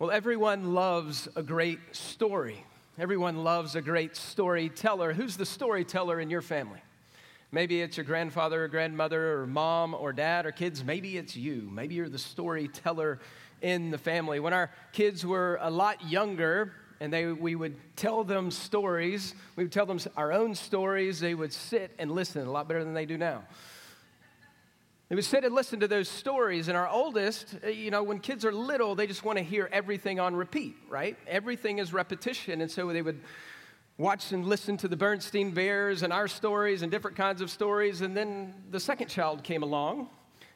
Well, 0.00 0.10
everyone 0.10 0.72
loves 0.72 1.28
a 1.36 1.42
great 1.42 1.78
story. 1.92 2.64
Everyone 2.98 3.44
loves 3.44 3.76
a 3.76 3.82
great 3.82 4.16
storyteller. 4.16 5.12
Who's 5.12 5.36
the 5.36 5.44
storyteller 5.44 6.18
in 6.20 6.30
your 6.30 6.40
family? 6.40 6.80
Maybe 7.52 7.82
it's 7.82 7.98
your 7.98 8.06
grandfather 8.06 8.64
or 8.64 8.68
grandmother 8.68 9.34
or 9.34 9.46
mom 9.46 9.92
or 9.92 10.14
dad 10.14 10.46
or 10.46 10.52
kids. 10.52 10.82
Maybe 10.82 11.18
it's 11.18 11.36
you. 11.36 11.68
Maybe 11.70 11.96
you're 11.96 12.08
the 12.08 12.16
storyteller 12.16 13.18
in 13.60 13.90
the 13.90 13.98
family. 13.98 14.40
When 14.40 14.54
our 14.54 14.70
kids 14.92 15.26
were 15.26 15.58
a 15.60 15.70
lot 15.70 16.02
younger, 16.08 16.72
and 16.98 17.12
they, 17.12 17.26
we 17.26 17.54
would 17.54 17.76
tell 17.94 18.24
them 18.24 18.50
stories. 18.50 19.34
We 19.54 19.64
would 19.64 19.72
tell 19.72 19.84
them 19.84 19.98
our 20.16 20.32
own 20.32 20.54
stories. 20.54 21.20
They 21.20 21.34
would 21.34 21.52
sit 21.52 21.90
and 21.98 22.10
listen 22.10 22.46
a 22.46 22.50
lot 22.50 22.68
better 22.68 22.84
than 22.84 22.94
they 22.94 23.04
do 23.04 23.18
now. 23.18 23.42
They 25.10 25.16
would 25.16 25.24
sit 25.24 25.44
and 25.44 25.52
listen 25.52 25.80
to 25.80 25.88
those 25.88 26.08
stories. 26.08 26.68
And 26.68 26.76
our 26.76 26.88
oldest, 26.88 27.56
uh, 27.64 27.68
you 27.68 27.90
know, 27.90 28.04
when 28.04 28.20
kids 28.20 28.44
are 28.44 28.52
little, 28.52 28.94
they 28.94 29.08
just 29.08 29.24
want 29.24 29.38
to 29.38 29.44
hear 29.44 29.68
everything 29.72 30.20
on 30.20 30.36
repeat, 30.36 30.76
right? 30.88 31.18
Everything 31.26 31.80
is 31.80 31.92
repetition. 31.92 32.60
And 32.60 32.70
so 32.70 32.92
they 32.92 33.02
would 33.02 33.20
watch 33.98 34.30
and 34.30 34.46
listen 34.46 34.76
to 34.76 34.86
the 34.86 34.96
Berenstain 34.96 35.52
Bears 35.52 36.04
and 36.04 36.12
our 36.12 36.28
stories 36.28 36.82
and 36.82 36.92
different 36.92 37.16
kinds 37.16 37.40
of 37.40 37.50
stories. 37.50 38.02
And 38.02 38.16
then 38.16 38.54
the 38.70 38.78
second 38.78 39.08
child 39.08 39.42
came 39.42 39.64
along, 39.64 40.08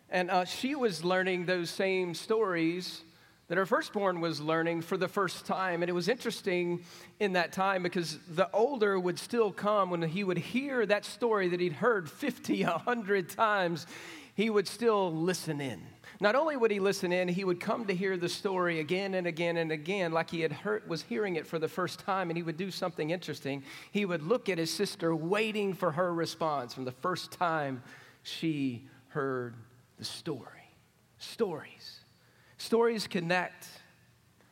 and 0.09 0.31
uh, 0.31 0.45
she 0.45 0.77
was 0.77 1.03
learning 1.03 1.47
those 1.47 1.69
same 1.69 2.15
stories 2.15 3.03
that 3.49 3.59
her 3.59 3.67
firstborn 3.67 4.21
was 4.21 4.41
learning 4.41 4.83
for 4.83 4.97
the 4.97 5.09
first 5.09 5.47
time. 5.47 5.83
And 5.83 5.91
it 5.91 5.93
was 5.93 6.09
interesting 6.09 6.85
in 7.19 7.33
that 7.33 7.53
time 7.53 7.83
because 7.83 8.19
the 8.29 8.49
older 8.53 9.01
would 9.01 9.19
still 9.19 9.51
come 9.51 9.91
when 9.91 10.01
he 10.03 10.23
would 10.23 10.39
hear 10.39 10.87
that 10.87 11.05
story 11.05 11.49
that 11.49 11.61
he'd 11.61 11.75
heard 11.75 12.09
50, 12.09 12.63
100 12.63 13.29
times 13.29 13.87
he 14.35 14.51
would 14.51 14.67
still 14.67 15.13
listen 15.13 15.61
in. 15.61 15.81
Not 16.21 16.35
only 16.35 16.57
would 16.57 16.71
he 16.71 16.81
listen 16.81 17.13
in, 17.13 17.29
he 17.29 17.45
would 17.45 17.61
come 17.61 17.87
to 17.87 17.95
hear 17.95 18.17
the 18.17 18.29
story 18.29 18.81
again 18.81 19.15
and 19.15 19.27
again 19.27 19.57
and 19.57 19.73
again, 19.73 20.13
like 20.13 20.31
he 20.31 20.41
had 20.41 20.53
heard, 20.53 20.89
was 20.89 21.03
hearing 21.03 21.37
it 21.37 21.47
for 21.47 21.59
the 21.59 21.69
first 21.69 22.01
time, 22.01 22.31
and 22.31 22.37
he 22.37 22.43
would 22.43 22.57
do 22.57 22.71
something 22.71 23.11
interesting. 23.11 23.63
He 23.91 24.05
would 24.05 24.23
look 24.23 24.49
at 24.49 24.59
his 24.59 24.73
sister, 24.73 25.15
waiting 25.15 25.75
for 25.75 25.93
her 25.93 26.13
response 26.13 26.75
from 26.75 26.85
the 26.85 26.93
first 26.93 27.33
time 27.33 27.83
she 28.23 28.89
heard 29.09 29.55
the 29.99 30.05
story. 30.05 30.49
Stories. 31.19 32.01
Stories 32.59 33.07
connect 33.07 33.69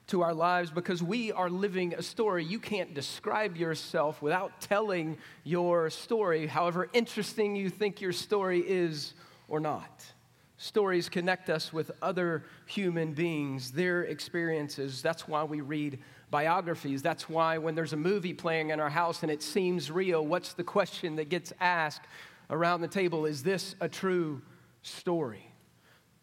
to 0.09 0.23
our 0.23 0.35
lives 0.35 0.71
because 0.71 1.03
we 1.03 1.33
are 1.33 1.49
living 1.49 1.95
a 1.95 2.03
story. 2.03 2.45
You 2.45 2.59
can't 2.59 2.93
describe 2.93 3.57
yourself 3.57 4.21
without 4.21 4.61
telling 4.61 5.17
your 5.43 5.91
story, 5.91 6.47
however 6.47 6.89
interesting 6.93 7.57
you 7.57 7.71
think 7.71 8.01
your 8.01 8.13
story 8.13 8.61
is 8.61 9.15
or 9.53 9.61
not. 9.61 10.03
Stories 10.57 11.11
connect 11.11 11.51
us 11.51 11.75
with 11.75 11.91
other 12.01 12.45
human 12.67 13.13
beings, 13.13 13.71
their 13.71 14.05
experiences. 14.05 15.03
That's 15.03 15.29
why 15.29 15.45
we 15.45 15.61
read 15.61 15.99
biographies. 16.31 17.03
That's 17.03 17.29
why 17.29 17.59
when 17.59 17.75
there's 17.75 17.93
a 17.93 17.99
movie 17.99 18.33
playing 18.33 18.71
in 18.71 18.81
our 18.81 18.89
house 18.89 19.23
and 19.23 19.31
it 19.31 19.43
seems 19.43 19.91
real, 19.91 20.27
what's 20.27 20.55
the 20.55 20.65
question 20.65 21.17
that 21.17 21.29
gets 21.29 21.53
asked 21.61 22.07
around 22.49 22.81
the 22.81 22.89
table? 22.89 23.27
Is 23.27 23.43
this 23.43 23.77
a 23.81 23.89
true 23.89 24.41
story? 24.81 25.53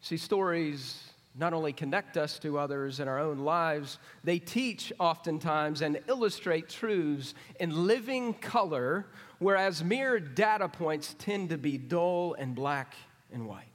See, 0.01 0.17
stories 0.17 1.03
not 1.37 1.53
only 1.53 1.71
connect 1.71 2.17
us 2.17 2.39
to 2.39 2.57
others 2.57 2.99
in 2.99 3.07
our 3.07 3.19
own 3.19 3.39
lives, 3.39 3.99
they 4.23 4.39
teach 4.39 4.91
oftentimes 4.99 5.81
and 5.83 5.99
illustrate 6.07 6.67
truths 6.67 7.35
in 7.59 7.85
living 7.85 8.33
color, 8.33 9.05
whereas 9.37 9.83
mere 9.83 10.19
data 10.19 10.67
points 10.67 11.15
tend 11.19 11.49
to 11.49 11.57
be 11.59 11.77
dull 11.77 12.33
and 12.39 12.55
black 12.55 12.95
and 13.33 13.47
white. 13.47 13.71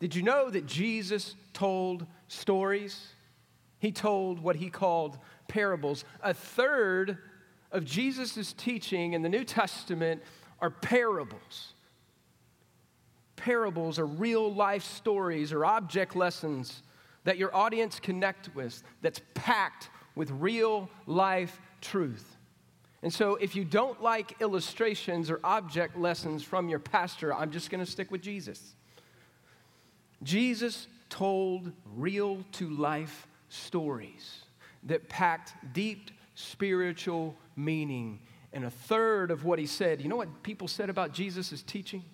Did 0.00 0.14
you 0.14 0.22
know 0.22 0.48
that 0.50 0.66
Jesus 0.66 1.34
told 1.52 2.06
stories? 2.28 3.08
He 3.78 3.92
told 3.92 4.40
what 4.40 4.56
he 4.56 4.70
called 4.70 5.18
parables. 5.48 6.04
A 6.22 6.34
third 6.34 7.18
of 7.72 7.84
Jesus' 7.84 8.52
teaching 8.52 9.12
in 9.12 9.22
the 9.22 9.28
New 9.28 9.44
Testament 9.44 10.22
are 10.60 10.70
parables. 10.70 11.74
Parables 13.36 13.98
are 13.98 14.06
real 14.06 14.52
life 14.52 14.82
stories 14.84 15.52
or 15.52 15.64
object 15.64 16.16
lessons 16.16 16.82
that 17.24 17.38
your 17.38 17.54
audience 17.54 18.00
connect 18.00 18.54
with 18.54 18.82
that's 19.02 19.20
packed 19.34 19.90
with 20.14 20.30
real 20.32 20.88
life 21.06 21.60
truth. 21.80 22.37
And 23.02 23.12
so, 23.12 23.36
if 23.36 23.54
you 23.54 23.64
don't 23.64 24.02
like 24.02 24.40
illustrations 24.40 25.30
or 25.30 25.38
object 25.44 25.96
lessons 25.96 26.42
from 26.42 26.68
your 26.68 26.80
pastor, 26.80 27.32
I'm 27.32 27.52
just 27.52 27.70
going 27.70 27.84
to 27.84 27.90
stick 27.90 28.10
with 28.10 28.22
Jesus. 28.22 28.74
Jesus 30.22 30.88
told 31.08 31.72
real 31.94 32.44
to 32.52 32.68
life 32.70 33.28
stories 33.48 34.40
that 34.84 35.08
packed 35.08 35.54
deep 35.72 36.10
spiritual 36.34 37.36
meaning. 37.56 38.20
And 38.52 38.64
a 38.64 38.70
third 38.70 39.30
of 39.30 39.44
what 39.44 39.58
he 39.58 39.66
said, 39.66 40.00
you 40.00 40.08
know 40.08 40.16
what 40.16 40.42
people 40.42 40.68
said 40.68 40.90
about 40.90 41.12
Jesus' 41.12 41.62
teaching? 41.62 42.04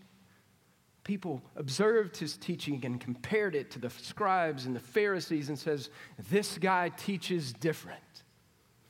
People 1.05 1.43
observed 1.57 2.17
his 2.17 2.37
teaching 2.37 2.85
and 2.85 3.01
compared 3.01 3.55
it 3.55 3.71
to 3.73 3.79
the 3.79 3.91
scribes 3.91 4.65
and 4.65 4.75
the 4.75 4.81
Pharisees 4.81 5.51
and 5.51 5.59
says, 5.59 5.91
this 6.31 6.57
guy 6.57 6.89
teaches 6.89 7.53
different. 7.53 8.01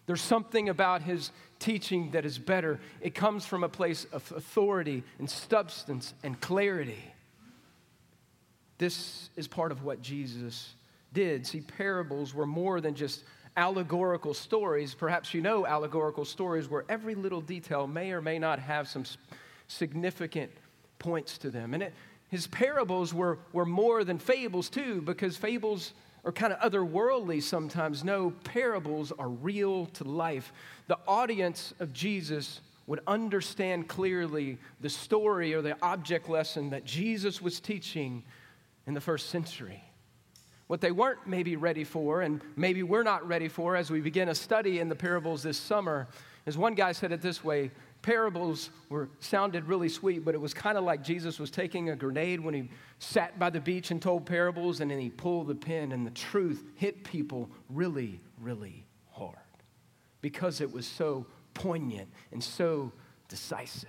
There's 0.07 0.23
something 0.23 0.69
about 0.69 1.03
his 1.03 1.33
teaching 1.65 2.11
that 2.11 2.27
is 2.27 2.39
better. 2.39 2.79
It 3.01 3.15
comes 3.15 3.47
from 3.47 3.65
a 3.65 3.69
place 3.71 4.07
of 4.13 4.31
authority 4.37 5.03
and 5.19 5.29
substance 5.29 6.13
and 6.23 6.39
clarity. 6.39 7.03
This 8.77 9.31
is 9.35 9.49
part 9.49 9.73
of 9.73 9.83
what 9.83 10.03
Jesus 10.03 10.75
did. 11.15 11.47
See, 11.47 11.63
parables 11.63 12.35
were 12.35 12.47
more 12.47 12.83
than 12.83 12.95
just 12.95 13.25
allegorical 13.57 14.35
stories. 14.35 14.95
Perhaps 14.95 15.33
you 15.33 15.41
know 15.41 15.65
allegorical 15.65 16.27
stories 16.27 16.69
where 16.69 16.85
every 16.91 17.15
little 17.15 17.41
detail 17.41 17.87
may 17.87 18.13
or 18.13 18.21
may 18.21 18.39
not 18.39 18.59
have 18.59 18.87
some 18.87 19.05
significant 19.67 20.51
points 20.99 21.39
to 21.39 21.51
them. 21.51 21.73
And 21.73 21.85
it, 21.85 21.95
his 22.29 22.47
parables 22.47 23.15
were, 23.15 23.39
were 23.55 23.65
more 23.65 24.05
than 24.05 24.19
fables, 24.19 24.69
too, 24.69 25.01
because 25.01 25.39
fables 25.39 25.95
or 26.25 26.33
kind 26.33 26.53
of 26.53 26.73
otherworldly 26.73 27.43
sometimes. 27.43 28.03
No, 28.03 28.31
parables 28.45 29.13
are 29.13 29.29
real 29.29 29.87
to 29.87 30.05
life. 30.05 30.53
The 30.89 30.99
audience 31.07 31.75
of 31.81 31.93
Jesus 31.93 32.61
would 32.87 33.01
understand 33.07 33.89
clearly 33.89 34.59
the 34.81 34.91
story 34.91 35.55
or 35.55 35.63
the 35.63 35.77
object 35.83 36.29
lesson 36.29 36.71
that 36.71 36.85
Jesus 36.85 37.41
was 37.41 37.61
teaching 37.61 38.23
in 38.87 38.95
the 38.95 39.01
first 39.01 39.31
century. 39.31 39.83
What 40.67 40.81
they 40.81 40.93
weren't 40.93 41.27
maybe 41.27 41.57
ready 41.57 41.85
for, 41.85 42.23
and 42.23 42.41
maybe 42.57 42.83
we're 42.83 43.03
not 43.03 43.27
ready 43.27 43.49
for 43.49 43.77
as 43.77 43.91
we 43.91 44.01
begin 44.01 44.31
a 44.31 44.35
study 44.35 44.81
in 44.81 44.89
the 44.89 44.95
parables 44.95 45.43
this 45.43 45.59
summer, 45.59 46.09
is 46.47 46.57
one 46.57 46.75
guy 46.75 46.93
said 46.93 47.13
it 47.13 47.21
this 47.21 47.45
way 47.45 47.71
parables 48.05 48.69
were 48.91 49.09
sounded 49.19 49.65
really 49.65 49.89
sweet, 49.89 50.27
but 50.27 50.35
it 50.35 50.41
was 50.41 50.53
kind 50.53 50.77
of 50.77 50.85
like 50.85 51.03
Jesus 51.03 51.39
was 51.39 51.51
taking 51.51 51.89
a 51.89 51.97
grenade 51.97 52.39
when 52.39 52.53
he 52.53 52.69
sat 52.99 53.39
by 53.39 53.49
the 53.49 53.61
beach 53.61 53.91
and 53.91 54.01
told 54.01 54.27
parables, 54.27 54.81
and 54.81 54.91
then 54.91 54.99
he 54.99 55.09
pulled 55.09 55.49
the 55.49 55.55
pin, 55.55 55.91
and 55.91 56.07
the 56.07 56.11
truth 56.11 56.63
hit 56.75 57.03
people 57.03 57.49
really, 57.71 58.21
really 58.43 58.85
hard 59.11 59.39
because 60.21 60.61
it 60.61 60.71
was 60.71 60.87
so 60.87 61.25
poignant 61.55 62.07
and 62.31 62.45
so 62.45 62.93
decisive. 63.29 63.89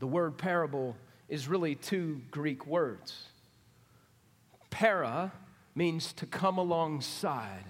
The 0.00 0.08
word 0.08 0.36
parable 0.36 0.96
is 1.28 1.46
really 1.46 1.76
two 1.76 2.22
Greek 2.32 2.66
words. 2.66 3.28
Para 4.70 5.30
means 5.76 6.12
to 6.14 6.26
come 6.26 6.58
alongside. 6.58 7.64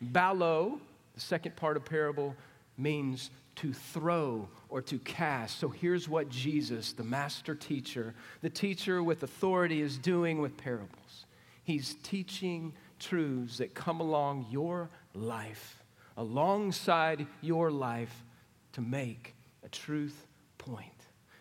Balo, 0.00 0.78
the 1.14 1.20
second 1.20 1.56
part 1.56 1.76
of 1.76 1.84
parable, 1.84 2.36
means 2.78 3.30
to 3.56 3.72
throw 3.72 4.48
or 4.68 4.80
to 4.82 4.98
cast. 4.98 5.58
So 5.58 5.68
here's 5.68 6.08
what 6.08 6.28
Jesus, 6.28 6.92
the 6.92 7.04
master 7.04 7.54
teacher, 7.54 8.14
the 8.40 8.50
teacher 8.50 9.02
with 9.02 9.22
authority, 9.22 9.80
is 9.80 9.98
doing 9.98 10.40
with 10.40 10.56
parables. 10.56 11.26
He's 11.64 11.96
teaching 12.02 12.72
truths 12.98 13.58
that 13.58 13.74
come 13.74 14.00
along 14.00 14.46
your 14.50 14.90
life, 15.14 15.82
alongside 16.16 17.26
your 17.40 17.70
life, 17.70 18.24
to 18.72 18.80
make 18.80 19.34
a 19.64 19.68
truth 19.68 20.26
point, 20.58 20.88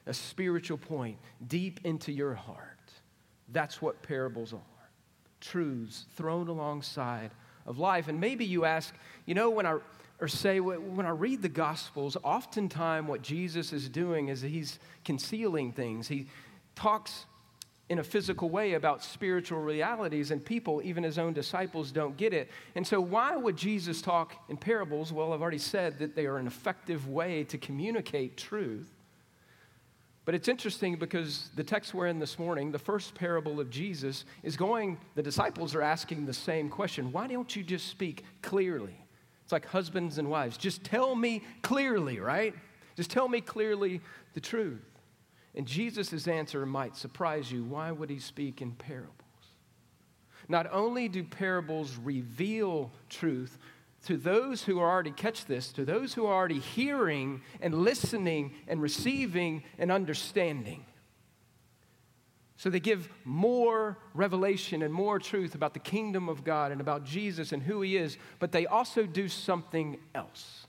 a 0.06 0.14
spiritual 0.14 0.78
point 0.78 1.18
deep 1.48 1.80
into 1.86 2.12
your 2.12 2.34
heart. 2.34 2.68
That's 3.50 3.82
what 3.82 4.02
parables 4.04 4.54
are 4.54 4.60
truths 5.42 6.06
thrown 6.16 6.48
alongside 6.48 7.32
of 7.66 7.80
life. 7.80 8.08
And 8.08 8.20
maybe 8.20 8.46
you 8.46 8.64
ask, 8.64 8.94
you 9.26 9.36
know, 9.36 9.50
when 9.50 9.66
I 9.66 9.80
or 10.22 10.28
say, 10.28 10.60
when 10.60 11.06
I 11.06 11.10
read 11.10 11.42
the 11.42 11.50
Gospels, 11.50 12.16
oftentimes 12.24 13.10
what 13.10 13.24
Jesus 13.24 13.74
is 13.74 13.90
doing 13.90 14.28
is 14.28 14.42
he's 14.42 14.78
concealing 15.04 15.72
things. 15.72 16.08
He 16.08 16.28
talks 16.76 17.26
in 17.90 17.98
a 17.98 18.04
physical 18.04 18.50
way 18.50 18.76
about 18.76 19.04
spiritual 19.04 19.60
realities, 19.60 20.30
and 20.30 20.46
people, 20.46 20.80
even 20.84 21.04
his 21.04 21.18
own 21.18 21.34
disciples, 21.34 21.92
don't 21.92 22.16
get 22.16 22.34
it. 22.34 22.50
And 22.76 22.86
so, 22.86 23.02
why 23.02 23.36
would 23.36 23.58
Jesus 23.58 24.02
talk 24.02 24.34
in 24.48 24.56
parables? 24.56 25.12
Well, 25.12 25.34
I've 25.34 25.42
already 25.42 25.58
said 25.58 26.00
that 26.00 26.16
they 26.16 26.28
are 26.28 26.38
an 26.38 26.48
effective 26.48 27.10
way 27.10 27.44
to 27.46 27.58
communicate 27.58 28.38
truth. 28.38 28.88
But 30.24 30.36
it's 30.36 30.48
interesting 30.48 30.98
because 30.98 31.50
the 31.56 31.64
text 31.64 31.96
we're 31.96 32.08
in 32.08 32.20
this 32.20 32.38
morning, 32.38 32.72
the 32.72 32.80
first 32.80 33.16
parable 33.16 33.60
of 33.60 33.72
Jesus, 33.72 34.24
is 34.44 34.56
going, 34.56 35.00
the 35.16 35.24
disciples 35.24 35.74
are 35.74 35.82
asking 35.82 36.28
the 36.28 36.34
same 36.34 36.70
question 36.70 37.12
Why 37.12 37.28
don't 37.28 37.54
you 37.56 37.64
just 37.64 37.88
speak 37.88 38.24
clearly? 38.44 39.01
It's 39.52 39.54
like 39.54 39.66
husbands 39.66 40.18
and 40.18 40.30
wives. 40.30 40.56
Just 40.56 40.82
tell 40.82 41.14
me 41.14 41.44
clearly, 41.62 42.22
right? 42.22 42.56
Just 42.96 43.12
tell 43.12 43.28
me 43.28 43.42
clearly 43.42 44.00
the 44.34 44.40
truth. 44.40 44.80
And 45.56 45.68
Jesus' 45.68 46.26
answer 46.26 46.66
might 46.66 46.96
surprise 46.96 47.52
you. 47.52 47.66
Why 47.66 47.92
would 47.92 48.10
he 48.10 48.20
speak 48.20 48.62
in 48.62 48.72
parables? 48.72 49.12
Not 50.48 50.70
only 50.72 51.10
do 51.10 51.26
parables 51.26 51.98
reveal 52.02 52.94
truth, 53.10 53.58
to 54.06 54.16
those 54.16 54.64
who 54.64 54.80
are 54.80 54.90
already 54.90 55.12
catch 55.12 55.44
this, 55.44 55.74
to 55.74 55.84
those 55.84 56.14
who 56.14 56.28
are 56.28 56.34
already 56.34 56.60
hearing 56.60 57.42
and 57.60 57.76
listening 57.76 58.54
and 58.70 58.82
receiving 58.82 59.64
and 59.78 59.92
understanding. 59.92 60.86
So 62.62 62.70
they 62.70 62.80
give 62.80 63.10
more 63.26 63.98
revelation 64.14 64.84
and 64.84 64.94
more 64.94 65.18
truth 65.18 65.56
about 65.56 65.74
the 65.74 65.80
kingdom 65.80 66.30
of 66.30 66.44
God 66.44 66.72
and 66.72 66.80
about 66.80 67.04
Jesus 67.04 67.54
and 67.54 67.64
who 67.64 67.82
he 67.82 67.98
is, 67.98 68.20
but 68.38 68.52
they 68.52 68.68
also 68.68 69.08
do 69.08 69.28
something 69.28 69.98
else. 70.14 70.68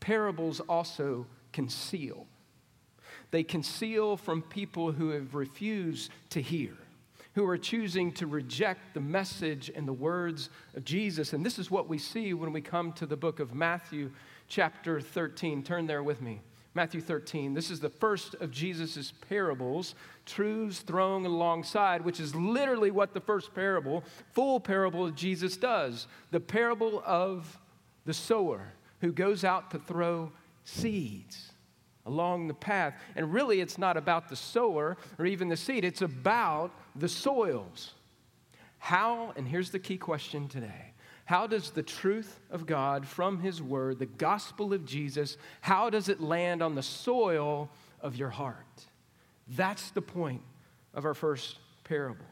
Parables 0.00 0.60
also 0.60 1.26
conceal. 1.52 2.26
They 3.32 3.42
conceal 3.42 4.16
from 4.16 4.40
people 4.40 4.92
who 4.92 5.10
have 5.10 5.34
refused 5.34 6.10
to 6.30 6.40
hear 6.40 6.72
who 7.34 7.46
are 7.46 7.58
choosing 7.58 8.12
to 8.12 8.26
reject 8.26 8.94
the 8.94 9.00
message 9.00 9.70
and 9.76 9.86
the 9.86 9.92
words 9.92 10.48
of 10.74 10.86
Jesus. 10.86 11.34
And 11.34 11.44
this 11.44 11.58
is 11.58 11.70
what 11.70 11.86
we 11.86 11.98
see 11.98 12.32
when 12.32 12.50
we 12.50 12.62
come 12.62 12.94
to 12.94 13.04
the 13.04 13.14
book 13.14 13.40
of 13.40 13.54
Matthew, 13.54 14.10
chapter 14.48 15.02
13. 15.02 15.62
Turn 15.62 15.86
there 15.86 16.02
with 16.02 16.22
me. 16.22 16.40
Matthew 16.76 17.00
13. 17.00 17.54
This 17.54 17.70
is 17.70 17.80
the 17.80 17.88
first 17.88 18.34
of 18.34 18.50
Jesus' 18.50 19.10
parables, 19.30 19.94
truths 20.26 20.80
thrown 20.80 21.24
alongside, 21.24 22.04
which 22.04 22.20
is 22.20 22.34
literally 22.34 22.90
what 22.90 23.14
the 23.14 23.20
first 23.20 23.54
parable, 23.54 24.04
full 24.34 24.60
parable 24.60 25.06
of 25.06 25.14
Jesus 25.14 25.56
does. 25.56 26.06
The 26.32 26.38
parable 26.38 27.02
of 27.06 27.58
the 28.04 28.12
sower 28.12 28.74
who 29.00 29.10
goes 29.10 29.42
out 29.42 29.70
to 29.70 29.78
throw 29.78 30.30
seeds 30.64 31.52
along 32.04 32.46
the 32.46 32.54
path. 32.54 32.94
And 33.16 33.32
really, 33.32 33.62
it's 33.62 33.78
not 33.78 33.96
about 33.96 34.28
the 34.28 34.36
sower 34.36 34.98
or 35.18 35.24
even 35.24 35.48
the 35.48 35.56
seed, 35.56 35.82
it's 35.82 36.02
about 36.02 36.72
the 36.94 37.08
soils. 37.08 37.94
How, 38.78 39.32
and 39.34 39.48
here's 39.48 39.70
the 39.70 39.78
key 39.78 39.96
question 39.96 40.46
today 40.46 40.92
how 41.26 41.46
does 41.46 41.70
the 41.70 41.82
truth 41.82 42.40
of 42.50 42.66
God 42.66 43.06
from 43.06 43.40
His 43.40 43.62
Word, 43.62 43.98
the 43.98 44.06
gospel 44.06 44.72
of 44.72 44.84
Jesus, 44.84 45.36
how 45.60 45.90
does 45.90 46.08
it 46.08 46.20
land 46.20 46.62
on 46.62 46.74
the 46.74 46.82
soil 46.82 47.68
of 48.00 48.16
your 48.16 48.30
heart? 48.30 48.56
That's 49.48 49.90
the 49.90 50.02
point 50.02 50.42
of 50.94 51.04
our 51.04 51.14
first 51.14 51.58
parable. 51.84 52.24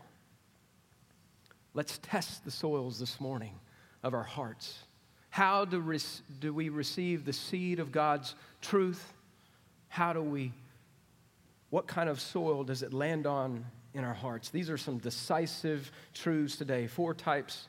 Let's 1.75 1.99
test 2.03 2.45
the 2.45 2.51
soils 2.51 2.99
this 2.99 3.21
morning 3.21 3.55
of 4.03 4.15
our 4.15 4.23
hearts. 4.23 4.79
How 5.31 5.65
do, 5.65 5.81
re- 5.81 5.99
do 6.41 6.55
we 6.55 6.71
receive 6.71 7.25
the 7.25 7.33
seed 7.33 7.81
of 7.81 7.93
God's 7.93 8.35
truth 8.63 9.13
how 9.95 10.13
do 10.13 10.21
we, 10.21 10.53
what 11.71 11.87
kind 11.87 12.09
of 12.09 12.21
soil 12.21 12.65
does 12.65 12.83
it 12.83 12.93
land 12.93 13.29
on 13.29 13.65
in 13.95 14.03
our 14.03 14.13
hearts? 14.13 14.51
These 14.51 14.69
are 14.69 14.77
some 14.77 14.99
decisive 14.99 15.93
truths 16.13 16.57
today. 16.57 16.89
Four 16.89 17.15
types 17.15 17.69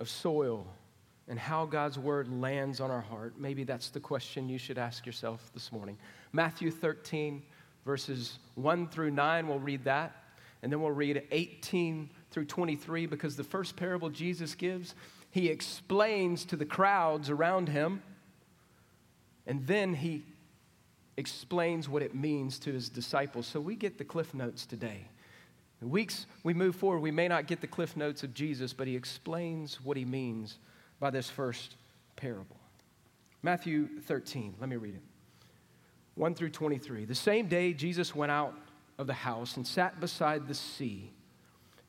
of 0.00 0.08
soil 0.08 0.66
and 1.28 1.38
how 1.38 1.64
God's 1.66 1.98
word 1.98 2.28
lands 2.28 2.80
on 2.80 2.90
our 2.90 3.00
heart. 3.00 3.34
Maybe 3.38 3.62
that's 3.62 3.90
the 3.90 4.00
question 4.00 4.48
you 4.48 4.58
should 4.58 4.78
ask 4.78 5.06
yourself 5.06 5.50
this 5.54 5.70
morning. 5.70 5.96
Matthew 6.32 6.72
13, 6.72 7.42
verses 7.84 8.38
1 8.56 8.88
through 8.88 9.12
9, 9.12 9.46
we'll 9.46 9.60
read 9.60 9.84
that. 9.84 10.16
And 10.62 10.72
then 10.72 10.80
we'll 10.80 10.90
read 10.90 11.22
18 11.30 12.10
through 12.32 12.46
23 12.46 13.06
because 13.06 13.36
the 13.36 13.44
first 13.44 13.76
parable 13.76 14.10
Jesus 14.10 14.54
gives, 14.54 14.94
he 15.30 15.48
explains 15.48 16.44
to 16.46 16.56
the 16.56 16.64
crowds 16.64 17.30
around 17.30 17.68
him. 17.68 18.02
And 19.46 19.66
then 19.66 19.94
he 19.94 20.24
explains 21.16 21.88
what 21.88 22.02
it 22.02 22.14
means 22.14 22.58
to 22.60 22.72
his 22.72 22.88
disciples. 22.88 23.46
So 23.46 23.60
we 23.60 23.76
get 23.76 23.98
the 23.98 24.04
cliff 24.04 24.34
notes 24.34 24.66
today. 24.66 25.08
The 25.80 25.88
weeks 25.88 26.26
we 26.42 26.52
move 26.52 26.76
forward, 26.76 27.00
we 27.00 27.10
may 27.10 27.26
not 27.26 27.46
get 27.46 27.60
the 27.60 27.66
cliff 27.66 27.96
notes 27.96 28.22
of 28.22 28.34
Jesus, 28.34 28.72
but 28.72 28.86
he 28.86 28.94
explains 28.94 29.80
what 29.82 29.96
he 29.96 30.04
means 30.04 30.58
by 30.98 31.10
this 31.10 31.30
first 31.30 31.76
parable. 32.16 32.56
Matthew 33.42 33.88
13, 34.02 34.56
let 34.60 34.68
me 34.68 34.76
read 34.76 34.94
it. 34.94 35.02
1 36.16 36.34
through 36.34 36.50
23. 36.50 37.06
The 37.06 37.14
same 37.14 37.46
day, 37.48 37.72
Jesus 37.72 38.14
went 38.14 38.30
out 38.30 38.54
of 38.98 39.06
the 39.06 39.14
house 39.14 39.56
and 39.56 39.66
sat 39.66 39.98
beside 40.00 40.46
the 40.46 40.54
sea, 40.54 41.10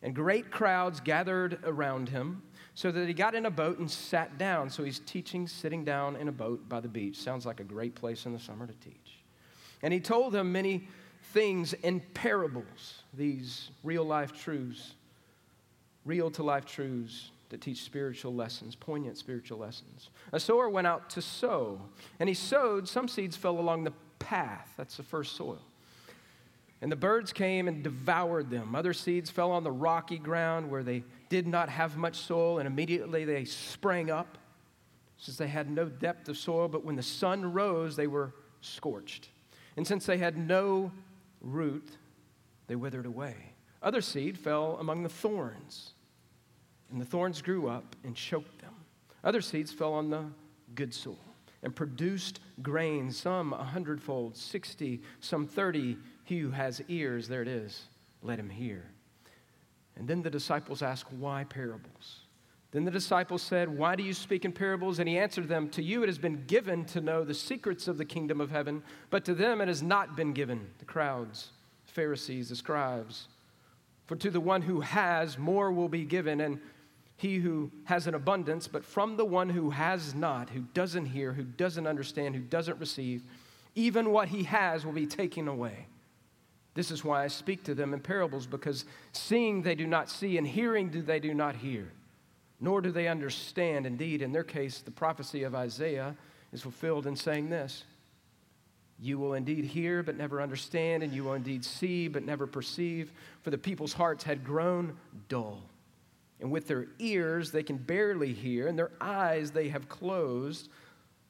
and 0.01 0.15
great 0.15 0.49
crowds 0.49 1.01
gathered 1.01 1.59
around 1.65 2.07
him 2.07 2.41
so 2.73 2.91
that 2.91 3.07
he 3.07 3.13
got 3.13 3.35
in 3.35 3.45
a 3.45 3.51
boat 3.51 3.79
and 3.79 3.91
sat 3.91 4.37
down. 4.37 4.69
So 4.69 4.83
he's 4.83 4.99
teaching 4.99 5.47
sitting 5.47 5.83
down 5.83 6.15
in 6.15 6.29
a 6.29 6.31
boat 6.31 6.67
by 6.69 6.79
the 6.79 6.87
beach. 6.87 7.17
Sounds 7.17 7.45
like 7.45 7.59
a 7.59 7.65
great 7.65 7.93
place 7.93 8.25
in 8.25 8.31
the 8.31 8.39
summer 8.39 8.65
to 8.65 8.73
teach. 8.75 9.19
And 9.81 9.93
he 9.93 9.99
told 9.99 10.31
them 10.31 10.51
many 10.51 10.87
things 11.33 11.73
in 11.73 12.01
parables, 12.13 13.03
these 13.13 13.69
real 13.83 14.03
life 14.03 14.33
truths, 14.33 14.93
real 16.05 16.31
to 16.31 16.43
life 16.43 16.65
truths 16.65 17.31
that 17.49 17.61
teach 17.61 17.83
spiritual 17.83 18.33
lessons, 18.33 18.75
poignant 18.75 19.17
spiritual 19.17 19.57
lessons. 19.57 20.09
A 20.31 20.39
sower 20.39 20.69
went 20.69 20.87
out 20.87 21.09
to 21.11 21.21
sow, 21.21 21.81
and 22.19 22.29
he 22.29 22.35
sowed. 22.35 22.87
Some 22.87 23.07
seeds 23.07 23.35
fell 23.35 23.59
along 23.59 23.83
the 23.83 23.93
path. 24.19 24.73
That's 24.77 24.97
the 24.97 25.03
first 25.03 25.35
soil. 25.35 25.61
And 26.81 26.91
the 26.91 26.95
birds 26.95 27.31
came 27.31 27.67
and 27.67 27.83
devoured 27.83 28.49
them. 28.49 28.73
Other 28.73 28.93
seeds 28.93 29.29
fell 29.29 29.51
on 29.51 29.63
the 29.63 29.71
rocky 29.71 30.17
ground 30.17 30.71
where 30.71 30.81
they 30.81 31.03
did 31.29 31.45
not 31.45 31.69
have 31.69 31.97
much 31.97 32.15
soil, 32.15 32.57
and 32.57 32.67
immediately 32.67 33.25
they 33.25 33.45
sprang 33.45 34.09
up, 34.09 34.37
since 35.17 35.37
they 35.37 35.47
had 35.47 35.69
no 35.69 35.85
depth 35.85 36.27
of 36.29 36.37
soil. 36.37 36.67
But 36.67 36.83
when 36.83 36.95
the 36.95 37.03
sun 37.03 37.53
rose, 37.53 37.95
they 37.95 38.07
were 38.07 38.33
scorched. 38.61 39.29
And 39.77 39.85
since 39.85 40.05
they 40.05 40.17
had 40.17 40.37
no 40.37 40.91
root, 41.41 41.89
they 42.67 42.75
withered 42.75 43.05
away. 43.05 43.35
Other 43.81 44.01
seed 44.01 44.37
fell 44.37 44.77
among 44.79 45.03
the 45.03 45.09
thorns, 45.09 45.93
and 46.91 47.01
the 47.01 47.05
thorns 47.05 47.41
grew 47.41 47.67
up 47.67 47.95
and 48.03 48.15
choked 48.15 48.61
them. 48.61 48.73
Other 49.23 49.41
seeds 49.41 49.71
fell 49.71 49.93
on 49.93 50.09
the 50.09 50.25
good 50.75 50.93
soil 50.93 51.17
and 51.63 51.75
produced 51.75 52.39
grain, 52.61 53.11
some 53.11 53.53
a 53.53 53.63
hundredfold, 53.63 54.35
sixty, 54.35 55.01
some 55.19 55.47
thirty. 55.47 55.97
He 56.23 56.39
who 56.39 56.51
has 56.51 56.81
ears, 56.87 57.27
there 57.27 57.41
it 57.41 57.47
is, 57.47 57.83
let 58.21 58.39
him 58.39 58.49
hear. 58.49 58.85
And 59.95 60.07
then 60.07 60.21
the 60.21 60.29
disciples 60.29 60.81
ask, 60.81 61.05
Why 61.07 61.43
parables? 61.43 62.20
Then 62.71 62.85
the 62.85 62.91
disciples 62.91 63.41
said, 63.41 63.77
Why 63.77 63.95
do 63.95 64.03
you 64.03 64.13
speak 64.13 64.45
in 64.45 64.53
parables? 64.53 64.99
And 64.99 65.07
he 65.07 65.17
answered 65.17 65.49
them, 65.49 65.69
To 65.69 65.83
you 65.83 66.03
it 66.03 66.07
has 66.07 66.17
been 66.17 66.45
given 66.45 66.85
to 66.85 67.01
know 67.01 67.23
the 67.23 67.33
secrets 67.33 67.87
of 67.87 67.97
the 67.97 68.05
kingdom 68.05 68.39
of 68.39 68.49
heaven, 68.49 68.81
but 69.09 69.25
to 69.25 69.33
them 69.33 69.59
it 69.59 69.67
has 69.67 69.83
not 69.83 70.15
been 70.15 70.31
given, 70.31 70.69
the 70.79 70.85
crowds, 70.85 71.49
the 71.85 71.91
Pharisees, 71.91 72.49
the 72.49 72.55
scribes. 72.55 73.27
For 74.07 74.15
to 74.15 74.29
the 74.29 74.39
one 74.39 74.61
who 74.61 74.79
has, 74.81 75.37
more 75.37 75.71
will 75.71 75.89
be 75.89 76.05
given, 76.05 76.39
and 76.41 76.59
he 77.17 77.37
who 77.37 77.71
has 77.83 78.07
an 78.07 78.15
abundance, 78.15 78.67
but 78.67 78.85
from 78.85 79.17
the 79.17 79.25
one 79.25 79.49
who 79.49 79.69
has 79.69 80.15
not, 80.15 80.49
who 80.49 80.61
doesn't 80.73 81.07
hear, 81.07 81.33
who 81.33 81.43
doesn't 81.43 81.87
understand, 81.87 82.35
who 82.35 82.41
doesn't 82.41 82.79
receive, 82.79 83.21
even 83.75 84.11
what 84.11 84.29
he 84.29 84.43
has 84.43 84.85
will 84.85 84.93
be 84.93 85.05
taken 85.05 85.47
away. 85.47 85.87
This 86.73 86.89
is 86.89 87.03
why 87.03 87.25
I 87.25 87.27
speak 87.27 87.65
to 87.65 87.75
them 87.75 87.93
in 87.93 87.99
parables, 87.99 88.47
because 88.47 88.85
seeing 89.11 89.61
they 89.61 89.75
do 89.75 89.87
not 89.87 90.09
see, 90.09 90.37
and 90.37 90.47
hearing 90.47 90.89
do 90.89 91.01
they 91.01 91.19
do 91.19 91.33
not 91.33 91.57
hear 91.57 91.91
nor 92.61 92.79
do 92.79 92.91
they 92.91 93.07
understand. 93.07 93.85
Indeed, 93.87 94.21
in 94.21 94.31
their 94.31 94.43
case, 94.43 94.79
the 94.79 94.91
prophecy 94.91 95.43
of 95.43 95.55
Isaiah 95.55 96.15
is 96.53 96.61
fulfilled 96.61 97.07
in 97.07 97.15
saying 97.15 97.49
this 97.49 97.83
You 98.99 99.17
will 99.17 99.33
indeed 99.33 99.65
hear, 99.65 100.03
but 100.03 100.15
never 100.15 100.41
understand, 100.41 101.01
and 101.01 101.11
you 101.11 101.23
will 101.23 101.33
indeed 101.33 101.65
see, 101.65 102.07
but 102.07 102.23
never 102.23 102.45
perceive, 102.45 103.11
for 103.41 103.49
the 103.49 103.57
people's 103.57 103.93
hearts 103.93 104.23
had 104.23 104.45
grown 104.45 104.95
dull. 105.27 105.63
And 106.39 106.51
with 106.51 106.67
their 106.67 106.87
ears 106.99 107.51
they 107.51 107.63
can 107.63 107.77
barely 107.77 108.31
hear, 108.31 108.67
and 108.67 108.77
their 108.77 108.91
eyes 109.01 109.51
they 109.51 109.69
have 109.69 109.89
closed, 109.89 110.69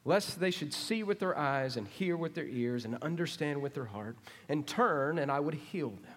lest 0.03 0.39
they 0.39 0.51
should 0.51 0.73
see 0.73 1.03
with 1.03 1.19
their 1.19 1.37
eyes, 1.37 1.77
and 1.77 1.87
hear 1.87 2.17
with 2.17 2.35
their 2.35 2.47
ears, 2.47 2.83
and 2.83 2.97
understand 3.01 3.61
with 3.61 3.73
their 3.73 3.85
heart, 3.85 4.17
and 4.49 4.67
turn, 4.67 5.17
and 5.17 5.31
I 5.31 5.39
would 5.39 5.53
heal 5.53 5.91
them. 5.91 6.15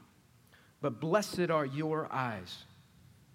But 0.80 1.00
blessed 1.00 1.50
are 1.50 1.64
your 1.64 2.12
eyes, 2.12 2.64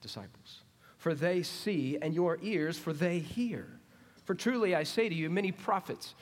disciples 0.01 0.61
for 0.99 1.15
they 1.15 1.41
see, 1.41 1.97
and 2.01 2.13
your 2.13 2.37
ears, 2.43 2.77
for 2.77 2.93
they 2.93 3.19
hear. 3.19 3.67
For 4.25 4.35
truly 4.35 4.75
I 4.75 4.83
say 4.83 5.09
to 5.09 5.15
you, 5.15 5.29
many 5.29 5.51
prophets 5.51 6.13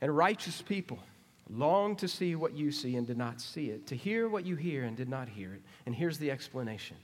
and 0.00 0.16
righteous 0.16 0.62
people 0.62 1.00
long 1.48 1.96
to 1.96 2.06
see 2.06 2.36
what 2.36 2.54
you 2.54 2.70
see 2.70 2.94
and 2.96 3.06
did 3.06 3.18
not 3.18 3.40
see 3.40 3.70
it, 3.70 3.86
to 3.88 3.96
hear 3.96 4.28
what 4.28 4.46
you 4.46 4.54
hear 4.54 4.84
and 4.84 4.96
did 4.96 5.08
not 5.08 5.28
hear 5.28 5.54
it. 5.54 5.62
And 5.86 5.94
here's 5.94 6.18
the 6.18 6.30
explanation 6.30 6.96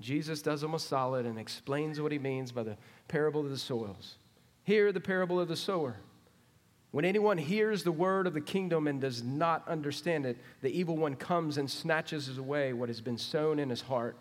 Jesus 0.00 0.42
does 0.42 0.60
them 0.60 0.74
a 0.74 0.78
solid 0.78 1.24
and 1.24 1.38
explains 1.38 2.00
what 2.00 2.12
he 2.12 2.18
means 2.18 2.52
by 2.52 2.64
the 2.64 2.76
parable 3.06 3.40
of 3.40 3.50
the 3.50 3.56
soils. 3.56 4.16
Hear 4.64 4.92
the 4.92 5.00
parable 5.00 5.40
of 5.40 5.48
the 5.48 5.56
sower. 5.56 5.96
When 6.90 7.04
anyone 7.04 7.38
hears 7.38 7.84
the 7.84 7.92
word 7.92 8.26
of 8.26 8.34
the 8.34 8.40
kingdom 8.40 8.88
and 8.88 9.00
does 9.00 9.22
not 9.22 9.66
understand 9.68 10.26
it, 10.26 10.36
the 10.62 10.70
evil 10.70 10.96
one 10.96 11.14
comes 11.14 11.58
and 11.58 11.70
snatches 11.70 12.36
away 12.38 12.72
what 12.72 12.88
has 12.88 13.00
been 13.00 13.18
sown 13.18 13.58
in 13.58 13.70
his 13.70 13.82
heart. 13.82 14.16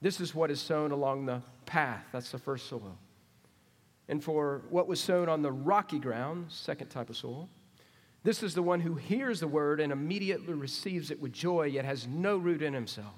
This 0.00 0.20
is 0.20 0.34
what 0.34 0.50
is 0.50 0.60
sown 0.60 0.92
along 0.92 1.26
the 1.26 1.42
path. 1.66 2.04
That's 2.12 2.30
the 2.30 2.38
first 2.38 2.68
soil. 2.68 2.96
And 4.08 4.22
for 4.22 4.62
what 4.70 4.88
was 4.88 5.00
sown 5.00 5.28
on 5.28 5.42
the 5.42 5.52
rocky 5.52 5.98
ground, 5.98 6.46
second 6.48 6.88
type 6.88 7.10
of 7.10 7.16
soil, 7.16 7.48
this 8.22 8.42
is 8.42 8.54
the 8.54 8.62
one 8.62 8.80
who 8.80 8.94
hears 8.94 9.40
the 9.40 9.48
word 9.48 9.80
and 9.80 9.92
immediately 9.92 10.52
receives 10.52 11.10
it 11.10 11.20
with 11.20 11.32
joy, 11.32 11.66
yet 11.66 11.84
has 11.84 12.06
no 12.06 12.36
root 12.36 12.60
in 12.60 12.74
himself, 12.74 13.14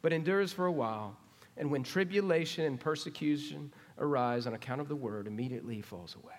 but 0.00 0.12
endures 0.12 0.52
for 0.52 0.66
a 0.66 0.72
while. 0.72 1.16
And 1.56 1.70
when 1.70 1.82
tribulation 1.82 2.64
and 2.64 2.80
persecution 2.80 3.72
arise 3.98 4.46
on 4.46 4.54
account 4.54 4.80
of 4.80 4.88
the 4.88 4.96
word, 4.96 5.26
immediately 5.26 5.74
he 5.74 5.82
falls 5.82 6.16
away. 6.22 6.34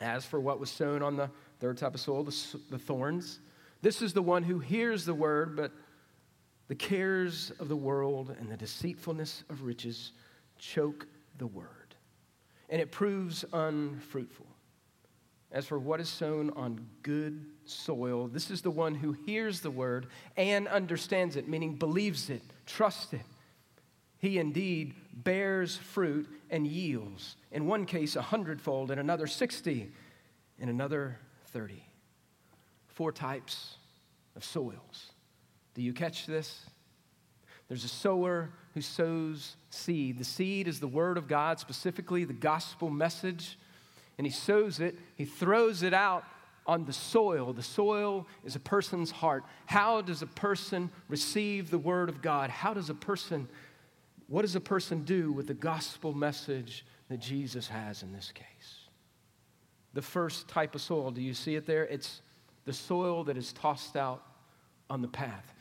As 0.00 0.24
for 0.24 0.38
what 0.38 0.60
was 0.60 0.70
sown 0.70 1.02
on 1.02 1.16
the 1.16 1.30
third 1.60 1.78
type 1.78 1.94
of 1.94 2.00
soil, 2.00 2.24
the, 2.24 2.36
the 2.70 2.78
thorns, 2.78 3.40
this 3.80 4.02
is 4.02 4.12
the 4.12 4.22
one 4.22 4.42
who 4.42 4.58
hears 4.58 5.04
the 5.04 5.14
word, 5.14 5.56
but 5.56 5.72
the 6.68 6.74
cares 6.74 7.52
of 7.58 7.68
the 7.68 7.76
world 7.76 8.34
and 8.38 8.50
the 8.50 8.56
deceitfulness 8.56 9.44
of 9.50 9.62
riches 9.62 10.12
choke 10.58 11.06
the 11.38 11.46
word, 11.46 11.94
and 12.68 12.80
it 12.80 12.90
proves 12.90 13.44
unfruitful. 13.52 14.46
As 15.50 15.66
for 15.66 15.78
what 15.78 16.00
is 16.00 16.08
sown 16.08 16.50
on 16.56 16.86
good 17.02 17.44
soil, 17.66 18.26
this 18.26 18.50
is 18.50 18.62
the 18.62 18.70
one 18.70 18.94
who 18.94 19.12
hears 19.12 19.60
the 19.60 19.70
word 19.70 20.06
and 20.36 20.66
understands 20.66 21.36
it, 21.36 21.46
meaning 21.46 21.74
believes 21.74 22.30
it, 22.30 22.42
trusts 22.64 23.12
it. 23.12 23.20
He 24.18 24.38
indeed 24.38 24.94
bears 25.12 25.76
fruit 25.76 26.26
and 26.48 26.66
yields. 26.66 27.36
In 27.50 27.66
one 27.66 27.84
case, 27.84 28.16
a 28.16 28.22
hundredfold, 28.22 28.90
in 28.90 28.98
another, 28.98 29.26
60, 29.26 29.92
in 30.58 30.68
another, 30.68 31.18
30. 31.46 31.84
Four 32.86 33.12
types 33.12 33.76
of 34.36 34.44
soils. 34.44 35.12
Do 35.74 35.82
you 35.82 35.92
catch 35.92 36.26
this? 36.26 36.60
There's 37.68 37.84
a 37.84 37.88
sower 37.88 38.50
who 38.74 38.80
sows 38.80 39.56
seed. 39.70 40.18
The 40.18 40.24
seed 40.24 40.68
is 40.68 40.80
the 40.80 40.88
word 40.88 41.16
of 41.16 41.28
God, 41.28 41.58
specifically 41.58 42.24
the 42.24 42.32
gospel 42.32 42.90
message. 42.90 43.58
And 44.18 44.26
he 44.26 44.32
sows 44.32 44.80
it, 44.80 44.96
he 45.16 45.24
throws 45.24 45.82
it 45.82 45.94
out 45.94 46.24
on 46.66 46.84
the 46.84 46.92
soil. 46.92 47.52
The 47.52 47.62
soil 47.62 48.26
is 48.44 48.56
a 48.56 48.60
person's 48.60 49.10
heart. 49.10 49.44
How 49.66 50.00
does 50.00 50.22
a 50.22 50.26
person 50.26 50.90
receive 51.08 51.70
the 51.70 51.78
word 51.78 52.08
of 52.08 52.22
God? 52.22 52.50
How 52.50 52.74
does 52.74 52.90
a 52.90 52.94
person 52.94 53.48
what 54.32 54.42
does 54.42 54.56
a 54.56 54.60
person 54.60 55.02
do 55.02 55.30
with 55.30 55.46
the 55.46 55.52
gospel 55.52 56.14
message 56.14 56.86
that 57.10 57.20
Jesus 57.20 57.68
has 57.68 58.02
in 58.02 58.14
this 58.14 58.32
case? 58.32 58.88
The 59.92 60.00
first 60.00 60.48
type 60.48 60.74
of 60.74 60.80
soil, 60.80 61.10
do 61.10 61.20
you 61.20 61.34
see 61.34 61.54
it 61.54 61.66
there? 61.66 61.84
It's 61.84 62.22
the 62.64 62.72
soil 62.72 63.24
that 63.24 63.36
is 63.36 63.52
tossed 63.52 63.94
out 63.94 64.22
on 64.88 65.02
the 65.02 65.08
path. 65.08 65.52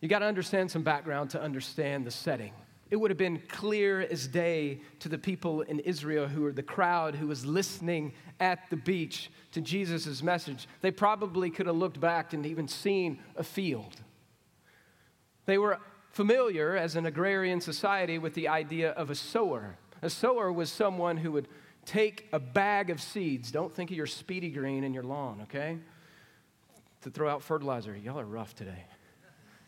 You 0.00 0.08
got 0.08 0.20
to 0.20 0.26
understand 0.26 0.70
some 0.70 0.82
background 0.82 1.30
to 1.30 1.42
understand 1.42 2.06
the 2.06 2.10
setting. 2.10 2.52
It 2.90 2.96
would 2.96 3.10
have 3.10 3.18
been 3.18 3.40
clear 3.48 4.00
as 4.00 4.26
day 4.26 4.80
to 4.98 5.08
the 5.08 5.18
people 5.18 5.60
in 5.62 5.78
Israel 5.80 6.26
who 6.26 6.42
were 6.42 6.52
the 6.52 6.62
crowd 6.62 7.14
who 7.14 7.28
was 7.28 7.46
listening 7.46 8.12
at 8.40 8.68
the 8.68 8.76
beach 8.76 9.30
to 9.52 9.60
Jesus' 9.60 10.22
message. 10.22 10.66
They 10.80 10.90
probably 10.90 11.50
could 11.50 11.66
have 11.66 11.76
looked 11.76 12.00
back 12.00 12.32
and 12.32 12.44
even 12.44 12.66
seen 12.66 13.20
a 13.36 13.44
field. 13.44 13.96
They 15.46 15.56
were 15.56 15.78
familiar 16.10 16.76
as 16.76 16.96
an 16.96 17.06
agrarian 17.06 17.60
society 17.60 18.18
with 18.18 18.34
the 18.34 18.48
idea 18.48 18.90
of 18.90 19.10
a 19.10 19.14
sower. 19.14 19.76
A 20.02 20.10
sower 20.10 20.50
was 20.52 20.72
someone 20.72 21.16
who 21.16 21.30
would 21.32 21.46
take 21.84 22.28
a 22.32 22.40
bag 22.40 22.90
of 22.90 23.00
seeds. 23.00 23.52
Don't 23.52 23.72
think 23.72 23.90
of 23.90 23.96
your 23.96 24.06
speedy 24.06 24.50
green 24.50 24.82
in 24.82 24.92
your 24.92 25.04
lawn, 25.04 25.42
okay? 25.42 25.78
To 27.02 27.10
throw 27.10 27.28
out 27.28 27.42
fertilizer. 27.42 27.96
Y'all 27.96 28.18
are 28.18 28.24
rough 28.24 28.54
today. 28.56 28.84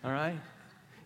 All 0.04 0.12
right? 0.12 0.38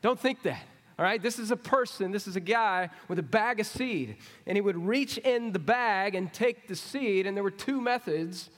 Don't 0.03 0.19
think 0.19 0.43
that. 0.43 0.63
All 0.99 1.05
right, 1.05 1.23
this 1.23 1.39
is 1.39 1.51
a 1.51 1.57
person, 1.57 2.11
this 2.11 2.27
is 2.27 2.37
a 2.37 2.41
guy 2.41 2.89
with 3.07 3.19
a 3.19 3.23
bag 3.23 3.61
of 3.61 3.67
seed. 3.67 4.17
And 4.47 4.57
he 4.57 4.63
would 4.63 4.79
reach 4.79 5.19
in 5.19 5.53
the 5.53 5.59
bag 5.59 6.15
and 6.15 6.33
take 6.33 6.69
the 6.69 6.77
seed. 6.77 7.27
And 7.27 7.37
there 7.37 7.45
were 7.45 7.51
two 7.51 7.83
methods 7.83 8.49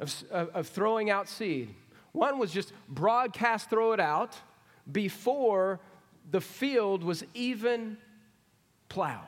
of, 0.00 0.12
of, 0.32 0.48
of 0.48 0.66
throwing 0.66 1.10
out 1.10 1.28
seed. 1.28 1.72
One 2.12 2.38
was 2.38 2.50
just 2.50 2.72
broadcast 2.88 3.70
throw 3.70 3.92
it 3.92 4.00
out 4.00 4.36
before 4.90 5.78
the 6.28 6.40
field 6.40 7.04
was 7.04 7.24
even 7.34 7.96
plowed. 8.88 9.20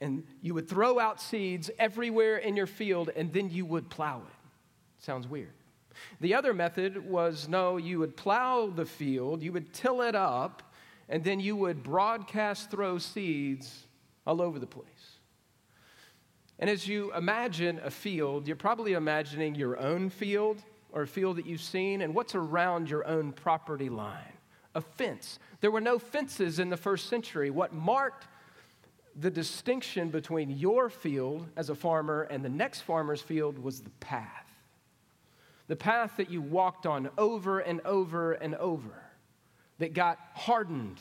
And 0.00 0.24
you 0.42 0.54
would 0.54 0.68
throw 0.68 0.98
out 0.98 1.20
seeds 1.20 1.70
everywhere 1.78 2.38
in 2.38 2.56
your 2.56 2.66
field, 2.66 3.10
and 3.14 3.32
then 3.32 3.50
you 3.50 3.66
would 3.66 3.88
plow 3.90 4.18
it. 4.18 4.34
Sounds 4.98 5.28
weird. 5.28 5.52
The 6.20 6.34
other 6.34 6.54
method 6.54 7.08
was 7.08 7.48
no, 7.48 7.76
you 7.76 7.98
would 7.98 8.16
plow 8.16 8.66
the 8.66 8.86
field, 8.86 9.42
you 9.42 9.52
would 9.52 9.72
till 9.72 10.02
it 10.02 10.14
up, 10.14 10.62
and 11.08 11.24
then 11.24 11.40
you 11.40 11.56
would 11.56 11.82
broadcast 11.82 12.70
throw 12.70 12.98
seeds 12.98 13.86
all 14.26 14.40
over 14.40 14.58
the 14.58 14.66
place. 14.66 14.86
And 16.58 16.68
as 16.68 16.86
you 16.86 17.12
imagine 17.14 17.80
a 17.82 17.90
field, 17.90 18.46
you're 18.46 18.56
probably 18.56 18.92
imagining 18.92 19.54
your 19.54 19.78
own 19.78 20.10
field 20.10 20.62
or 20.92 21.02
a 21.02 21.06
field 21.06 21.36
that 21.36 21.46
you've 21.46 21.62
seen 21.62 22.02
and 22.02 22.14
what's 22.14 22.34
around 22.34 22.90
your 22.90 23.06
own 23.06 23.32
property 23.32 23.88
line 23.88 24.34
a 24.74 24.80
fence. 24.80 25.40
There 25.60 25.70
were 25.72 25.80
no 25.80 25.98
fences 25.98 26.60
in 26.60 26.70
the 26.70 26.76
first 26.76 27.08
century. 27.08 27.50
What 27.50 27.72
marked 27.72 28.28
the 29.16 29.30
distinction 29.30 30.10
between 30.10 30.50
your 30.50 30.88
field 30.88 31.48
as 31.56 31.70
a 31.70 31.74
farmer 31.74 32.22
and 32.30 32.44
the 32.44 32.48
next 32.48 32.82
farmer's 32.82 33.20
field 33.20 33.58
was 33.58 33.80
the 33.80 33.90
path. 33.90 34.49
The 35.70 35.76
path 35.76 36.16
that 36.16 36.32
you 36.32 36.42
walked 36.42 36.84
on 36.84 37.10
over 37.16 37.60
and 37.60 37.80
over 37.84 38.32
and 38.32 38.56
over, 38.56 39.04
that 39.78 39.94
got 39.94 40.18
hardened. 40.34 40.98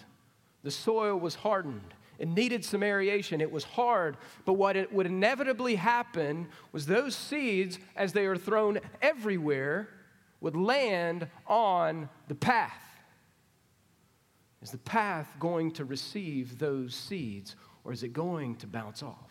The 0.61 0.69
soil 0.69 1.19
was 1.19 1.33
hardened. 1.33 1.95
It 2.19 2.27
needed 2.27 2.63
some 2.63 2.83
aeration. 2.83 3.41
It 3.41 3.51
was 3.51 3.63
hard. 3.63 4.15
But 4.45 4.53
what 4.53 4.77
it 4.77 4.93
would 4.93 5.07
inevitably 5.07 5.73
happen 5.73 6.49
was 6.71 6.85
those 6.85 7.15
seeds, 7.15 7.79
as 7.95 8.13
they 8.13 8.27
are 8.27 8.37
thrown 8.37 8.79
everywhere, 9.01 9.89
would 10.39 10.55
land 10.55 11.27
on 11.47 12.07
the 12.27 12.35
path. 12.35 13.01
Is 14.61 14.69
the 14.69 14.77
path 14.77 15.35
going 15.39 15.71
to 15.71 15.85
receive 15.85 16.59
those 16.59 16.93
seeds 16.93 17.55
or 17.83 17.91
is 17.91 18.03
it 18.03 18.13
going 18.13 18.55
to 18.57 18.67
bounce 18.67 19.01
off? 19.01 19.28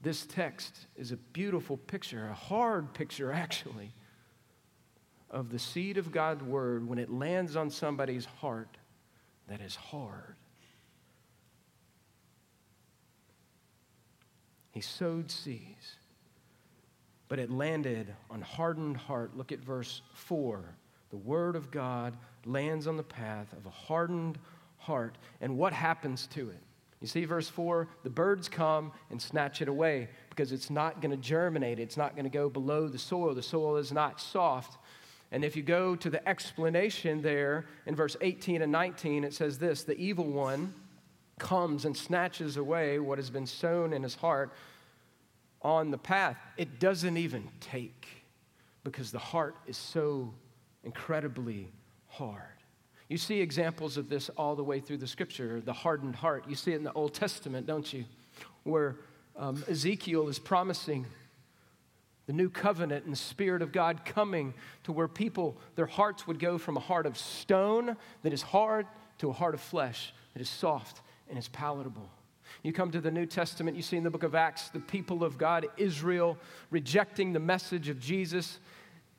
This 0.00 0.26
text 0.26 0.86
is 0.96 1.12
a 1.12 1.16
beautiful 1.16 1.76
picture, 1.76 2.28
a 2.28 2.34
hard 2.34 2.94
picture 2.94 3.32
actually, 3.44 3.92
of 5.30 5.50
the 5.50 5.58
seed 5.58 5.98
of 5.98 6.12
God's 6.12 6.42
word 6.42 6.88
when 6.88 6.98
it 6.98 7.10
lands 7.10 7.56
on 7.56 7.70
somebody's 7.70 8.24
heart 8.24 8.78
that 9.48 9.60
is 9.60 9.74
hard. 9.76 10.36
He 14.70 14.80
sowed 14.80 15.30
seeds, 15.30 15.96
but 17.28 17.38
it 17.38 17.50
landed 17.50 18.14
on 18.30 18.42
hardened 18.42 18.98
heart. 18.98 19.36
Look 19.36 19.50
at 19.50 19.60
verse 19.60 20.02
4. 20.12 20.62
The 21.10 21.16
word 21.16 21.56
of 21.56 21.70
God 21.70 22.14
lands 22.44 22.86
on 22.86 22.96
the 22.96 23.02
path 23.02 23.52
of 23.54 23.64
a 23.64 23.70
hardened 23.70 24.38
heart. 24.76 25.16
And 25.40 25.56
what 25.56 25.72
happens 25.72 26.26
to 26.28 26.50
it? 26.50 26.62
You 27.06 27.08
see, 27.08 27.24
verse 27.24 27.48
4 27.48 27.86
the 28.02 28.10
birds 28.10 28.48
come 28.48 28.90
and 29.10 29.22
snatch 29.22 29.62
it 29.62 29.68
away 29.68 30.08
because 30.28 30.50
it's 30.50 30.70
not 30.70 31.00
going 31.00 31.12
to 31.12 31.16
germinate. 31.16 31.78
It's 31.78 31.96
not 31.96 32.16
going 32.16 32.24
to 32.24 32.30
go 32.30 32.48
below 32.48 32.88
the 32.88 32.98
soil. 32.98 33.32
The 33.32 33.44
soil 33.44 33.76
is 33.76 33.92
not 33.92 34.20
soft. 34.20 34.76
And 35.30 35.44
if 35.44 35.54
you 35.54 35.62
go 35.62 35.94
to 35.94 36.10
the 36.10 36.28
explanation 36.28 37.22
there 37.22 37.66
in 37.86 37.94
verse 37.94 38.16
18 38.20 38.60
and 38.60 38.72
19, 38.72 39.22
it 39.22 39.34
says 39.34 39.56
this 39.56 39.84
The 39.84 39.96
evil 39.96 40.24
one 40.24 40.74
comes 41.38 41.84
and 41.84 41.96
snatches 41.96 42.56
away 42.56 42.98
what 42.98 43.18
has 43.18 43.30
been 43.30 43.46
sown 43.46 43.92
in 43.92 44.02
his 44.02 44.16
heart 44.16 44.52
on 45.62 45.92
the 45.92 45.98
path. 45.98 46.36
It 46.56 46.80
doesn't 46.80 47.16
even 47.16 47.48
take 47.60 48.08
because 48.82 49.12
the 49.12 49.20
heart 49.20 49.54
is 49.68 49.76
so 49.76 50.34
incredibly 50.82 51.68
hard. 52.08 52.55
You 53.08 53.16
see 53.16 53.40
examples 53.40 53.96
of 53.96 54.08
this 54.08 54.28
all 54.30 54.56
the 54.56 54.64
way 54.64 54.80
through 54.80 54.98
the 54.98 55.06
scripture, 55.06 55.60
the 55.60 55.72
hardened 55.72 56.16
heart. 56.16 56.44
You 56.48 56.56
see 56.56 56.72
it 56.72 56.76
in 56.76 56.84
the 56.84 56.92
Old 56.92 57.14
Testament, 57.14 57.66
don't 57.66 57.92
you? 57.92 58.04
Where 58.64 58.96
um, 59.36 59.62
Ezekiel 59.68 60.28
is 60.28 60.38
promising 60.38 61.06
the 62.26 62.32
new 62.32 62.50
covenant 62.50 63.04
and 63.04 63.12
the 63.12 63.18
Spirit 63.18 63.62
of 63.62 63.70
God 63.70 64.04
coming 64.04 64.52
to 64.82 64.92
where 64.92 65.06
people, 65.06 65.56
their 65.76 65.86
hearts 65.86 66.26
would 66.26 66.40
go 66.40 66.58
from 66.58 66.76
a 66.76 66.80
heart 66.80 67.06
of 67.06 67.16
stone 67.16 67.96
that 68.22 68.32
is 68.32 68.42
hard 68.42 68.86
to 69.18 69.30
a 69.30 69.32
heart 69.32 69.54
of 69.54 69.60
flesh 69.60 70.12
that 70.34 70.42
is 70.42 70.48
soft 70.48 71.00
and 71.28 71.38
is 71.38 71.48
palatable. 71.48 72.10
You 72.62 72.72
come 72.72 72.90
to 72.90 73.00
the 73.00 73.10
New 73.10 73.26
Testament, 73.26 73.76
you 73.76 73.82
see 73.82 73.96
in 73.96 74.02
the 74.02 74.10
book 74.10 74.24
of 74.24 74.34
Acts 74.34 74.68
the 74.70 74.80
people 74.80 75.22
of 75.22 75.38
God, 75.38 75.66
Israel, 75.76 76.36
rejecting 76.70 77.32
the 77.32 77.40
message 77.40 77.88
of 77.88 78.00
Jesus 78.00 78.58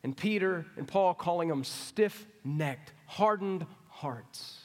and 0.03 0.15
Peter 0.15 0.65
and 0.75 0.87
Paul 0.87 1.13
calling 1.13 1.49
them 1.49 1.63
stiff 1.63 2.25
necked, 2.43 2.93
hardened 3.05 3.65
hearts. 4.01 4.57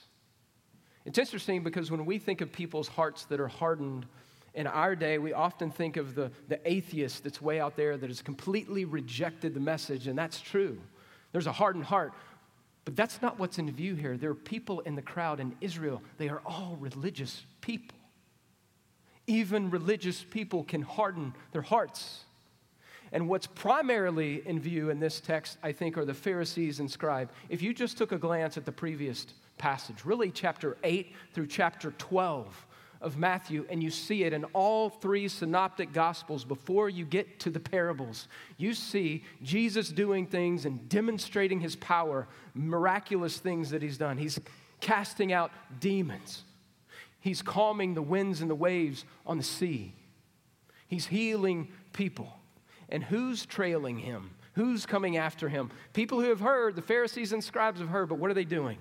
It's 1.05 1.19
interesting 1.19 1.63
because 1.65 1.91
when 1.91 2.05
we 2.07 2.19
think 2.19 2.41
of 2.41 2.53
people's 2.53 2.89
hearts 2.89 3.25
that 3.27 3.41
are 3.41 3.49
hardened, 3.49 4.07
In 4.55 4.67
our 4.67 4.95
day, 4.95 5.17
we 5.19 5.33
often 5.33 5.71
think 5.71 5.97
of 5.97 6.15
the, 6.15 6.31
the 6.49 6.61
atheist 6.71 7.25
that's 7.25 7.41
way 7.41 7.59
out 7.59 7.75
there 7.75 7.97
that 7.97 8.11
has 8.11 8.21
completely 8.21 8.85
rejected 8.85 9.55
the 9.55 9.61
message, 9.61 10.09
and 10.09 10.19
that's 10.19 10.41
true. 10.41 10.79
There's 11.33 11.47
a 11.47 11.53
hardened 11.53 11.85
heart. 11.85 12.13
But 12.85 12.97
that's 12.97 13.23
not 13.23 13.39
what's 13.39 13.59
in 13.59 13.71
view 13.73 13.95
here. 13.95 14.17
There 14.19 14.31
are 14.31 14.35
people 14.35 14.81
in 14.81 14.95
the 14.95 15.03
crowd 15.03 15.41
in 15.41 15.55
Israel, 15.61 16.03
they 16.19 16.29
are 16.29 16.43
all 16.45 16.77
religious 16.81 17.45
people. 17.61 17.97
Even 19.27 19.71
religious 19.71 20.23
people 20.23 20.65
can 20.65 20.83
harden 20.83 21.33
their 21.53 21.63
hearts. 21.63 22.25
And 23.13 23.29
what's 23.29 23.47
primarily 23.47 24.43
in 24.47 24.59
view 24.59 24.91
in 24.91 24.99
this 24.99 25.21
text, 25.21 25.59
I 25.63 25.73
think, 25.73 25.99
are 25.99 26.05
the 26.05 26.15
Pharisees 26.15 26.81
and 26.81 26.91
scribe. 26.91 27.31
If 27.49 27.63
you 27.63 27.75
just 27.75 27.99
took 27.99 28.13
a 28.13 28.19
glance 28.19 28.57
at 28.57 28.65
the 28.65 28.73
previous 28.73 29.27
passage, 29.59 30.05
really 30.05 30.31
chapter 30.31 30.77
8 30.83 31.13
through 31.35 31.47
chapter 31.47 31.93
12, 31.99 32.67
of 33.03 33.19
Matthew, 33.19 33.67
and 33.69 33.83
you 33.83 33.91
see 33.91 34.23
it 34.23 34.33
in 34.33 34.45
all 34.55 34.89
three 34.89 35.27
synoptic 35.27 35.93
gospels 35.93 36.45
before 36.45 36.89
you 36.89 37.05
get 37.05 37.41
to 37.41 37.51
the 37.51 37.61
parables. 37.61 38.29
You 38.57 38.75
see 38.75 39.25
Jesus 39.43 39.89
doing 39.89 40.27
things 40.27 40.65
and 40.65 40.89
demonstrating 40.89 41.61
his 41.61 41.75
power, 41.77 42.29
miraculous 42.55 43.39
things 43.39 43.71
that 43.71 43.83
he's 43.83 43.99
done. 43.99 44.19
He's 44.19 44.39
casting 44.81 45.33
out 45.33 45.51
demons, 45.81 46.45
he's 47.21 47.43
calming 47.43 47.95
the 47.95 48.03
winds 48.03 48.41
and 48.41 48.49
the 48.49 48.55
waves 48.55 49.05
on 49.27 49.37
the 49.37 49.45
sea, 49.45 49.95
he's 50.87 51.07
healing 51.07 51.69
people. 51.93 52.39
And 52.93 53.03
who's 53.03 53.47
trailing 53.47 53.99
him? 53.99 54.31
Who's 54.53 54.85
coming 54.85 55.17
after 55.17 55.49
him? 55.49 55.71
People 55.95 56.21
who 56.21 56.29
have 56.29 56.41
heard, 56.41 56.77
the 56.77 56.83
Pharisees 56.83 57.33
and 57.33 57.43
scribes 57.43 57.81
have 57.81 57.89
heard, 57.89 58.11
but 58.11 58.19
what 58.19 58.31
are 58.31 58.35
they 58.35 58.45
doing? 58.45 58.77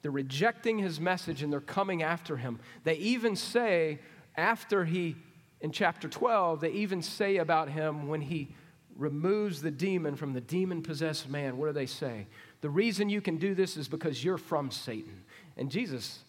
They're 0.00 0.10
rejecting 0.10 0.78
his 0.78 0.98
message 0.98 1.42
and 1.42 1.52
they're 1.52 1.60
coming 1.60 2.02
after 2.02 2.38
him. 2.38 2.58
They 2.84 2.94
even 2.94 3.36
say, 3.36 4.00
after 4.34 4.86
he, 4.86 5.14
in 5.60 5.72
chapter 5.72 6.08
12, 6.08 6.62
they 6.62 6.70
even 6.70 7.02
say 7.02 7.36
about 7.36 7.68
him 7.68 8.08
when 8.08 8.22
he 8.22 8.54
removes 8.96 9.60
the 9.60 9.70
demon 9.70 10.16
from 10.16 10.32
the 10.32 10.40
demon 10.40 10.82
possessed 10.82 11.28
man, 11.28 11.58
what 11.58 11.66
do 11.66 11.72
they 11.72 11.86
say? 11.86 12.26
The 12.62 12.70
reason 12.70 13.10
you 13.10 13.20
can 13.20 13.36
do 13.36 13.54
this 13.54 13.76
is 13.76 13.88
because 13.88 14.24
you're 14.24 14.38
from 14.38 14.70
Satan. 14.70 15.22
And 15.58 15.70
Jesus, 15.70 16.20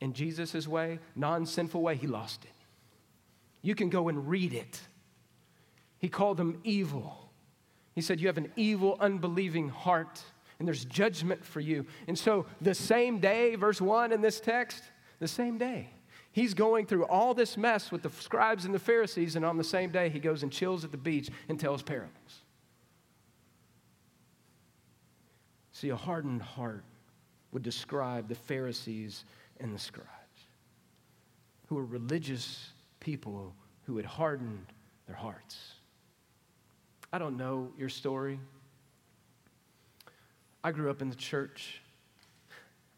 in 0.00 0.12
Jesus' 0.12 0.68
way, 0.68 1.00
non 1.16 1.44
sinful 1.44 1.82
way, 1.82 1.96
he 1.96 2.06
lost 2.06 2.44
it. 2.44 2.52
You 3.62 3.74
can 3.74 3.90
go 3.90 4.08
and 4.08 4.28
read 4.28 4.54
it. 4.54 4.80
He 5.98 6.08
called 6.08 6.36
them 6.36 6.60
evil. 6.64 7.30
He 7.94 8.00
said, 8.00 8.20
You 8.20 8.28
have 8.28 8.38
an 8.38 8.52
evil, 8.56 8.96
unbelieving 9.00 9.68
heart 9.68 10.22
and 10.58 10.66
there's 10.66 10.84
judgment 10.84 11.44
for 11.44 11.60
you. 11.60 11.86
And 12.06 12.18
so, 12.18 12.46
the 12.60 12.74
same 12.74 13.20
day, 13.20 13.54
verse 13.54 13.80
1 13.80 14.12
in 14.12 14.20
this 14.20 14.40
text, 14.40 14.82
the 15.20 15.28
same 15.28 15.58
day, 15.58 15.90
he's 16.32 16.54
going 16.54 16.86
through 16.86 17.06
all 17.06 17.34
this 17.34 17.56
mess 17.56 17.92
with 17.92 18.02
the 18.02 18.10
scribes 18.10 18.64
and 18.64 18.74
the 18.74 18.78
Pharisees, 18.78 19.36
and 19.36 19.44
on 19.44 19.56
the 19.56 19.64
same 19.64 19.90
day, 19.90 20.08
he 20.08 20.18
goes 20.18 20.42
and 20.42 20.52
chills 20.52 20.84
at 20.84 20.90
the 20.90 20.96
beach 20.96 21.30
and 21.48 21.58
tells 21.60 21.82
parables. 21.82 22.42
See, 25.72 25.90
a 25.90 25.96
hardened 25.96 26.42
heart 26.42 26.84
would 27.52 27.62
describe 27.62 28.28
the 28.28 28.34
Pharisees 28.34 29.24
and 29.60 29.72
the 29.72 29.78
scribes, 29.78 30.08
who 31.66 31.76
were 31.76 31.84
religious 31.84 32.70
people 32.98 33.54
who 33.84 33.96
had 33.96 34.06
hardened 34.06 34.66
their 35.06 35.16
hearts. 35.16 35.77
I 37.12 37.18
don't 37.18 37.36
know 37.36 37.70
your 37.78 37.88
story. 37.88 38.38
I 40.62 40.72
grew 40.72 40.90
up 40.90 41.00
in 41.00 41.08
the 41.08 41.16
church. 41.16 41.80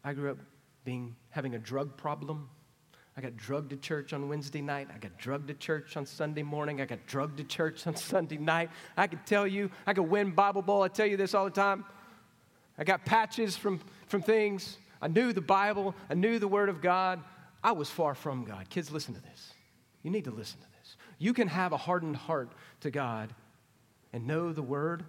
I 0.03 0.13
grew 0.13 0.31
up 0.31 0.37
being 0.83 1.15
having 1.29 1.55
a 1.55 1.59
drug 1.59 1.95
problem. 1.95 2.49
I 3.15 3.21
got 3.21 3.37
drugged 3.37 3.69
to 3.71 3.77
church 3.77 4.13
on 4.13 4.27
Wednesday 4.29 4.61
night. 4.61 4.87
I 4.93 4.97
got 4.97 5.17
drugged 5.17 5.47
to 5.49 5.53
church 5.53 5.95
on 5.95 6.05
Sunday 6.05 6.43
morning. 6.43 6.81
I 6.81 6.85
got 6.85 7.05
drugged 7.05 7.37
to 7.37 7.43
church 7.43 7.85
on 7.87 7.95
Sunday 7.97 8.37
night. 8.37 8.69
I 8.97 9.07
could 9.07 9.25
tell 9.25 9.45
you, 9.45 9.69
I 9.85 9.93
could 9.93 10.03
win 10.03 10.31
Bible 10.31 10.61
Bowl. 10.61 10.81
I 10.81 10.87
tell 10.87 11.05
you 11.05 11.17
this 11.17 11.33
all 11.33 11.45
the 11.45 11.51
time. 11.51 11.85
I 12.77 12.83
got 12.83 13.05
patches 13.05 13.55
from, 13.55 13.79
from 14.07 14.21
things. 14.21 14.77
I 15.01 15.07
knew 15.07 15.33
the 15.33 15.41
Bible. 15.41 15.93
I 16.09 16.15
knew 16.15 16.39
the 16.39 16.47
Word 16.47 16.69
of 16.69 16.81
God. 16.81 17.21
I 17.63 17.73
was 17.73 17.89
far 17.89 18.15
from 18.15 18.43
God. 18.43 18.69
Kids, 18.69 18.91
listen 18.91 19.13
to 19.13 19.21
this. 19.21 19.53
You 20.03 20.09
need 20.09 20.25
to 20.25 20.31
listen 20.31 20.59
to 20.59 20.67
this. 20.79 20.95
You 21.19 21.33
can 21.33 21.47
have 21.47 21.73
a 21.73 21.77
hardened 21.77 22.15
heart 22.15 22.51
to 22.79 22.91
God 22.91 23.33
and 24.13 24.27
know 24.27 24.51
the 24.51 24.61
Word 24.61 25.03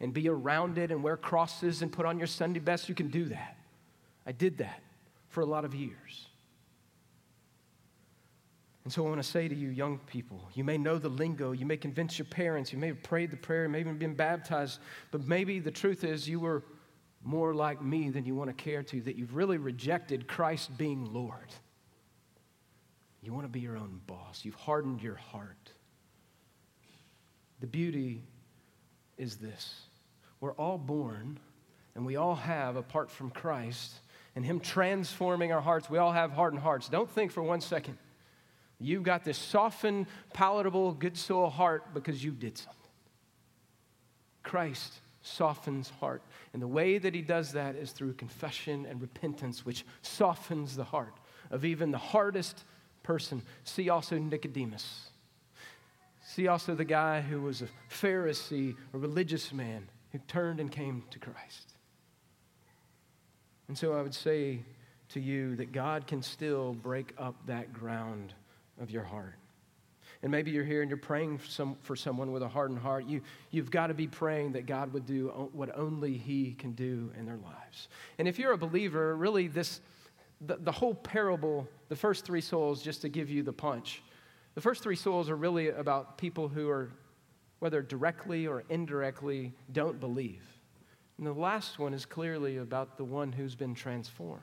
and 0.00 0.12
be 0.12 0.28
around 0.28 0.78
it 0.78 0.90
and 0.90 1.02
wear 1.02 1.16
crosses 1.16 1.82
and 1.82 1.92
put 1.92 2.06
on 2.06 2.18
your 2.18 2.26
Sunday 2.26 2.60
best, 2.60 2.88
you 2.88 2.94
can 2.94 3.08
do 3.08 3.26
that. 3.26 3.56
I 4.26 4.32
did 4.32 4.58
that 4.58 4.82
for 5.28 5.40
a 5.40 5.46
lot 5.46 5.64
of 5.64 5.74
years. 5.74 6.26
And 8.84 8.92
so 8.92 9.06
I 9.06 9.10
want 9.10 9.22
to 9.22 9.28
say 9.28 9.46
to 9.46 9.54
you, 9.54 9.68
young 9.68 9.98
people, 9.98 10.48
you 10.54 10.64
may 10.64 10.78
know 10.78 10.98
the 10.98 11.08
lingo, 11.08 11.52
you 11.52 11.66
may 11.66 11.76
convince 11.76 12.18
your 12.18 12.26
parents, 12.26 12.72
you 12.72 12.78
may 12.78 12.88
have 12.88 13.02
prayed 13.02 13.30
the 13.30 13.36
prayer, 13.36 13.64
you 13.64 13.68
may 13.68 13.80
even 13.80 13.98
been 13.98 14.14
baptized, 14.14 14.80
but 15.10 15.26
maybe 15.26 15.58
the 15.58 15.70
truth 15.70 16.02
is 16.02 16.28
you 16.28 16.40
were 16.40 16.64
more 17.22 17.52
like 17.54 17.82
me 17.82 18.08
than 18.08 18.24
you 18.24 18.34
want 18.34 18.48
to 18.48 18.54
care 18.54 18.82
to, 18.82 19.00
that 19.02 19.16
you've 19.16 19.34
really 19.34 19.58
rejected 19.58 20.26
Christ 20.26 20.76
being 20.78 21.12
Lord. 21.12 21.54
You 23.22 23.34
want 23.34 23.44
to 23.44 23.50
be 23.50 23.60
your 23.60 23.76
own 23.76 24.00
boss. 24.06 24.44
You've 24.44 24.54
hardened 24.54 25.02
your 25.02 25.16
heart. 25.16 25.72
The 27.60 27.66
beauty 27.66 28.22
is 29.18 29.36
this 29.36 29.82
we're 30.40 30.52
all 30.52 30.78
born 30.78 31.38
and 31.94 32.06
we 32.06 32.16
all 32.16 32.36
have, 32.36 32.76
apart 32.76 33.10
from 33.10 33.30
Christ 33.30 33.94
and 34.34 34.44
Him 34.44 34.60
transforming 34.60 35.52
our 35.52 35.60
hearts, 35.60 35.90
we 35.90 35.98
all 35.98 36.12
have 36.12 36.30
hardened 36.30 36.62
hearts. 36.62 36.88
Don't 36.88 37.10
think 37.10 37.32
for 37.32 37.42
one 37.42 37.60
second 37.60 37.98
you've 38.78 39.02
got 39.02 39.24
this 39.24 39.36
softened, 39.36 40.06
palatable, 40.32 40.92
good 40.92 41.16
soul 41.16 41.50
heart 41.50 41.92
because 41.92 42.24
you 42.24 42.30
did 42.30 42.56
something. 42.56 42.76
Christ 44.42 44.94
softens 45.22 45.90
heart. 46.00 46.22
And 46.54 46.62
the 46.62 46.68
way 46.68 46.98
that 46.98 47.14
He 47.14 47.22
does 47.22 47.52
that 47.52 47.76
is 47.76 47.92
through 47.92 48.14
confession 48.14 48.86
and 48.86 49.00
repentance, 49.00 49.66
which 49.66 49.84
softens 50.02 50.76
the 50.76 50.84
heart 50.84 51.14
of 51.50 51.64
even 51.64 51.90
the 51.90 51.98
hardest 51.98 52.64
person. 53.02 53.42
See 53.64 53.90
also 53.90 54.16
Nicodemus. 54.16 55.09
See 56.34 56.46
also 56.46 56.76
the 56.76 56.84
guy 56.84 57.20
who 57.20 57.40
was 57.40 57.60
a 57.60 57.66
Pharisee, 57.90 58.76
a 58.94 58.98
religious 58.98 59.52
man 59.52 59.88
who 60.12 60.20
turned 60.28 60.60
and 60.60 60.70
came 60.70 61.02
to 61.10 61.18
Christ. 61.18 61.74
And 63.66 63.76
so 63.76 63.94
I 63.94 64.02
would 64.02 64.14
say 64.14 64.60
to 65.08 65.18
you 65.18 65.56
that 65.56 65.72
God 65.72 66.06
can 66.06 66.22
still 66.22 66.72
break 66.72 67.14
up 67.18 67.34
that 67.46 67.72
ground 67.72 68.32
of 68.80 68.92
your 68.92 69.02
heart. 69.02 69.34
And 70.22 70.30
maybe 70.30 70.52
you're 70.52 70.62
here 70.62 70.82
and 70.82 70.88
you're 70.88 70.98
praying 70.98 71.38
for, 71.38 71.48
some, 71.48 71.76
for 71.82 71.96
someone 71.96 72.30
with 72.30 72.44
a 72.44 72.48
hardened 72.48 72.78
heart. 72.78 73.06
You, 73.06 73.22
you've 73.50 73.72
got 73.72 73.88
to 73.88 73.94
be 73.94 74.06
praying 74.06 74.52
that 74.52 74.66
God 74.66 74.92
would 74.92 75.06
do 75.06 75.50
what 75.52 75.76
only 75.76 76.16
He 76.16 76.52
can 76.52 76.74
do 76.74 77.10
in 77.18 77.26
their 77.26 77.38
lives. 77.38 77.88
And 78.18 78.28
if 78.28 78.38
you're 78.38 78.52
a 78.52 78.58
believer, 78.58 79.16
really, 79.16 79.48
this, 79.48 79.80
the, 80.46 80.58
the 80.58 80.70
whole 80.70 80.94
parable, 80.94 81.66
the 81.88 81.96
first 81.96 82.24
three 82.24 82.40
souls, 82.40 82.82
just 82.82 83.00
to 83.00 83.08
give 83.08 83.30
you 83.30 83.42
the 83.42 83.52
punch, 83.52 84.04
the 84.60 84.64
first 84.64 84.82
three 84.82 84.94
souls 84.94 85.30
are 85.30 85.36
really 85.36 85.68
about 85.70 86.18
people 86.18 86.46
who 86.46 86.68
are 86.68 86.90
whether 87.60 87.80
directly 87.80 88.46
or 88.46 88.62
indirectly, 88.68 89.54
don't 89.72 89.98
believe. 89.98 90.42
And 91.16 91.26
the 91.26 91.32
last 91.32 91.78
one 91.78 91.94
is 91.94 92.04
clearly 92.04 92.58
about 92.58 92.98
the 92.98 93.04
one 93.04 93.32
who's 93.32 93.54
been 93.54 93.74
transformed. 93.74 94.42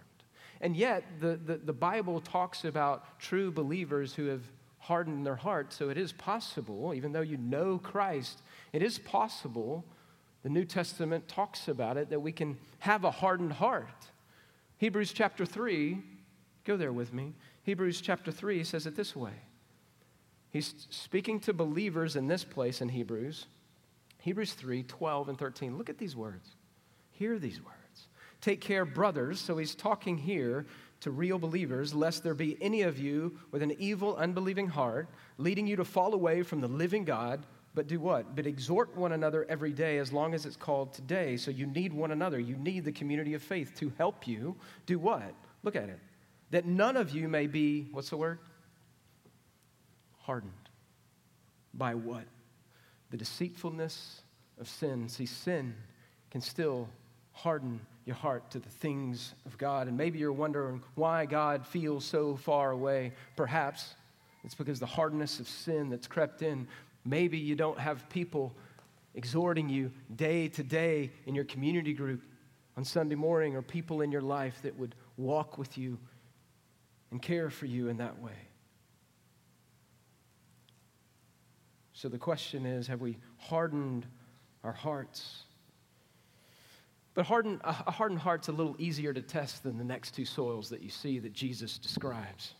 And 0.60 0.76
yet, 0.76 1.04
the, 1.20 1.36
the, 1.36 1.58
the, 1.58 1.74
Bible 1.74 2.20
talks 2.20 2.66
about 2.66 3.20
true 3.20 3.52
believers 3.52 4.16
who 4.16 4.26
have 4.26 4.42
hardened 4.80 5.24
their 5.24 5.36
heart. 5.36 5.72
So 5.72 5.90
it 5.90 6.00
is 6.00 6.14
possible, 6.14 6.96
even 6.96 7.12
though 7.12 7.22
you 7.22 7.38
know 7.38 7.78
Christ, 7.78 8.42
it 8.74 8.82
is 8.82 8.98
possible, 8.98 9.86
the 10.42 10.50
New 10.50 10.66
Testament 10.66 11.28
talks 11.28 11.68
about 11.68 11.96
it, 11.96 12.10
that 12.10 12.22
we 12.22 12.32
can 12.32 12.58
have 12.80 13.04
a 13.04 13.12
hardened 13.12 13.54
heart. 13.54 14.08
Hebrews 14.80 15.14
chapter 15.14 15.46
3, 15.46 16.02
go 16.66 16.76
there 16.76 16.92
with 16.92 17.14
me. 17.14 17.36
Hebrews 17.62 18.02
chapter 18.02 18.32
3 18.32 18.64
says 18.64 18.88
it 18.88 18.96
this 18.96 19.16
way 19.16 19.34
He's 20.58 20.88
speaking 20.90 21.40
to 21.42 21.54
believers 21.54 22.16
in 22.16 22.26
this 22.26 22.44
place 22.44 22.82
in 22.82 22.90
Hebrews. 22.90 23.46
Hebrews 24.22 24.54
3 24.54 24.82
12 24.82 25.30
and 25.30 25.38
13. 25.38 25.78
Look 25.78 25.88
at 25.88 26.00
these 26.00 26.16
words. 26.16 26.50
Hear 27.12 27.38
these 27.38 27.62
words. 27.64 28.08
Take 28.42 28.60
care, 28.60 28.84
brothers. 28.84 29.40
So 29.40 29.58
he's 29.58 29.76
talking 29.76 30.18
here 30.18 30.66
to 31.02 31.12
real 31.12 31.38
believers, 31.38 31.94
lest 31.94 32.24
there 32.24 32.34
be 32.34 32.58
any 32.60 32.82
of 32.82 32.98
you 32.98 33.38
with 33.52 33.62
an 33.62 33.76
evil, 33.78 34.16
unbelieving 34.16 34.68
heart, 34.68 35.10
leading 35.38 35.68
you 35.68 35.76
to 35.76 35.86
fall 35.86 36.16
away 36.16 36.42
from 36.42 36.60
the 36.60 36.68
living 36.68 37.06
God. 37.06 37.46
But 37.76 37.86
do 37.86 38.00
what? 38.00 38.36
But 38.36 38.48
exhort 38.48 38.98
one 38.98 39.12
another 39.12 39.46
every 39.50 39.74
day 39.74 40.00
as 40.00 40.12
long 40.12 40.34
as 40.34 40.48
it's 40.48 40.58
called 40.58 40.92
today. 40.92 41.38
So 41.38 41.52
you 41.52 41.68
need 41.68 41.94
one 41.94 42.10
another. 42.10 42.40
You 42.40 42.56
need 42.56 42.84
the 42.84 42.92
community 42.92 43.36
of 43.36 43.44
faith 43.44 43.76
to 43.76 43.94
help 44.00 44.28
you. 44.28 44.56
Do 44.88 44.98
what? 44.98 45.36
Look 45.62 45.76
at 45.76 45.90
it. 45.90 46.00
That 46.50 46.66
none 46.66 46.98
of 46.98 47.12
you 47.12 47.28
may 47.28 47.46
be, 47.46 47.90
what's 47.92 48.10
the 48.10 48.18
word? 48.18 48.40
Hardened. 50.28 50.52
By 51.74 51.96
what? 51.96 52.26
The 53.10 53.18
deceitfulness 53.18 54.22
of 54.60 54.68
sin. 54.68 55.10
See, 55.10 55.26
sin 55.26 55.74
can 56.30 56.42
still 56.42 56.90
harden 57.32 57.80
your 58.06 58.16
heart 58.16 58.52
to 58.52 58.60
the 58.60 58.70
things 58.70 59.34
of 59.46 59.58
God. 59.58 59.88
And 59.88 59.98
maybe 59.98 60.20
you're 60.20 60.32
wondering 60.34 60.84
why 60.96 61.26
God 61.26 61.66
feels 61.66 62.06
so 62.06 62.36
far 62.36 62.72
away. 62.72 63.14
Perhaps 63.36 63.96
It's 64.48 64.56
because 64.56 64.80
the 64.80 64.86
hardness 64.86 65.42
of 65.42 65.48
sin 65.50 65.90
that's 65.90 66.08
crept 66.08 66.42
in. 66.42 66.68
Maybe 67.04 67.38
you 67.38 67.54
don't 67.56 67.78
have 67.78 68.08
people 68.10 68.56
exhorting 69.14 69.68
you 69.68 69.92
day 70.16 70.48
to 70.48 70.64
day 70.64 71.12
in 71.26 71.36
your 71.36 71.44
community 71.44 71.94
group 71.94 72.22
on 72.78 72.86
Sunday 72.86 73.16
morning 73.16 73.58
or 73.58 73.62
people 73.62 74.00
in 74.00 74.10
your 74.10 74.22
life 74.22 74.62
that 74.62 74.78
would 74.78 74.96
walk 75.18 75.58
with 75.58 75.78
you 75.78 75.98
and 77.12 77.22
care 77.22 77.50
for 77.50 77.66
you 77.66 77.90
in 77.90 77.98
that 77.98 78.22
way. 78.22 78.47
So 81.98 82.10
the 82.10 82.20
question 82.20 82.68
is 82.68 82.86
have 82.86 83.02
we 83.02 83.18
hardened 83.40 84.06
our 84.64 84.72
hearts? 84.72 85.46
But 87.16 87.26
hardened, 87.26 87.60
a 87.64 87.92
hardened 87.92 88.20
heart's 88.20 88.50
a 88.50 88.52
little 88.52 88.76
easier 88.78 89.14
to 89.14 89.22
test 89.24 89.64
than 89.64 89.80
the 89.80 89.84
next 89.84 90.12
two 90.12 90.24
soils 90.24 90.70
that 90.70 90.84
you 90.84 90.92
see 90.92 91.18
that 91.18 91.34
Jesus 91.34 91.80
describes. 91.80 92.54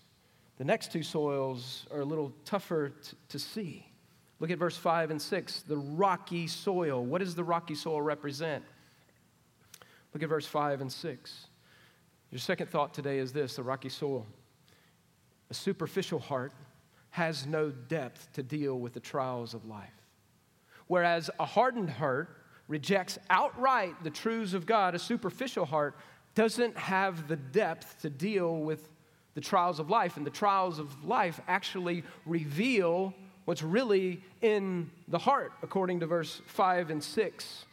The 0.58 0.64
next 0.64 0.92
two 0.92 1.04
soils 1.04 1.86
are 1.92 2.00
a 2.00 2.04
little 2.06 2.34
tougher 2.46 2.90
t- 2.90 3.16
to 3.30 3.38
see. 3.38 3.86
Look 4.40 4.50
at 4.50 4.58
verse 4.58 4.76
5 4.76 5.12
and 5.12 5.22
6. 5.22 5.62
The 5.62 5.78
rocky 5.78 6.48
soil. 6.48 7.06
What 7.06 7.20
does 7.20 7.36
the 7.36 7.44
rocky 7.44 7.76
soil 7.76 8.02
represent? 8.02 8.64
Look 10.16 10.24
at 10.24 10.30
verse 10.30 10.48
5 10.48 10.82
and 10.82 10.92
6. 10.92 11.48
Your 12.32 12.40
second 12.40 12.72
thought 12.72 12.92
today 12.92 13.20
is 13.20 13.34
this 13.34 13.58
the 13.58 13.64
rocky 13.64 13.90
soil. 13.90 14.26
A 15.52 15.54
superficial 15.54 16.18
heart 16.18 16.54
has 17.18 17.48
no 17.48 17.72
depth 17.72 18.32
to 18.34 18.44
deal 18.44 18.78
with 18.78 18.94
the 18.94 19.00
trials 19.00 19.56
of 19.56 19.66
life. 19.66 19.90
Whereas 20.86 21.32
a 21.40 21.46
hardened 21.46 21.90
heart 21.90 22.30
rejects 22.68 23.18
outright 23.32 23.96
the 24.04 24.12
truths 24.12 24.54
of 24.54 24.68
God, 24.68 24.94
a 24.94 25.00
superficial 25.00 25.66
heart 25.66 25.98
doesn't 26.36 26.78
have 26.78 27.28
the 27.28 27.36
depth 27.36 28.00
to 28.04 28.12
deal 28.12 28.58
with 28.58 28.88
the 29.34 29.42
trials 29.42 29.80
of 29.80 29.90
life. 29.90 30.18
And 30.18 30.28
the 30.28 30.30
trials 30.30 30.78
of 30.78 31.06
life 31.06 31.42
actually 31.48 32.04
reveal 32.28 33.16
what's 33.46 33.64
really 33.64 34.22
in 34.44 34.88
the 35.08 35.18
heart, 35.18 35.54
according 35.64 36.00
to 36.02 36.06
verse 36.06 36.44
5 36.46 36.92
and 36.92 37.04
6 37.04 37.66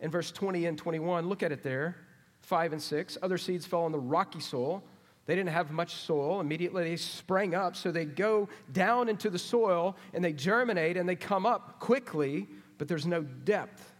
and 0.00 0.12
verse 0.12 0.30
20 0.30 0.66
and 0.66 0.76
21. 0.76 1.26
Look 1.26 1.42
at 1.42 1.52
it 1.52 1.62
there 1.62 1.96
5 2.42 2.74
and 2.74 2.82
6. 2.82 3.16
Other 3.22 3.38
seeds 3.38 3.64
fell 3.64 3.84
on 3.84 3.92
the 3.92 3.98
rocky 3.98 4.40
soil. 4.40 4.82
They 5.26 5.36
didn't 5.36 5.50
have 5.50 5.70
much 5.70 5.94
soil. 5.94 6.40
Immediately 6.40 6.84
they 6.84 6.96
sprang 6.96 7.54
up, 7.54 7.76
so 7.76 7.92
they 7.92 8.04
go 8.04 8.48
down 8.72 9.08
into 9.08 9.30
the 9.30 9.38
soil 9.38 9.96
and 10.12 10.24
they 10.24 10.32
germinate 10.32 10.96
and 10.96 11.08
they 11.08 11.16
come 11.16 11.46
up 11.46 11.78
quickly, 11.78 12.48
but 12.78 12.88
there's 12.88 13.06
no 13.06 13.22
depth. 13.22 13.92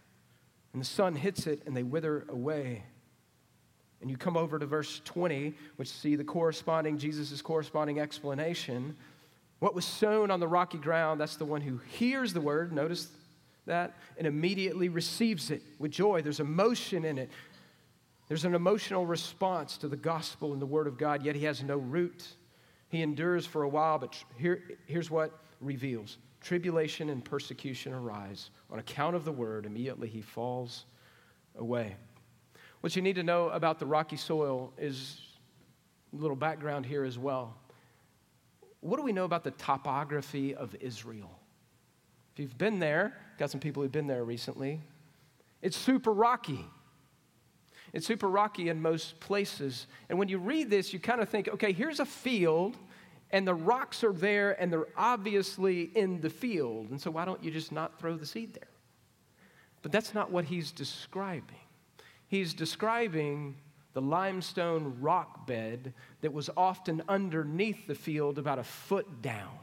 And 0.73 0.81
the 0.81 0.85
sun 0.85 1.15
hits 1.15 1.47
it 1.47 1.61
and 1.65 1.75
they 1.75 1.83
wither 1.83 2.25
away. 2.29 2.83
And 4.01 4.09
you 4.09 4.17
come 4.17 4.35
over 4.35 4.57
to 4.57 4.65
verse 4.65 4.99
20, 5.05 5.53
which 5.75 5.87
see 5.87 6.15
the 6.15 6.23
corresponding, 6.23 6.97
Jesus' 6.97 7.41
corresponding 7.41 7.99
explanation. 7.99 8.97
What 9.59 9.75
was 9.75 9.85
sown 9.85 10.31
on 10.31 10.39
the 10.39 10.47
rocky 10.47 10.79
ground, 10.79 11.21
that's 11.21 11.35
the 11.35 11.45
one 11.45 11.61
who 11.61 11.77
hears 11.77 12.33
the 12.33 12.41
word, 12.41 12.73
notice 12.73 13.09
that, 13.67 13.95
and 14.17 14.25
immediately 14.25 14.89
receives 14.89 15.51
it 15.51 15.61
with 15.77 15.91
joy. 15.91 16.23
There's 16.23 16.39
emotion 16.39 17.05
in 17.05 17.19
it. 17.19 17.29
There's 18.31 18.45
an 18.45 18.55
emotional 18.55 19.05
response 19.05 19.77
to 19.79 19.89
the 19.89 19.97
gospel 19.97 20.53
and 20.53 20.61
the 20.61 20.65
word 20.65 20.87
of 20.87 20.97
God, 20.97 21.21
yet 21.21 21.35
he 21.35 21.43
has 21.43 21.61
no 21.63 21.75
root. 21.75 22.25
He 22.87 23.01
endures 23.01 23.45
for 23.45 23.63
a 23.63 23.67
while, 23.67 23.99
but 23.99 24.15
here, 24.37 24.63
here's 24.85 25.11
what 25.11 25.37
reveals 25.59 26.17
tribulation 26.39 27.09
and 27.09 27.25
persecution 27.25 27.91
arise. 27.91 28.51
On 28.71 28.79
account 28.79 29.17
of 29.17 29.25
the 29.25 29.33
word, 29.33 29.65
immediately 29.65 30.07
he 30.07 30.21
falls 30.21 30.85
away. 31.57 31.97
What 32.79 32.95
you 32.95 33.01
need 33.01 33.15
to 33.15 33.23
know 33.23 33.49
about 33.49 33.79
the 33.79 33.85
rocky 33.85 34.15
soil 34.15 34.71
is 34.77 35.19
a 36.13 36.15
little 36.15 36.37
background 36.37 36.85
here 36.85 37.03
as 37.03 37.19
well. 37.19 37.53
What 38.79 38.95
do 38.95 39.03
we 39.03 39.11
know 39.11 39.25
about 39.25 39.43
the 39.43 39.51
topography 39.51 40.55
of 40.55 40.73
Israel? 40.79 41.37
If 42.31 42.39
you've 42.39 42.57
been 42.57 42.79
there, 42.79 43.11
got 43.37 43.51
some 43.51 43.59
people 43.59 43.83
who've 43.83 43.91
been 43.91 44.07
there 44.07 44.23
recently, 44.23 44.79
it's 45.61 45.75
super 45.75 46.13
rocky. 46.13 46.65
It's 47.93 48.07
super 48.07 48.29
rocky 48.29 48.69
in 48.69 48.81
most 48.81 49.19
places. 49.19 49.87
And 50.09 50.17
when 50.17 50.29
you 50.29 50.37
read 50.37 50.69
this, 50.69 50.93
you 50.93 50.99
kind 50.99 51.21
of 51.21 51.29
think, 51.29 51.49
okay, 51.49 51.73
here's 51.73 51.99
a 51.99 52.05
field, 52.05 52.77
and 53.31 53.47
the 53.47 53.53
rocks 53.53 54.03
are 54.03 54.13
there, 54.13 54.61
and 54.61 54.71
they're 54.71 54.87
obviously 54.95 55.91
in 55.95 56.21
the 56.21 56.29
field. 56.29 56.89
And 56.89 57.01
so 57.01 57.11
why 57.11 57.25
don't 57.25 57.43
you 57.43 57.51
just 57.51 57.71
not 57.71 57.99
throw 57.99 58.15
the 58.15 58.25
seed 58.25 58.53
there? 58.53 58.69
But 59.81 59.91
that's 59.91 60.13
not 60.13 60.31
what 60.31 60.45
he's 60.45 60.71
describing 60.71 61.57
he's 62.31 62.53
describing 62.53 63.53
the 63.91 64.01
limestone 64.01 64.95
rock 65.01 65.45
bed 65.45 65.93
that 66.21 66.31
was 66.31 66.49
often 66.55 67.03
underneath 67.09 67.87
the 67.87 67.93
field 67.93 68.39
about 68.39 68.57
a 68.57 68.63
foot 68.63 69.21
down. 69.21 69.59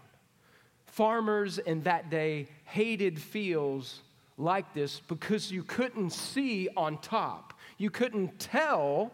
Farmers 0.84 1.58
in 1.58 1.82
that 1.84 2.10
day 2.10 2.46
hated 2.64 3.18
fields 3.18 4.02
like 4.36 4.74
this 4.74 5.00
because 5.00 5.50
you 5.50 5.62
couldn't 5.62 6.10
see 6.10 6.68
on 6.76 6.98
top. 6.98 7.57
You 7.78 7.90
couldn't 7.90 8.38
tell 8.38 9.12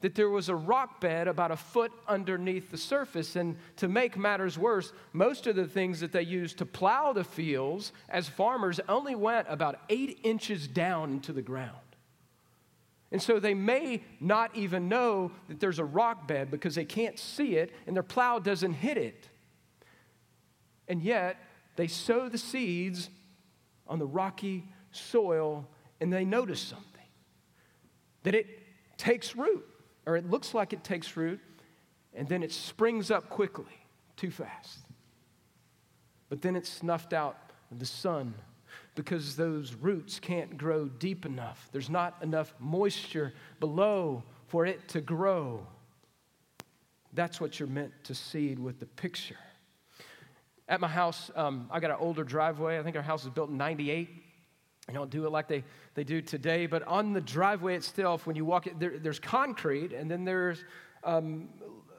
that 0.00 0.14
there 0.14 0.30
was 0.30 0.48
a 0.48 0.54
rock 0.54 1.00
bed 1.00 1.28
about 1.28 1.50
a 1.50 1.56
foot 1.56 1.92
underneath 2.08 2.70
the 2.70 2.78
surface. 2.78 3.36
And 3.36 3.56
to 3.76 3.88
make 3.88 4.16
matters 4.16 4.58
worse, 4.58 4.92
most 5.12 5.46
of 5.46 5.56
the 5.56 5.66
things 5.66 6.00
that 6.00 6.12
they 6.12 6.22
used 6.22 6.58
to 6.58 6.66
plow 6.66 7.12
the 7.12 7.24
fields 7.24 7.92
as 8.08 8.28
farmers 8.28 8.80
only 8.88 9.14
went 9.14 9.46
about 9.48 9.80
eight 9.88 10.18
inches 10.22 10.66
down 10.66 11.12
into 11.12 11.32
the 11.32 11.42
ground. 11.42 11.76
And 13.12 13.20
so 13.20 13.40
they 13.40 13.54
may 13.54 14.02
not 14.20 14.54
even 14.54 14.88
know 14.88 15.32
that 15.48 15.60
there's 15.60 15.80
a 15.80 15.84
rock 15.84 16.26
bed 16.28 16.50
because 16.50 16.74
they 16.76 16.84
can't 16.84 17.18
see 17.18 17.56
it 17.56 17.72
and 17.86 17.94
their 17.94 18.02
plow 18.02 18.38
doesn't 18.38 18.74
hit 18.74 18.96
it. 18.96 19.28
And 20.88 21.02
yet, 21.02 21.36
they 21.76 21.88
sow 21.88 22.28
the 22.28 22.38
seeds 22.38 23.10
on 23.86 23.98
the 23.98 24.06
rocky 24.06 24.64
soil 24.92 25.68
and 26.00 26.12
they 26.12 26.24
notice 26.24 26.60
something 26.60 26.89
that 28.22 28.34
it 28.34 28.46
takes 28.96 29.36
root, 29.36 29.64
or 30.06 30.16
it 30.16 30.28
looks 30.28 30.54
like 30.54 30.72
it 30.72 30.84
takes 30.84 31.16
root, 31.16 31.40
and 32.14 32.28
then 32.28 32.42
it 32.42 32.52
springs 32.52 33.10
up 33.10 33.28
quickly, 33.28 33.72
too 34.16 34.30
fast. 34.30 34.78
But 36.28 36.42
then 36.42 36.56
it's 36.56 36.68
snuffed 36.68 37.12
out 37.12 37.36
the 37.70 37.86
sun 37.86 38.34
because 38.94 39.36
those 39.36 39.74
roots 39.74 40.18
can't 40.18 40.56
grow 40.56 40.86
deep 40.86 41.24
enough. 41.24 41.68
There's 41.72 41.90
not 41.90 42.16
enough 42.22 42.54
moisture 42.58 43.32
below 43.58 44.24
for 44.48 44.66
it 44.66 44.88
to 44.88 45.00
grow. 45.00 45.66
That's 47.12 47.40
what 47.40 47.58
you're 47.58 47.68
meant 47.68 47.92
to 48.04 48.14
seed 48.14 48.58
with 48.58 48.78
the 48.78 48.86
picture. 48.86 49.38
At 50.68 50.80
my 50.80 50.88
house, 50.88 51.30
um, 51.34 51.68
I 51.70 51.80
got 51.80 51.90
an 51.90 51.96
older 51.98 52.22
driveway. 52.22 52.78
I 52.78 52.82
think 52.82 52.96
our 52.96 53.02
house 53.02 53.24
was 53.24 53.32
built 53.32 53.50
in 53.50 53.56
98. 53.56 54.08
I 54.90 54.92
don't 54.92 55.10
do 55.10 55.24
it 55.24 55.30
like 55.30 55.46
they, 55.46 55.62
they 55.94 56.02
do 56.02 56.20
today, 56.20 56.66
but 56.66 56.82
on 56.82 57.12
the 57.12 57.20
driveway 57.20 57.76
itself, 57.76 58.26
when 58.26 58.34
you 58.34 58.44
walk 58.44 58.66
it, 58.66 58.80
there, 58.80 58.98
there's 58.98 59.20
concrete, 59.20 59.92
and 59.92 60.10
then 60.10 60.24
there's 60.24 60.64
um, 61.04 61.48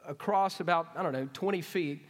across 0.05 0.59
about, 0.59 0.89
I 0.97 1.03
don't 1.03 1.13
know, 1.13 1.29
20 1.31 1.61
feet, 1.61 2.05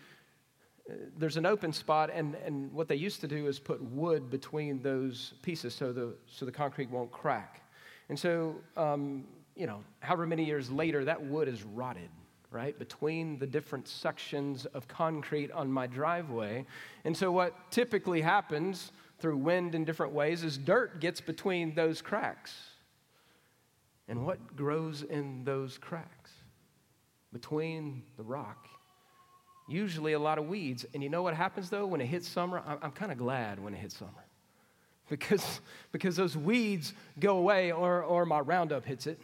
there's 1.18 1.38
an 1.38 1.46
open 1.46 1.72
spot, 1.72 2.10
and, 2.12 2.34
and 2.44 2.74
what 2.74 2.88
they 2.88 2.96
used 2.96 3.22
to 3.22 3.28
do 3.28 3.46
is 3.46 3.60
put 3.60 3.80
wood 3.80 4.32
between 4.32 4.82
those 4.82 5.36
pieces 5.44 5.76
so 5.76 5.94
the, 5.94 6.16
so 6.26 6.46
the 6.48 6.52
concrete 6.52 6.90
won't 6.90 7.12
crack. 7.12 7.62
And 8.10 8.18
so, 8.18 8.56
um, 8.76 9.26
you 9.56 9.68
know, 9.68 9.84
however 10.00 10.26
many 10.26 10.44
years 10.44 10.72
later, 10.72 11.06
that 11.06 11.24
wood 11.24 11.48
is 11.48 11.62
rotted, 11.62 12.10
right, 12.50 12.78
between 12.80 13.38
the 13.38 13.46
different 13.46 13.88
sections 13.88 14.66
of 14.66 14.88
concrete 14.88 15.52
on 15.52 15.72
my 15.72 15.86
driveway. 15.86 16.66
And 17.06 17.16
so, 17.16 17.32
what 17.32 17.70
typically 17.70 18.20
happens 18.20 18.92
through 19.22 19.38
wind 19.38 19.76
in 19.76 19.86
different 19.86 20.14
ways 20.14 20.44
is 20.44 20.58
dirt 20.58 21.00
gets 21.00 21.22
between 21.22 21.76
those 21.76 22.02
cracks. 22.02 22.54
And 24.08 24.26
what 24.26 24.56
grows 24.56 25.04
in 25.04 25.44
those 25.44 25.78
cracks? 25.78 26.32
Between 27.32 28.04
the 28.18 28.24
rock 28.24 28.68
usually 29.72 30.14
a 30.14 30.20
lot 30.20 30.38
of 30.38 30.48
weeds. 30.48 30.86
And 30.94 31.02
you 31.02 31.10
know 31.10 31.24
what 31.24 31.34
happens 31.34 31.70
though 31.70 31.86
when 31.86 32.02
it 32.02 32.08
hits 32.08 32.28
summer? 32.28 32.62
I'm, 32.66 32.78
I'm 32.82 32.92
kind 32.92 33.12
of 33.12 33.18
glad 33.18 33.64
when 33.64 33.74
it 33.74 33.78
hits 33.78 33.98
summer 33.98 34.12
because, 35.10 35.62
because 35.92 36.16
those 36.16 36.38
weeds 36.38 36.94
go 37.20 37.38
away 37.38 37.72
or, 37.72 38.04
or 38.04 38.26
my 38.26 38.40
Roundup 38.40 38.86
hits 38.86 39.08
it. 39.08 39.20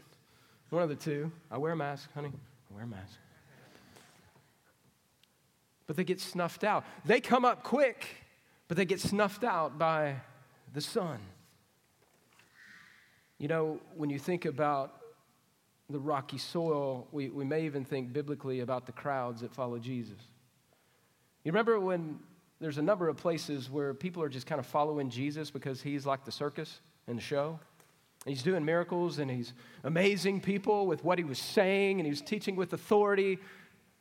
One 0.69 0.83
of 0.83 0.89
the 0.89 0.95
two. 0.95 1.31
I 1.49 1.57
wear 1.57 1.71
a 1.71 1.75
mask, 1.75 2.09
honey. 2.13 2.31
I 2.31 2.73
wear 2.73 2.83
a 2.83 2.87
mask. 2.87 3.17
But 5.85 5.95
they 5.95 6.03
get 6.03 6.19
snuffed 6.19 6.65
out. 6.65 6.83
They 7.05 7.21
come 7.21 7.45
up 7.45 7.63
quick, 7.63 8.05
but 8.67 8.77
they 8.77 8.85
get 8.85 8.99
snuffed 8.99 9.43
out 9.43 9.77
by 9.77 10.15
the 10.73 10.81
sun. 10.81 11.19
You 13.37 13.47
know, 13.47 13.79
when 13.95 14.09
you 14.09 14.19
think 14.19 14.45
about 14.45 14.93
the 15.89 15.99
rocky 15.99 16.37
soil, 16.37 17.07
we, 17.11 17.29
we 17.29 17.45
may 17.45 17.65
even 17.65 17.85
think 17.85 18.11
biblically 18.11 18.59
about 18.59 18.85
the 18.85 18.91
crowds 18.91 19.41
that 19.41 19.53
follow 19.53 19.77
Jesus. 19.77 20.19
You 21.43 21.51
remember 21.51 21.79
when 21.79 22.19
there's 22.59 22.77
a 22.77 22.81
number 22.81 23.07
of 23.07 23.17
places 23.17 23.69
where 23.69 23.93
people 23.93 24.21
are 24.23 24.29
just 24.29 24.47
kind 24.47 24.59
of 24.59 24.65
following 24.65 25.09
Jesus 25.09 25.51
because 25.51 25.81
he's 25.81 26.05
like 26.05 26.25
the 26.25 26.31
circus 26.31 26.81
and 27.07 27.17
the 27.17 27.21
show? 27.21 27.59
He's 28.25 28.43
doing 28.43 28.65
miracles 28.65 29.19
and 29.19 29.31
he's 29.31 29.53
amazing 29.83 30.41
people 30.41 30.87
with 30.87 31.03
what 31.05 31.17
he 31.17 31.23
was 31.23 31.39
saying 31.39 31.99
and 31.99 32.05
he 32.05 32.09
was 32.09 32.21
teaching 32.21 32.55
with 32.55 32.73
authority. 32.73 33.37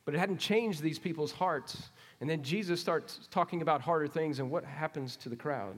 But 0.04 0.14
it 0.14 0.18
hadn't 0.18 0.38
changed 0.38 0.82
these 0.82 0.98
people's 0.98 1.32
hearts. 1.32 1.90
And 2.20 2.30
then 2.30 2.42
Jesus 2.42 2.80
starts 2.80 3.28
talking 3.30 3.62
about 3.62 3.82
harder 3.82 4.08
things 4.08 4.38
and 4.38 4.50
what 4.50 4.64
happens 4.64 5.16
to 5.18 5.28
the 5.28 5.36
crowd. 5.36 5.76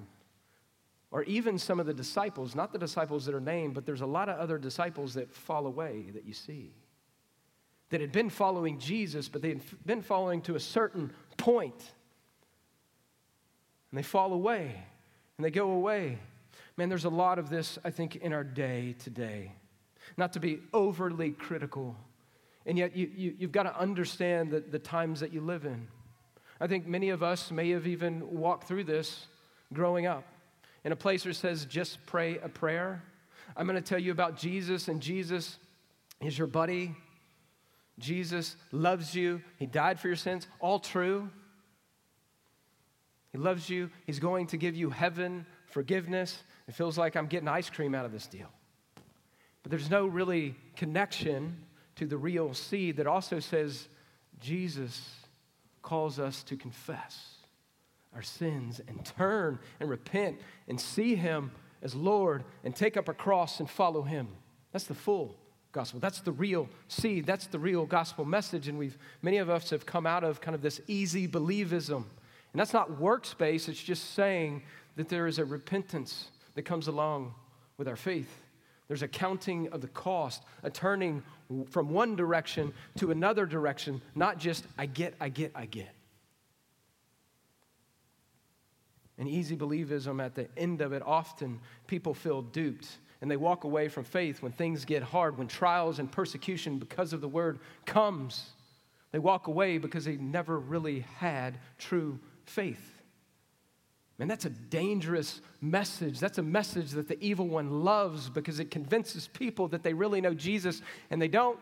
Or 1.10 1.22
even 1.24 1.58
some 1.58 1.80
of 1.80 1.86
the 1.86 1.94
disciples, 1.94 2.54
not 2.54 2.72
the 2.72 2.78
disciples 2.78 3.24
that 3.26 3.34
are 3.34 3.40
named, 3.40 3.74
but 3.74 3.86
there's 3.86 4.02
a 4.02 4.06
lot 4.06 4.28
of 4.28 4.38
other 4.38 4.58
disciples 4.58 5.14
that 5.14 5.34
fall 5.34 5.66
away 5.66 6.10
that 6.12 6.24
you 6.24 6.34
see. 6.34 6.72
That 7.90 8.00
had 8.02 8.12
been 8.12 8.28
following 8.28 8.78
Jesus, 8.78 9.28
but 9.28 9.40
they 9.40 9.48
had 9.48 9.62
been 9.86 10.02
following 10.02 10.42
to 10.42 10.54
a 10.54 10.60
certain 10.60 11.12
point. 11.38 11.92
And 13.90 13.98
they 13.98 14.02
fall 14.02 14.32
away 14.34 14.84
and 15.38 15.44
they 15.44 15.50
go 15.50 15.70
away. 15.70 16.18
Man, 16.76 16.88
there's 16.88 17.06
a 17.06 17.10
lot 17.10 17.38
of 17.38 17.48
this, 17.48 17.78
I 17.84 17.90
think, 17.90 18.16
in 18.16 18.32
our 18.32 18.44
day 18.44 18.94
today. 18.98 19.52
Not 20.16 20.34
to 20.34 20.40
be 20.40 20.60
overly 20.72 21.30
critical, 21.30 21.96
and 22.66 22.76
yet 22.78 22.96
you, 22.96 23.10
you, 23.14 23.34
have 23.42 23.52
got 23.52 23.64
to 23.64 23.78
understand 23.78 24.50
the, 24.50 24.60
the 24.60 24.78
times 24.78 25.20
that 25.20 25.32
you 25.32 25.40
live 25.40 25.64
in. 25.64 25.86
I 26.60 26.66
think 26.66 26.86
many 26.86 27.10
of 27.10 27.22
us 27.22 27.50
may 27.50 27.70
have 27.70 27.86
even 27.86 28.38
walked 28.38 28.66
through 28.66 28.84
this 28.84 29.26
growing 29.72 30.06
up 30.06 30.24
in 30.84 30.92
a 30.92 30.96
place 30.96 31.24
where 31.24 31.30
it 31.30 31.36
says, 31.36 31.64
just 31.64 32.04
pray 32.06 32.38
a 32.38 32.48
prayer. 32.48 33.02
I'm 33.56 33.66
going 33.66 33.76
to 33.76 33.82
tell 33.82 33.98
you 33.98 34.12
about 34.12 34.36
Jesus, 34.36 34.88
and 34.88 35.00
Jesus 35.00 35.58
is 36.20 36.36
your 36.36 36.46
buddy. 36.46 36.94
Jesus 37.98 38.56
loves 38.72 39.14
you. 39.14 39.40
He 39.58 39.66
died 39.66 39.98
for 39.98 40.08
your 40.08 40.16
sins. 40.16 40.46
All 40.60 40.78
true. 40.78 41.28
He 43.32 43.38
loves 43.38 43.68
you. 43.68 43.90
He's 44.06 44.18
going 44.18 44.46
to 44.48 44.56
give 44.56 44.74
you 44.74 44.90
heaven, 44.90 45.46
forgiveness. 45.66 46.42
It 46.66 46.74
feels 46.74 46.96
like 46.96 47.16
I'm 47.16 47.26
getting 47.26 47.48
ice 47.48 47.70
cream 47.70 47.94
out 47.94 48.04
of 48.04 48.12
this 48.12 48.26
deal. 48.26 48.48
But 49.62 49.70
there's 49.70 49.90
no 49.90 50.06
really 50.06 50.54
connection 50.76 51.56
to 51.96 52.06
the 52.06 52.16
real 52.16 52.54
seed 52.54 52.96
that 52.96 53.06
also 53.06 53.40
says 53.40 53.88
Jesus 54.40 55.10
calls 55.88 56.18
us 56.18 56.42
to 56.42 56.54
confess 56.54 57.36
our 58.14 58.20
sins 58.20 58.78
and 58.88 59.02
turn 59.06 59.58
and 59.80 59.88
repent 59.88 60.38
and 60.68 60.78
see 60.78 61.14
Him 61.14 61.50
as 61.82 61.94
Lord 61.94 62.44
and 62.62 62.76
take 62.76 62.98
up 62.98 63.08
a 63.08 63.14
cross 63.14 63.58
and 63.58 63.70
follow 63.70 64.02
Him. 64.02 64.28
That's 64.70 64.84
the 64.84 64.94
full 64.94 65.34
gospel. 65.72 65.98
That's 65.98 66.20
the 66.20 66.32
real 66.32 66.68
seed. 66.88 67.24
That's 67.24 67.46
the 67.46 67.58
real 67.58 67.86
gospel 67.86 68.26
message. 68.26 68.68
And 68.68 68.78
we've 68.78 68.98
many 69.22 69.38
of 69.38 69.48
us 69.48 69.70
have 69.70 69.86
come 69.86 70.06
out 70.06 70.24
of 70.24 70.42
kind 70.42 70.54
of 70.54 70.60
this 70.60 70.78
easy 70.88 71.26
believism. 71.26 72.04
And 72.52 72.60
that's 72.60 72.74
not 72.74 73.00
works-based, 73.00 73.70
it's 73.70 73.82
just 73.82 74.12
saying 74.12 74.64
that 74.96 75.08
there 75.08 75.26
is 75.26 75.38
a 75.38 75.44
repentance 75.46 76.28
that 76.54 76.62
comes 76.62 76.88
along 76.88 77.34
with 77.78 77.88
our 77.88 77.96
faith. 77.96 78.42
There's 78.88 79.02
a 79.02 79.08
counting 79.08 79.68
of 79.68 79.82
the 79.82 79.88
cost, 79.88 80.42
a 80.62 80.70
turning 80.70 81.22
from 81.70 81.90
one 81.90 82.16
direction 82.16 82.72
to 82.96 83.10
another 83.10 83.44
direction, 83.44 84.00
not 84.14 84.38
just 84.38 84.66
I 84.78 84.86
get, 84.86 85.14
I 85.20 85.28
get, 85.28 85.52
I 85.54 85.66
get. 85.66 85.94
And 89.18 89.28
easy 89.28 89.56
believism 89.56 90.24
at 90.24 90.34
the 90.34 90.48
end 90.56 90.80
of 90.80 90.92
it, 90.92 91.02
often 91.04 91.60
people 91.86 92.14
feel 92.14 92.40
duped 92.40 92.98
and 93.20 93.30
they 93.30 93.36
walk 93.36 93.64
away 93.64 93.88
from 93.88 94.04
faith 94.04 94.42
when 94.42 94.52
things 94.52 94.84
get 94.84 95.02
hard, 95.02 95.36
when 95.36 95.48
trials 95.48 95.98
and 95.98 96.10
persecution 96.10 96.78
because 96.78 97.12
of 97.12 97.20
the 97.20 97.28
word 97.28 97.58
comes. 97.84 98.50
They 99.10 99.18
walk 99.18 99.48
away 99.48 99.78
because 99.78 100.04
they 100.04 100.16
never 100.16 100.58
really 100.58 101.00
had 101.00 101.58
true 101.78 102.20
faith. 102.44 102.97
Man, 104.18 104.26
that's 104.26 104.44
a 104.44 104.50
dangerous 104.50 105.40
message. 105.60 106.18
That's 106.18 106.38
a 106.38 106.42
message 106.42 106.90
that 106.92 107.06
the 107.06 107.22
evil 107.22 107.46
one 107.46 107.84
loves 107.84 108.28
because 108.28 108.58
it 108.58 108.70
convinces 108.70 109.28
people 109.28 109.68
that 109.68 109.84
they 109.84 109.94
really 109.94 110.20
know 110.20 110.34
Jesus 110.34 110.82
and 111.10 111.22
they 111.22 111.28
don't. 111.28 111.58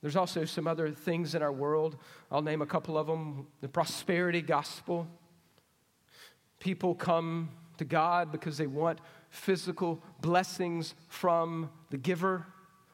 There's 0.00 0.16
also 0.16 0.44
some 0.44 0.66
other 0.66 0.90
things 0.90 1.34
in 1.34 1.42
our 1.42 1.52
world. 1.52 1.96
I'll 2.30 2.42
name 2.42 2.62
a 2.62 2.66
couple 2.66 2.98
of 2.98 3.06
them 3.06 3.46
the 3.60 3.68
prosperity 3.68 4.42
gospel. 4.42 5.08
People 6.58 6.94
come 6.94 7.50
to 7.78 7.84
God 7.84 8.30
because 8.30 8.58
they 8.58 8.66
want 8.66 9.00
physical 9.30 10.02
blessings 10.20 10.94
from 11.08 11.70
the 11.90 11.96
giver 11.96 12.46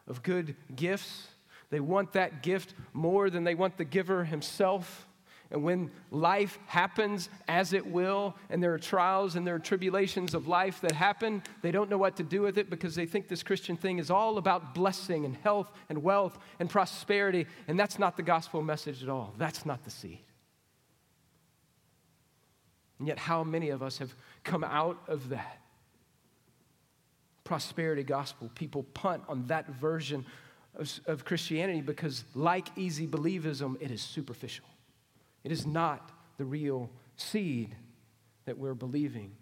of 0.07 0.23
good 0.23 0.55
gifts. 0.75 1.29
They 1.71 1.81
want 1.81 2.13
that 2.13 2.43
gift 2.43 2.75
more 2.93 3.29
than 3.29 3.45
they 3.45 3.55
want 3.55 3.77
the 3.77 3.85
giver 3.85 4.25
himself. 4.25 5.08
And 5.51 5.63
when 5.63 5.91
life 6.11 6.59
happens 6.67 7.31
as 7.49 7.73
it 7.73 7.87
will, 7.87 8.37
and 8.51 8.63
there 8.63 8.75
are 8.75 8.79
trials 8.79 9.35
and 9.35 9.47
there 9.47 9.55
are 9.55 9.61
tribulations 9.61 10.35
of 10.35 10.47
life 10.47 10.83
that 10.83 10.93
happen, 10.93 11.43
they 11.63 11.71
don't 11.71 11.89
know 11.89 11.97
what 11.97 12.17
to 12.17 12.23
do 12.23 12.43
with 12.43 12.59
it 12.59 12.69
because 12.69 12.95
they 12.95 13.07
think 13.07 13.29
this 13.29 13.43
Christian 13.43 13.77
thing 13.77 13.99
is 13.99 14.11
all 14.11 14.37
about 14.37 14.75
blessing 14.75 15.25
and 15.25 15.35
health 15.37 15.71
and 15.89 16.03
wealth 16.03 16.39
and 16.61 16.69
prosperity. 16.69 17.47
And 17.67 17.81
that's 17.81 17.99
not 17.99 18.17
the 18.17 18.23
gospel 18.23 18.61
message 18.61 19.03
at 19.03 19.09
all. 19.09 19.35
That's 19.39 19.65
not 19.65 19.85
the 19.85 19.91
seed. 19.91 20.21
And 22.99 23.09
yet, 23.09 23.19
how 23.19 23.43
many 23.43 23.71
of 23.71 23.83
us 23.83 23.99
have 23.99 24.15
come 24.45 24.65
out 24.65 24.99
of 25.07 25.31
that 25.31 25.61
prosperity 27.45 28.03
gospel? 28.03 28.51
People 28.55 28.83
punt 28.83 29.23
on 29.29 29.47
that 29.47 29.69
version 29.69 30.27
of, 30.75 31.01
of 31.07 31.25
Christianity 31.25 31.81
because, 31.81 32.25
like 32.35 32.69
easy 32.77 33.07
believism, 33.07 33.81
it 33.81 33.91
is 33.91 34.03
superficial. 34.03 34.67
It 35.49 35.53
is 35.53 35.65
not 35.65 36.11
the 36.37 36.45
real 36.45 36.91
seed 37.17 37.75
that 38.45 38.59
we're 38.59 38.75
believing. 38.75 39.33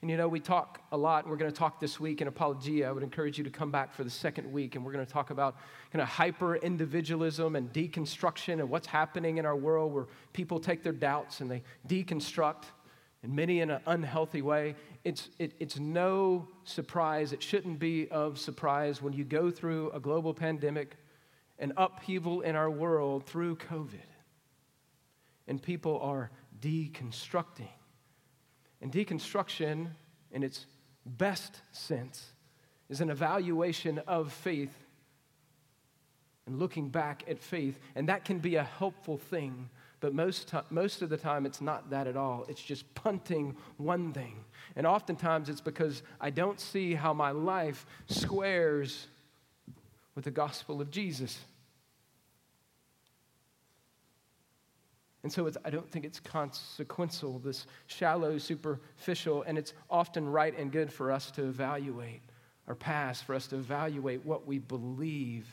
And 0.00 0.10
you 0.10 0.16
know, 0.16 0.26
we 0.26 0.40
talk 0.40 0.80
a 0.92 0.96
lot, 0.96 1.24
and 1.24 1.30
we're 1.30 1.36
going 1.36 1.52
to 1.52 1.54
talk 1.54 1.78
this 1.78 2.00
week 2.00 2.22
in 2.22 2.26
Apologia. 2.26 2.88
I 2.88 2.90
would 2.90 3.02
encourage 3.02 3.36
you 3.36 3.44
to 3.44 3.50
come 3.50 3.70
back 3.70 3.92
for 3.92 4.02
the 4.02 4.08
second 4.08 4.50
week, 4.50 4.76
and 4.76 4.82
we're 4.82 4.92
going 4.92 5.04
to 5.04 5.12
talk 5.12 5.28
about 5.28 5.56
kind 5.92 6.00
of 6.00 6.08
hyper 6.08 6.56
individualism 6.56 7.54
and 7.54 7.70
deconstruction 7.70 8.60
and 8.60 8.70
what's 8.70 8.86
happening 8.86 9.36
in 9.36 9.44
our 9.44 9.54
world 9.54 9.92
where 9.92 10.06
people 10.32 10.58
take 10.58 10.82
their 10.82 10.94
doubts 10.94 11.42
and 11.42 11.50
they 11.50 11.62
deconstruct, 11.86 12.64
and 13.22 13.36
many 13.36 13.60
in 13.60 13.68
an 13.68 13.82
unhealthy 13.84 14.40
way. 14.40 14.74
It's, 15.04 15.28
it, 15.38 15.52
it's 15.60 15.78
no 15.78 16.48
surprise, 16.64 17.34
it 17.34 17.42
shouldn't 17.42 17.78
be 17.78 18.08
of 18.08 18.38
surprise 18.38 19.02
when 19.02 19.12
you 19.12 19.24
go 19.24 19.50
through 19.50 19.90
a 19.90 20.00
global 20.00 20.32
pandemic, 20.32 20.96
an 21.58 21.74
upheaval 21.76 22.40
in 22.40 22.56
our 22.56 22.70
world 22.70 23.26
through 23.26 23.56
COVID 23.56 24.11
and 25.46 25.62
people 25.62 26.00
are 26.00 26.30
deconstructing. 26.60 27.68
And 28.80 28.92
deconstruction, 28.92 29.88
in 30.30 30.42
its 30.42 30.66
best 31.06 31.60
sense, 31.72 32.32
is 32.88 33.00
an 33.00 33.10
evaluation 33.10 34.00
of 34.06 34.32
faith 34.32 34.74
and 36.46 36.58
looking 36.58 36.88
back 36.88 37.24
at 37.28 37.38
faith. 37.38 37.78
And 37.94 38.08
that 38.08 38.24
can 38.24 38.38
be 38.38 38.56
a 38.56 38.64
helpful 38.64 39.16
thing, 39.16 39.70
but 40.00 40.14
most, 40.14 40.52
most 40.70 41.00
of 41.02 41.08
the 41.08 41.16
time 41.16 41.46
it's 41.46 41.60
not 41.60 41.90
that 41.90 42.06
at 42.06 42.16
all. 42.16 42.44
It's 42.48 42.62
just 42.62 42.92
punting 42.94 43.56
one 43.76 44.12
thing. 44.12 44.44
And 44.74 44.86
oftentimes 44.86 45.48
it's 45.48 45.60
because 45.60 46.02
I 46.20 46.30
don't 46.30 46.58
see 46.58 46.94
how 46.94 47.12
my 47.12 47.30
life 47.30 47.86
squares 48.06 49.06
with 50.14 50.24
the 50.24 50.30
gospel 50.30 50.80
of 50.80 50.90
Jesus. 50.90 51.38
And 55.22 55.32
so 55.32 55.48
I 55.64 55.70
don't 55.70 55.88
think 55.88 56.04
it's 56.04 56.18
consequential, 56.18 57.38
this 57.38 57.66
shallow, 57.86 58.38
superficial, 58.38 59.42
and 59.42 59.56
it's 59.56 59.72
often 59.88 60.28
right 60.28 60.56
and 60.58 60.72
good 60.72 60.92
for 60.92 61.12
us 61.12 61.30
to 61.32 61.44
evaluate 61.44 62.22
our 62.66 62.74
past, 62.74 63.24
for 63.24 63.34
us 63.34 63.46
to 63.48 63.56
evaluate 63.56 64.24
what 64.24 64.46
we 64.46 64.58
believe. 64.58 65.46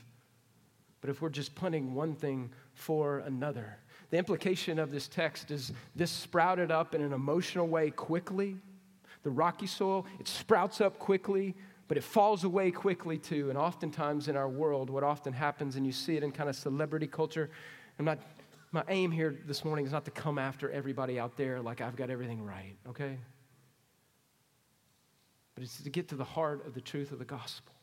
But 1.02 1.10
if 1.10 1.22
we're 1.22 1.30
just 1.30 1.54
punting 1.54 1.94
one 1.94 2.16
thing 2.16 2.52
for 2.74 3.20
another, 3.20 3.78
the 4.10 4.18
implication 4.18 4.80
of 4.80 4.90
this 4.90 5.08
text 5.08 5.52
is 5.52 5.72
this 5.96 6.12
sprouted 6.12 6.72
up 6.72 6.96
in 6.96 7.02
an 7.02 7.14
emotional 7.14 7.68
way 7.68 7.92
quickly. 7.92 8.58
The 9.22 9.30
rocky 9.30 9.68
soil, 9.68 10.08
it 10.20 10.28
sprouts 10.28 10.82
up 10.82 10.98
quickly, 10.98 11.56
but 11.88 11.98
it 11.98 12.04
falls 12.04 12.44
away 12.44 12.72
quickly 12.72 13.18
too. 13.18 13.50
And 13.50 13.58
oftentimes 13.58 14.28
in 14.28 14.36
our 14.36 14.50
world, 14.50 14.90
what 14.90 15.04
often 15.04 15.32
happens, 15.32 15.76
and 15.76 15.86
you 15.86 15.92
see 15.92 16.18
it 16.18 16.24
in 16.24 16.32
kind 16.32 16.50
of 16.50 16.56
celebrity 16.56 17.08
culture, 17.08 17.52
I'm 18.00 18.06
not 18.06 18.20
my 18.72 18.84
aim 18.88 19.12
here 19.12 19.36
this 19.48 19.66
morning 19.66 19.86
is 19.86 19.92
not 19.92 20.06
to 20.06 20.12
come 20.12 20.38
after 20.38 20.70
everybody 20.70 21.20
out 21.20 21.36
there 21.38 21.60
like 21.62 21.82
I've 21.82 21.96
got 21.96 22.10
everything 22.10 22.44
right, 22.44 22.76
okay? 22.88 23.18
But 25.56 25.64
it's 25.64 25.82
to 25.82 25.90
get 25.90 26.08
to 26.10 26.16
the 26.16 26.24
heart 26.24 26.66
of 26.68 26.74
the 26.74 26.82
truth 26.82 27.12
of 27.12 27.20
the 27.20 27.26
gospel. 27.26 27.74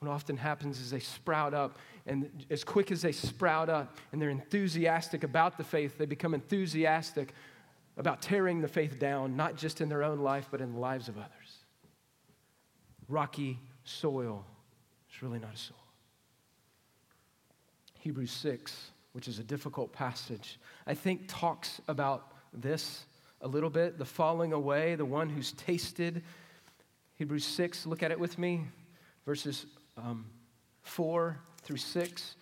What 0.00 0.10
often 0.10 0.36
happens 0.36 0.80
is 0.80 0.90
they 0.90 1.00
sprout 1.00 1.54
up, 1.54 1.78
and 2.06 2.46
as 2.50 2.64
quick 2.64 2.90
as 2.90 3.02
they 3.02 3.12
sprout 3.12 3.68
up 3.68 3.96
and 4.12 4.20
they're 4.20 4.30
enthusiastic 4.30 5.24
about 5.24 5.58
the 5.58 5.64
faith, 5.64 5.98
they 5.98 6.06
become 6.06 6.34
enthusiastic 6.34 7.34
about 7.98 8.22
tearing 8.22 8.62
the 8.62 8.68
faith 8.68 8.98
down, 8.98 9.36
not 9.36 9.56
just 9.56 9.80
in 9.80 9.88
their 9.88 10.02
own 10.02 10.20
life, 10.20 10.48
but 10.50 10.60
in 10.60 10.72
the 10.72 10.78
lives 10.78 11.08
of 11.08 11.18
others. 11.18 11.58
Rocky 13.08 13.58
soil 13.84 14.44
is 15.12 15.22
really 15.22 15.38
not 15.38 15.54
a 15.54 15.58
soil. 15.58 15.76
Hebrews 17.98 18.32
6 18.32 18.92
which 19.12 19.28
is 19.28 19.38
a 19.38 19.44
difficult 19.44 19.92
passage, 19.92 20.58
I 20.86 20.94
think 20.94 21.22
talks 21.28 21.80
about 21.88 22.32
this 22.52 23.04
a 23.42 23.48
little 23.48 23.70
bit 23.70 23.98
the 23.98 24.04
falling 24.04 24.52
away, 24.52 24.94
the 24.94 25.04
one 25.04 25.28
who's 25.28 25.52
tasted. 25.52 26.22
Hebrews 27.16 27.44
6, 27.44 27.86
look 27.86 28.02
at 28.02 28.10
it 28.10 28.18
with 28.18 28.38
me, 28.38 28.62
verses 29.26 29.66
um, 29.96 30.26
4 30.82 31.38
through 31.62 31.76
6. 31.76 32.36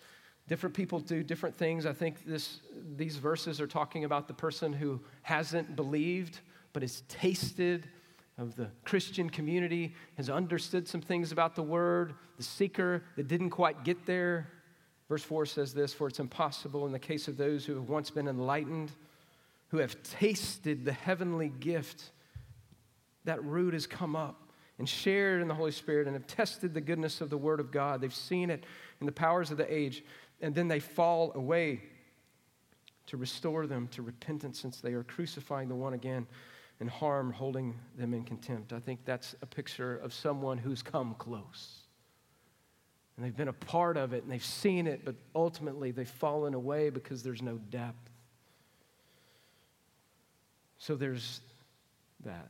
Different 0.47 0.75
people 0.75 0.99
do 0.99 1.21
different 1.23 1.55
things. 1.55 1.85
I 1.85 1.93
think 1.93 2.25
this, 2.25 2.59
these 2.95 3.17
verses 3.17 3.61
are 3.61 3.67
talking 3.67 4.03
about 4.03 4.27
the 4.27 4.33
person 4.33 4.73
who 4.73 4.99
hasn't 5.21 5.75
believed 5.75 6.39
but 6.73 6.81
has 6.81 7.03
tasted 7.07 7.87
of 8.37 8.55
the 8.55 8.69
Christian 8.85 9.29
community, 9.29 9.93
has 10.15 10.29
understood 10.29 10.87
some 10.87 11.01
things 11.01 11.31
about 11.31 11.55
the 11.55 11.63
word, 11.63 12.13
the 12.37 12.43
seeker 12.43 13.03
that 13.17 13.27
didn't 13.27 13.49
quite 13.49 13.83
get 13.83 14.05
there. 14.05 14.49
Verse 15.09 15.23
4 15.23 15.47
says 15.47 15.73
this 15.73 15.93
For 15.93 16.07
it's 16.07 16.19
impossible 16.19 16.85
in 16.85 16.91
the 16.91 16.99
case 16.99 17.27
of 17.27 17.35
those 17.35 17.65
who 17.65 17.75
have 17.75 17.89
once 17.89 18.11
been 18.11 18.27
enlightened, 18.27 18.91
who 19.69 19.77
have 19.79 20.01
tasted 20.03 20.85
the 20.85 20.93
heavenly 20.93 21.49
gift, 21.49 22.11
that 23.25 23.43
root 23.43 23.73
has 23.73 23.87
come 23.87 24.15
up 24.15 24.39
and 24.77 24.87
shared 24.87 25.41
in 25.41 25.47
the 25.47 25.53
Holy 25.53 25.71
Spirit 25.71 26.07
and 26.07 26.15
have 26.15 26.27
tested 26.27 26.73
the 26.73 26.81
goodness 26.81 27.19
of 27.19 27.29
the 27.29 27.37
Word 27.37 27.59
of 27.59 27.71
God. 27.71 27.99
They've 27.99 28.13
seen 28.13 28.49
it 28.49 28.63
in 29.01 29.05
the 29.05 29.11
powers 29.11 29.51
of 29.51 29.57
the 29.57 29.71
age, 29.71 30.03
and 30.41 30.55
then 30.55 30.67
they 30.67 30.79
fall 30.79 31.33
away 31.35 31.81
to 33.07 33.17
restore 33.17 33.65
them 33.65 33.87
to 33.89 34.03
repentance 34.03 34.59
since 34.59 34.79
they 34.79 34.93
are 34.93 35.03
crucifying 35.03 35.67
the 35.67 35.75
one 35.75 35.93
again 35.93 36.27
and 36.79 36.89
harm 36.89 37.33
holding 37.33 37.77
them 37.97 38.13
in 38.13 38.23
contempt. 38.23 38.71
I 38.71 38.79
think 38.79 39.03
that's 39.03 39.35
a 39.41 39.45
picture 39.45 39.97
of 39.97 40.13
someone 40.13 40.57
who's 40.57 40.81
come 40.81 41.15
close. 41.15 41.88
And 43.19 43.25
they've 43.25 43.35
been 43.35 43.49
a 43.49 43.53
part 43.53 43.97
of 43.97 44.13
it 44.13 44.23
and 44.23 44.31
they've 44.31 44.41
seen 44.41 44.87
it, 44.87 45.03
but 45.03 45.13
ultimately 45.35 45.91
they've 45.91 46.07
fallen 46.07 46.53
away 46.53 46.89
because 46.89 47.21
there's 47.21 47.41
no 47.41 47.57
depth. 47.69 48.09
So 50.77 50.95
there's 50.95 51.41
that. 52.23 52.49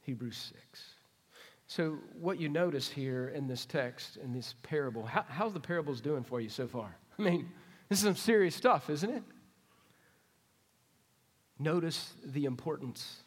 Hebrews 0.00 0.50
6. 0.70 0.82
So, 1.66 1.98
what 2.18 2.40
you 2.40 2.48
notice 2.48 2.88
here 2.88 3.28
in 3.28 3.46
this 3.46 3.66
text, 3.66 4.16
in 4.16 4.32
this 4.32 4.54
parable, 4.62 5.04
how, 5.04 5.26
how's 5.28 5.52
the 5.52 5.60
parables 5.60 6.00
doing 6.00 6.24
for 6.24 6.40
you 6.40 6.48
so 6.48 6.66
far? 6.66 6.96
I 7.18 7.22
mean, 7.22 7.50
this 7.90 7.98
is 7.98 8.06
some 8.06 8.16
serious 8.16 8.54
stuff, 8.54 8.88
isn't 8.88 9.10
it? 9.10 9.22
Notice 11.58 12.14
the 12.24 12.46
importance 12.46 13.24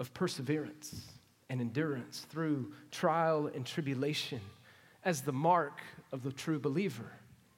of 0.00 0.14
perseverance 0.14 1.02
and 1.50 1.60
endurance 1.60 2.24
through 2.30 2.72
trial 2.90 3.50
and 3.54 3.66
tribulation 3.66 4.40
as 5.04 5.22
the 5.22 5.32
mark 5.32 5.80
of 6.12 6.22
the 6.22 6.32
true 6.32 6.58
believer 6.58 7.12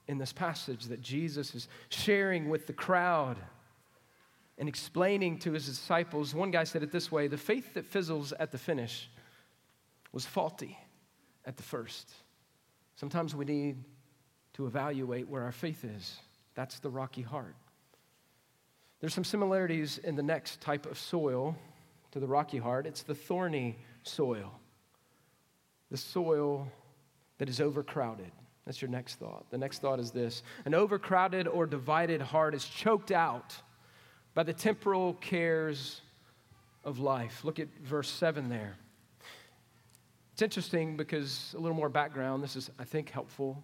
in 0.07 0.19
this 0.19 0.33
passage 0.33 0.85
that 0.85 1.01
Jesus 1.01 1.55
is 1.55 1.69
sharing 1.89 2.49
with 2.49 2.67
the 2.67 2.73
crowd 2.73 3.37
and 4.59 4.69
explaining 4.69 5.39
to 5.39 5.53
his 5.53 5.67
disciples. 5.67 6.35
One 6.35 6.51
guy 6.51 6.65
said 6.65 6.83
it 6.83 6.93
this 6.93 7.11
way 7.11 7.27
the 7.27 7.37
faith 7.37 7.75
that 7.75 7.87
fizzles 7.87 8.33
at 8.33 8.51
the 8.51 8.59
finish 8.59 9.11
was 10.13 10.25
faulty 10.25 10.79
at 11.45 11.57
the 11.57 11.63
first. 11.63 12.13
Sometimes 12.97 13.35
we 13.35 13.45
need 13.45 13.77
to 14.55 14.67
evaluate 14.67 15.29
where 15.29 15.43
our 15.43 15.53
faith 15.53 15.85
is. 15.85 16.19
That's 16.55 16.79
the 16.79 16.91
rocky 16.91 17.23
heart. 17.23 17.57
There's 19.01 19.13
some 19.13 19.25
similarities 19.25 19.99
in 19.99 20.15
the 20.15 20.23
next 20.23 20.61
type 20.61 20.87
of 20.87 20.99
soil 20.99 21.57
to 22.13 22.21
the 22.21 22.27
rocky 22.29 22.59
heart. 22.59 22.87
It's 22.87 23.03
the 23.03 23.15
thorny 23.15 23.77
soil, 24.05 24.53
the 25.91 25.97
soil 25.97 26.69
that 27.39 27.49
is 27.49 27.61
overcrowded. 27.61 28.31
That's 28.65 28.81
your 28.81 28.91
next 28.91 29.17
thought. 29.17 29.45
The 29.51 29.59
next 29.59 29.81
thought 29.81 30.01
is 30.01 30.11
this 30.11 30.43
an 30.65 30.75
overcrowded 30.75 31.47
or 31.47 31.67
divided 31.67 32.21
heart 32.21 32.55
is 32.55 32.65
choked 32.65 33.11
out 33.11 33.55
by 34.35 34.43
the 34.43 34.53
temporal 34.53 35.15
cares 35.15 36.01
of 36.85 36.99
life. 36.99 37.45
Look 37.45 37.59
at 37.59 37.69
verse 37.83 38.11
7 38.11 38.49
there. 38.49 38.77
It's 40.33 40.43
interesting 40.43 40.97
because 40.97 41.55
a 41.57 41.61
little 41.61 41.77
more 41.77 41.89
background, 41.89 42.43
this 42.43 42.57
is, 42.57 42.71
I 42.79 42.85
think, 42.85 43.11
helpful. 43.11 43.63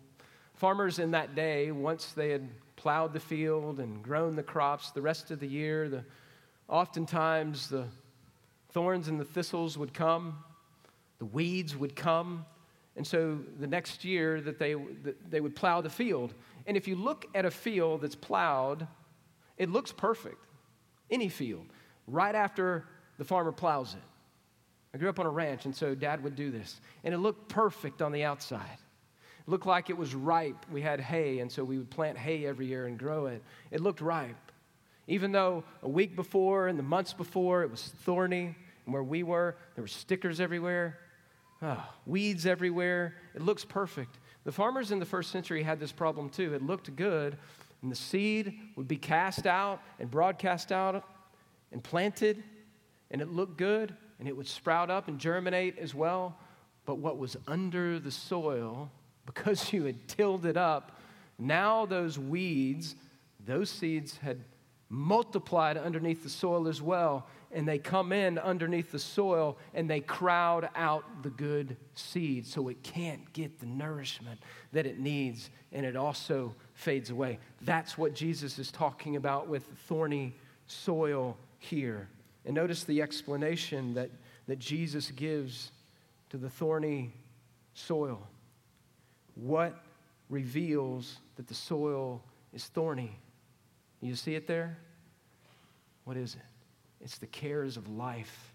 Farmers 0.54 0.98
in 0.98 1.11
that 1.12 1.35
day, 1.35 1.72
once 1.72 2.12
they 2.12 2.30
had 2.30 2.48
plowed 2.76 3.12
the 3.12 3.20
field 3.20 3.80
and 3.80 4.02
grown 4.02 4.37
the 4.37 4.42
crops 4.42 4.90
the 4.92 5.02
rest 5.02 5.30
of 5.30 5.40
the 5.40 5.48
year, 5.48 5.88
the, 5.88 6.04
oftentimes 6.68 7.68
the 7.68 7.87
thorns 8.70 9.09
and 9.09 9.18
the 9.18 9.24
thistles 9.24 9.76
would 9.76 9.92
come, 9.92 10.38
the 11.18 11.24
weeds 11.24 11.76
would 11.76 11.96
come. 11.96 12.46
And 13.00 13.06
so 13.06 13.38
the 13.58 13.66
next 13.66 14.04
year 14.04 14.42
that 14.42 14.58
they, 14.58 14.74
that 14.74 15.30
they 15.30 15.40
would 15.40 15.56
plow 15.56 15.80
the 15.80 15.88
field. 15.88 16.34
And 16.66 16.76
if 16.76 16.86
you 16.86 16.96
look 16.96 17.24
at 17.34 17.46
a 17.46 17.50
field 17.50 18.02
that's 18.02 18.14
plowed, 18.14 18.86
it 19.56 19.70
looks 19.70 19.90
perfect 19.90 20.36
any 21.10 21.30
field, 21.30 21.64
right 22.06 22.34
after 22.34 22.84
the 23.16 23.24
farmer 23.24 23.52
plows 23.52 23.94
it. 23.94 24.02
I 24.92 24.98
grew 24.98 25.08
up 25.08 25.18
on 25.18 25.24
a 25.24 25.30
ranch, 25.30 25.64
and 25.64 25.74
so 25.74 25.94
dad 25.94 26.22
would 26.22 26.36
do 26.36 26.50
this. 26.50 26.78
And 27.02 27.14
it 27.14 27.16
looked 27.16 27.48
perfect 27.48 28.02
on 28.02 28.12
the 28.12 28.24
outside. 28.24 28.78
It 29.46 29.48
looked 29.48 29.64
like 29.64 29.88
it 29.88 29.96
was 29.96 30.14
ripe. 30.14 30.66
We 30.70 30.82
had 30.82 31.00
hay, 31.00 31.38
and 31.38 31.50
so 31.50 31.64
we 31.64 31.78
would 31.78 31.88
plant 31.88 32.18
hay 32.18 32.44
every 32.44 32.66
year 32.66 32.84
and 32.84 32.98
grow 32.98 33.28
it. 33.28 33.42
It 33.70 33.80
looked 33.80 34.02
ripe. 34.02 34.52
Even 35.06 35.32
though 35.32 35.64
a 35.82 35.88
week 35.88 36.16
before 36.16 36.68
and 36.68 36.78
the 36.78 36.82
months 36.82 37.14
before 37.14 37.62
it 37.62 37.70
was 37.70 37.82
thorny, 38.04 38.54
and 38.84 38.92
where 38.92 39.02
we 39.02 39.22
were, 39.22 39.56
there 39.74 39.82
were 39.84 39.88
stickers 39.88 40.38
everywhere, 40.38 40.98
oh, 41.62 41.88
weeds 42.07 42.46
everywhere. 42.46 43.14
It 43.35 43.42
looks 43.42 43.64
perfect. 43.64 44.18
The 44.44 44.53
farmers 44.53 44.90
in 44.90 44.99
the 44.99 45.07
first 45.07 45.31
century 45.31 45.62
had 45.62 45.81
this 45.81 45.92
problem 45.92 46.31
too. 46.31 46.55
It 46.55 46.62
looked 46.62 46.94
good, 46.96 47.37
and 47.83 47.90
the 47.90 47.96
seed 47.96 48.59
would 48.77 48.88
be 48.88 48.96
cast 48.96 49.46
out 49.46 49.81
and 49.99 50.11
broadcast 50.11 50.73
out 50.73 51.05
and 51.73 51.83
planted, 51.83 52.42
and 53.11 53.20
it 53.20 53.29
looked 53.29 53.57
good, 53.57 53.94
and 54.18 54.29
it 54.29 54.37
would 54.37 54.46
sprout 54.46 54.90
up 54.90 55.09
and 55.09 55.18
germinate 55.18 55.79
as 55.79 55.94
well. 55.94 56.37
But 56.85 56.99
what 56.99 57.18
was 57.18 57.37
under 57.46 57.99
the 57.99 58.11
soil, 58.11 58.90
because 59.27 59.73
you 59.73 59.85
had 59.85 60.09
tilled 60.09 60.46
it 60.46 60.57
up, 60.57 60.99
now 61.38 61.87
those 61.87 62.18
weeds, 62.18 62.96
those 63.46 63.70
seeds 63.70 64.18
had 64.18 64.40
multiplied 64.88 65.77
underneath 65.77 66.23
the 66.23 66.29
soil 66.29 66.68
as 66.68 66.83
well, 66.83 67.27
and 67.52 67.66
they 67.66 67.78
come 67.78 68.12
in 68.12 68.38
underneath 68.38 68.92
the 68.92 68.98
soil 68.98 69.58
and 69.74 69.90
they 69.90 70.00
crowd 70.00 70.68
out 70.74 71.04
the 71.22 71.30
good 71.30 71.76
seed 71.94 72.46
so 72.46 72.68
it 72.68 72.82
can't 72.82 73.32
get 73.32 73.58
the 73.58 73.66
nourishment 73.66 74.40
that 74.72 74.86
it 74.86 74.98
needs, 74.98 75.50
and 75.72 75.84
it 75.84 75.96
also 75.96 76.54
fades 76.74 77.10
away. 77.10 77.38
That's 77.62 77.98
what 77.98 78.14
Jesus 78.14 78.58
is 78.58 78.70
talking 78.70 79.16
about 79.16 79.48
with 79.48 79.64
thorny 79.88 80.34
soil 80.66 81.36
here. 81.58 82.08
And 82.44 82.54
notice 82.54 82.84
the 82.84 83.02
explanation 83.02 83.94
that, 83.94 84.10
that 84.46 84.58
Jesus 84.58 85.10
gives 85.10 85.72
to 86.30 86.36
the 86.36 86.48
thorny 86.48 87.12
soil. 87.74 88.26
What 89.34 89.82
reveals 90.28 91.16
that 91.36 91.48
the 91.48 91.54
soil 91.54 92.22
is 92.54 92.66
thorny? 92.66 93.18
You 94.00 94.14
see 94.14 94.34
it 94.34 94.46
there? 94.46 94.78
What 96.04 96.16
is 96.16 96.34
it? 96.34 96.49
It's 97.00 97.18
the 97.18 97.26
cares 97.26 97.76
of 97.76 97.88
life. 97.88 98.52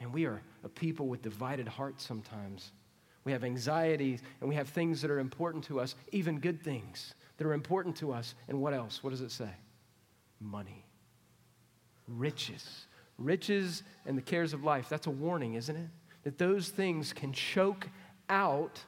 And 0.00 0.12
we 0.12 0.26
are 0.26 0.42
a 0.64 0.68
people 0.68 1.06
with 1.06 1.22
divided 1.22 1.68
hearts 1.68 2.04
sometimes. 2.04 2.72
We 3.24 3.32
have 3.32 3.44
anxieties 3.44 4.20
and 4.40 4.48
we 4.48 4.56
have 4.56 4.68
things 4.68 5.00
that 5.02 5.10
are 5.10 5.20
important 5.20 5.64
to 5.64 5.78
us, 5.78 5.94
even 6.10 6.40
good 6.40 6.62
things 6.62 7.14
that 7.36 7.46
are 7.46 7.52
important 7.52 7.96
to 7.96 8.12
us. 8.12 8.34
And 8.48 8.60
what 8.60 8.74
else? 8.74 9.02
What 9.02 9.10
does 9.10 9.20
it 9.20 9.30
say? 9.30 9.50
Money, 10.40 10.84
riches. 12.08 12.86
Riches 13.18 13.82
and 14.06 14.16
the 14.18 14.22
cares 14.22 14.52
of 14.52 14.64
life. 14.64 14.88
That's 14.88 15.06
a 15.06 15.10
warning, 15.10 15.54
isn't 15.54 15.76
it? 15.76 15.88
That 16.24 16.38
those 16.38 16.68
things 16.68 17.12
can 17.12 17.32
choke 17.32 17.88
out 18.28 18.82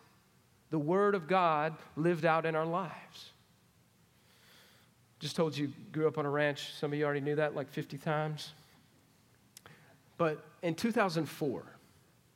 the 0.70 0.78
Word 0.78 1.14
of 1.14 1.28
God 1.28 1.76
lived 1.94 2.24
out 2.24 2.46
in 2.46 2.56
our 2.56 2.66
lives. 2.66 3.34
Just 5.24 5.37
told 5.37 5.56
you, 5.56 5.72
grew 5.90 6.06
up 6.06 6.18
on 6.18 6.26
a 6.26 6.28
ranch. 6.28 6.74
Some 6.78 6.92
of 6.92 6.98
you 6.98 7.06
already 7.06 7.22
knew 7.22 7.34
that 7.37 7.56
like 7.56 7.70
50 7.70 7.96
times. 7.96 8.52
But 10.18 10.44
in 10.60 10.74
2004, 10.74 11.64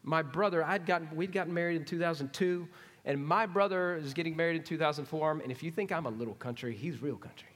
my 0.05 0.23
brother, 0.23 0.65
I'd 0.65 0.87
gotten, 0.87 1.07
we'd 1.15 1.31
gotten 1.31 1.53
married 1.53 1.77
in 1.77 1.85
2002, 1.85 2.67
and 3.05 3.23
my 3.23 3.45
brother 3.45 3.97
is 3.97 4.15
getting 4.15 4.35
married 4.35 4.57
in 4.57 4.63
2004. 4.63 5.33
And 5.33 5.53
if 5.53 5.63
you 5.63 5.71
think 5.71 5.93
I'm 5.93 6.07
a 6.07 6.09
little 6.09 6.33
country, 6.33 6.75
he's 6.75 7.03
real 7.03 7.17
country. 7.17 7.51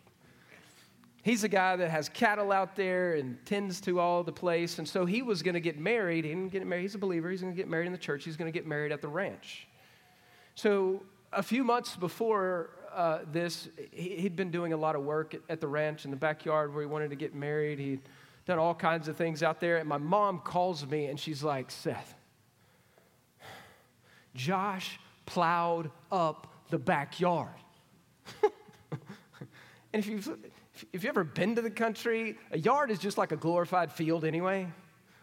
He's 1.22 1.44
a 1.44 1.48
guy 1.48 1.76
that 1.76 1.88
has 1.88 2.10
cattle 2.10 2.52
out 2.52 2.76
there 2.76 3.14
and 3.14 3.38
tends 3.46 3.80
to 3.80 4.00
all 4.00 4.22
the 4.22 4.32
place. 4.32 4.78
And 4.78 4.86
so 4.86 5.06
he 5.06 5.22
was 5.22 5.42
going 5.42 5.54
to 5.54 5.60
get 5.60 5.78
married. 5.78 6.26
He 6.26 6.32
didn't 6.32 6.52
get 6.52 6.66
married. 6.66 6.82
He's 6.82 6.94
a 6.94 6.98
believer. 6.98 7.30
He's 7.30 7.40
going 7.40 7.54
to 7.54 7.56
get 7.56 7.70
married 7.70 7.86
in 7.86 7.92
the 7.92 7.98
church. 7.98 8.22
He's 8.26 8.36
going 8.36 8.52
to 8.52 8.54
get 8.54 8.66
married 8.66 8.92
at 8.92 9.00
the 9.00 9.08
ranch. 9.08 9.66
So 10.56 11.02
a 11.32 11.42
few 11.42 11.64
months 11.64 11.96
before 11.96 12.68
uh, 12.94 13.18
this, 13.30 13.68
he'd 13.92 14.36
been 14.36 14.50
doing 14.50 14.72
a 14.72 14.76
lot 14.76 14.94
of 14.96 15.02
work 15.02 15.34
at 15.48 15.60
the 15.60 15.68
ranch 15.68 16.04
in 16.04 16.10
the 16.10 16.16
backyard 16.16 16.72
where 16.72 16.82
he 16.82 16.86
wanted 16.86 17.10
to 17.10 17.16
get 17.16 17.34
married. 17.34 17.78
He'd 17.78 18.00
done 18.46 18.58
all 18.58 18.74
kinds 18.74 19.08
of 19.08 19.16
things 19.16 19.42
out 19.42 19.60
there. 19.60 19.78
And 19.78 19.88
my 19.88 19.98
mom 19.98 20.40
calls 20.40 20.86
me 20.86 21.06
and 21.06 21.18
she's 21.18 21.42
like, 21.42 21.70
Seth, 21.70 22.14
Josh 24.34 24.98
plowed 25.26 25.90
up 26.10 26.52
the 26.70 26.78
backyard. 26.78 27.48
and 28.42 29.00
if 29.92 30.06
you've, 30.06 30.28
if 30.92 31.04
you've 31.04 31.06
ever 31.06 31.24
been 31.24 31.54
to 31.56 31.62
the 31.62 31.70
country, 31.70 32.36
a 32.50 32.58
yard 32.58 32.90
is 32.90 32.98
just 32.98 33.18
like 33.18 33.32
a 33.32 33.36
glorified 33.36 33.92
field 33.92 34.24
anyway. 34.24 34.66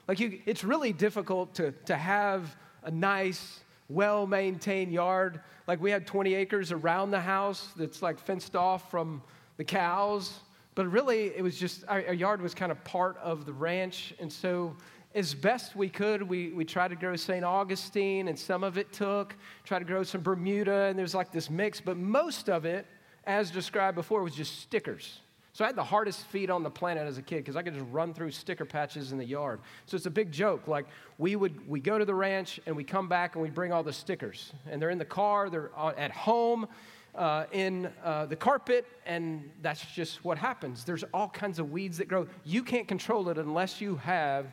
Like 0.07 0.19
you, 0.19 0.39
it's 0.45 0.63
really 0.63 0.93
difficult 0.93 1.55
to, 1.55 1.71
to 1.85 1.95
have 1.95 2.55
a 2.83 2.91
nice 2.91 3.59
well 3.89 4.27
maintained 4.27 4.93
yard. 4.93 5.41
Like 5.67 5.81
we 5.81 5.91
had 5.91 6.07
20 6.07 6.33
acres 6.35 6.71
around 6.71 7.11
the 7.11 7.19
house 7.19 7.69
that's 7.75 8.01
like 8.01 8.19
fenced 8.19 8.55
off 8.55 8.89
from 8.89 9.21
the 9.57 9.63
cows. 9.63 10.39
But 10.75 10.87
really, 10.87 11.35
it 11.35 11.41
was 11.41 11.57
just 11.57 11.83
our, 11.87 12.03
our 12.07 12.13
yard 12.13 12.41
was 12.41 12.53
kind 12.53 12.71
of 12.71 12.81
part 12.83 13.17
of 13.17 13.45
the 13.45 13.51
ranch. 13.51 14.13
And 14.19 14.31
so, 14.31 14.77
as 15.15 15.33
best 15.33 15.75
we 15.75 15.89
could, 15.89 16.21
we, 16.21 16.51
we 16.51 16.63
tried 16.63 16.89
to 16.89 16.95
grow 16.95 17.15
St. 17.15 17.43
Augustine, 17.43 18.27
and 18.27 18.37
some 18.37 18.63
of 18.63 18.77
it 18.77 18.93
took. 18.93 19.35
Tried 19.65 19.79
to 19.79 19.85
grow 19.85 20.03
some 20.03 20.21
Bermuda, 20.21 20.83
and 20.83 20.97
there's 20.97 21.15
like 21.15 21.31
this 21.31 21.49
mix. 21.49 21.81
But 21.81 21.97
most 21.97 22.47
of 22.49 22.63
it, 22.63 22.85
as 23.25 23.51
described 23.51 23.95
before, 23.95 24.23
was 24.23 24.35
just 24.35 24.61
stickers. 24.61 25.19
So 25.59 25.65
I 25.65 25.67
had 25.67 25.75
the 25.75 25.83
hardest 25.83 26.25
feet 26.27 26.49
on 26.49 26.63
the 26.63 26.69
planet 26.69 27.05
as 27.05 27.17
a 27.17 27.21
kid 27.21 27.39
because 27.39 27.57
I 27.57 27.63
could 27.63 27.73
just 27.73 27.85
run 27.91 28.13
through 28.13 28.31
sticker 28.31 28.63
patches 28.63 29.11
in 29.11 29.17
the 29.17 29.25
yard. 29.25 29.59
So 29.87 29.97
it's 29.97 30.05
a 30.05 30.09
big 30.09 30.31
joke. 30.31 30.69
Like 30.69 30.85
we 31.17 31.35
would, 31.35 31.67
we 31.67 31.81
go 31.81 31.97
to 31.97 32.05
the 32.05 32.15
ranch 32.15 32.61
and 32.65 32.77
we 32.77 32.85
come 32.85 33.09
back 33.09 33.35
and 33.35 33.43
we 33.43 33.49
bring 33.49 33.73
all 33.73 33.83
the 33.83 33.91
stickers, 33.91 34.53
and 34.71 34.81
they're 34.81 34.89
in 34.89 34.97
the 34.97 35.03
car, 35.03 35.49
they're 35.49 35.69
at 35.97 36.11
home, 36.11 36.65
uh, 37.13 37.43
in 37.51 37.91
uh, 38.05 38.27
the 38.27 38.37
carpet, 38.37 38.85
and 39.05 39.51
that's 39.61 39.85
just 39.87 40.23
what 40.23 40.37
happens. 40.37 40.85
There's 40.85 41.03
all 41.13 41.27
kinds 41.27 41.59
of 41.59 41.73
weeds 41.73 41.97
that 41.97 42.07
grow. 42.07 42.25
You 42.45 42.63
can't 42.63 42.87
control 42.87 43.27
it 43.27 43.37
unless 43.37 43.81
you 43.81 43.97
have 43.97 44.45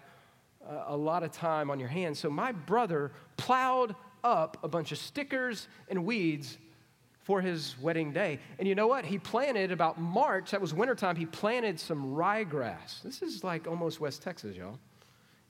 uh, 0.69 0.87
a 0.89 0.97
lot 0.97 1.23
of 1.23 1.31
time 1.31 1.71
on 1.71 1.79
your 1.79 1.89
hands. 1.89 2.19
So 2.19 2.31
my 2.31 2.51
brother 2.51 3.13
plowed 3.37 3.95
up 4.25 4.59
a 4.65 4.67
bunch 4.67 4.91
of 4.91 4.99
stickers 4.99 5.69
and 5.89 6.05
weeds 6.05 6.59
for 7.27 7.41
his 7.41 7.75
wedding 7.81 8.13
day. 8.13 8.39
And 8.61 8.69
you 8.69 8.77
know 8.77 8.87
what? 8.87 9.05
He 9.05 9.19
planted 9.19 9.73
about 9.73 10.01
March, 10.01 10.53
that 10.53 10.61
was 10.61 10.73
wintertime, 10.73 11.17
he 11.17 11.27
planted 11.27 11.81
some 11.81 12.15
ryegrass. 12.15 13.03
This 13.03 13.21
is 13.21 13.43
like 13.43 13.67
almost 13.67 13.99
West 13.99 14.23
Texas, 14.23 14.55
y'all. 14.55 14.79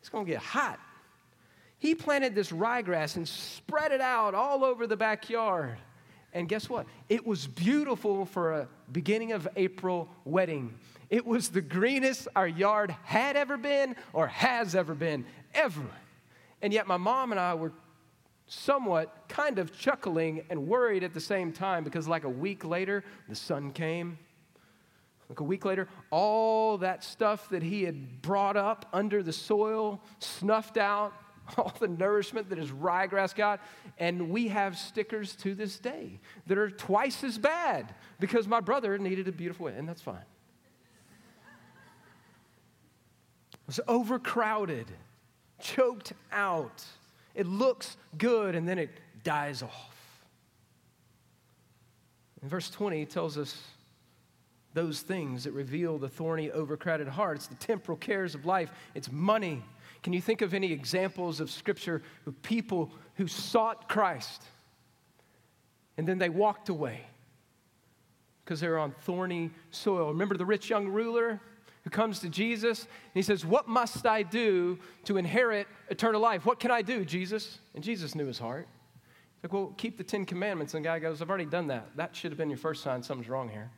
It's 0.01 0.09
gonna 0.09 0.25
get 0.25 0.39
hot. 0.39 0.81
He 1.79 1.95
planted 1.95 2.35
this 2.35 2.51
ryegrass 2.51 3.17
and 3.17 3.29
spread 3.29 3.93
it 3.93 4.01
out 4.01 4.35
all 4.35 4.65
over 4.65 4.87
the 4.87 4.97
backyard. 4.97 5.77
And 6.33 6.49
guess 6.49 6.71
what? 6.71 6.87
It 7.11 7.27
was 7.27 7.47
beautiful 7.47 8.25
for 8.25 8.55
a 8.55 8.69
beginning 8.91 9.33
of 9.33 9.47
April 9.55 10.09
wedding. 10.25 10.79
It 11.11 11.27
was 11.27 11.51
the 11.51 11.61
greenest 11.61 12.27
our 12.35 12.49
yard 12.49 12.91
had 13.05 13.37
ever 13.37 13.59
been 13.59 13.97
or 14.15 14.29
has 14.29 14.75
ever 14.75 14.95
been, 14.95 15.27
ever. 15.55 15.85
And 16.63 16.73
yet, 16.73 16.87
my 16.87 16.97
mom 16.97 17.33
and 17.33 17.41
I 17.41 17.53
were 17.53 17.73
somewhat 18.47 19.25
kind 19.29 19.59
of 19.59 19.77
chuckling 19.77 20.45
and 20.51 20.69
worried 20.69 21.03
at 21.03 21.13
the 21.13 21.21
same 21.21 21.53
time 21.53 21.85
because, 21.85 22.07
like 22.07 22.25
a 22.25 22.31
week 22.31 22.65
later, 22.65 23.05
the 23.29 23.35
sun 23.35 23.73
came. 23.73 24.19
Like 25.29 25.41
a 25.41 25.45
week 25.45 25.65
later, 25.65 25.89
all 26.11 26.79
that 26.79 27.03
stuff 27.03 27.49
that 27.49 27.63
he 27.63 27.83
had 27.83 28.23
brought 28.23 28.57
up 28.57 28.87
under 28.93 29.23
the 29.23 29.33
soil 29.33 30.01
snuffed 30.21 30.77
out, 30.77 31.13
all 31.59 31.73
the 31.81 31.89
nourishment 31.89 32.49
that 32.51 32.59
his 32.59 32.71
ryegrass 32.71 33.35
got. 33.35 33.61
And 33.99 34.31
we 34.31 34.49
have 34.49 34.79
stickers 34.79 35.35
to 35.37 35.55
this 35.55 35.79
day 35.79 36.21
that 36.47 36.59
are 36.59 36.71
twice 36.71 37.25
as 37.25 37.39
bad 37.39 37.95
because 38.21 38.47
my 38.47 38.61
brother 38.61 38.97
needed 38.99 39.27
a 39.27 39.33
beautiful 39.33 39.67
and 39.67 39.89
that's 39.89 40.03
fine. 40.03 40.25
It 43.53 43.67
was 43.67 43.81
overcrowded, 43.89 44.87
choked 45.59 46.13
out. 46.31 46.85
It 47.37 47.47
looks 47.47 47.99
good 48.17 48.55
and 48.55 48.67
then 48.67 48.79
it 48.79 48.91
dies 49.23 49.63
off. 49.63 50.25
In 52.43 52.49
verse 52.49 52.71
20, 52.71 52.99
he 52.99 53.05
tells 53.05 53.37
us 53.37 53.61
those 54.73 55.01
things 55.01 55.45
that 55.45 55.53
reveal 55.53 55.99
the 55.99 56.09
thorny, 56.09 56.51
overcrowded 56.51 57.09
heart. 57.09 57.37
It's 57.37 57.47
the 57.47 57.55
temporal 57.57 57.99
cares 57.99 58.35
of 58.35 58.47
life, 58.47 58.71
it's 58.95 59.13
money. 59.13 59.63
Can 60.03 60.13
you 60.13 60.21
think 60.21 60.41
of 60.43 60.55
any 60.55 60.73
examples 60.73 61.41
of 61.41 61.51
Scripture 61.51 62.03
of 62.27 62.41
people 62.43 62.91
who 63.17 63.27
sought 63.27 63.89
Christ 63.89 64.43
and 65.99 66.07
then 66.07 66.19
they 66.19 66.29
walked 66.29 66.69
away 66.69 67.01
because 68.45 68.61
they 68.61 68.69
were 68.69 68.79
on 68.79 68.93
thorny 69.03 69.51
soil? 69.71 70.09
Remember 70.09 70.37
the 70.37 70.47
rich 70.47 70.71
young 70.71 70.89
ruler? 70.89 71.41
Who 71.87 71.91
comes 71.91 72.19
to 72.19 72.29
Jesus 72.29 72.81
and 72.81 73.15
he 73.15 73.23
says, 73.23 73.47
What 73.47 73.69
must 73.69 74.07
I 74.07 74.25
do 74.25 74.77
to 75.05 75.19
inherit 75.19 75.69
eternal 75.89 76.21
life? 76.21 76.45
What 76.45 76.59
can 76.59 76.73
I 76.73 76.83
do, 76.83 77.05
Jesus? 77.05 77.61
And 77.77 77.85
Jesus 77.85 78.17
knew 78.17 78.27
his 78.27 78.41
heart. 78.41 78.67
He's 79.37 79.45
like, 79.45 79.53
Well, 79.53 79.73
keep 79.77 79.97
the 79.97 80.03
Ten 80.03 80.25
Commandments. 80.25 80.75
And 80.75 80.85
the 80.85 80.89
guy 80.89 80.99
goes, 80.99 81.23
I've 81.23 81.29
already 81.29 81.45
done 81.47 81.69
that. 81.69 81.87
That 81.95 82.17
should 82.17 82.33
have 82.33 82.39
been 82.39 82.51
your 82.51 82.59
first 82.59 82.83
sign 82.83 83.05
something's 83.05 83.29
wrong 83.29 83.49
here. 83.49 83.71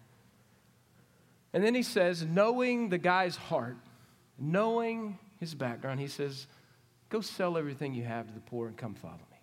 And 1.53 1.63
then 1.63 1.75
he 1.75 1.83
says, 1.83 2.25
knowing 2.25 2.89
the 2.89 2.97
guy's 2.97 3.37
heart, 3.37 3.77
knowing 4.39 5.19
his 5.39 5.55
background, 5.55 6.01
he 6.01 6.09
says, 6.09 6.47
Go 7.11 7.21
sell 7.21 7.59
everything 7.59 7.93
you 7.93 8.05
have 8.05 8.27
to 8.27 8.33
the 8.33 8.41
poor 8.41 8.69
and 8.69 8.77
come 8.77 8.95
follow 8.95 9.17
me. 9.17 9.39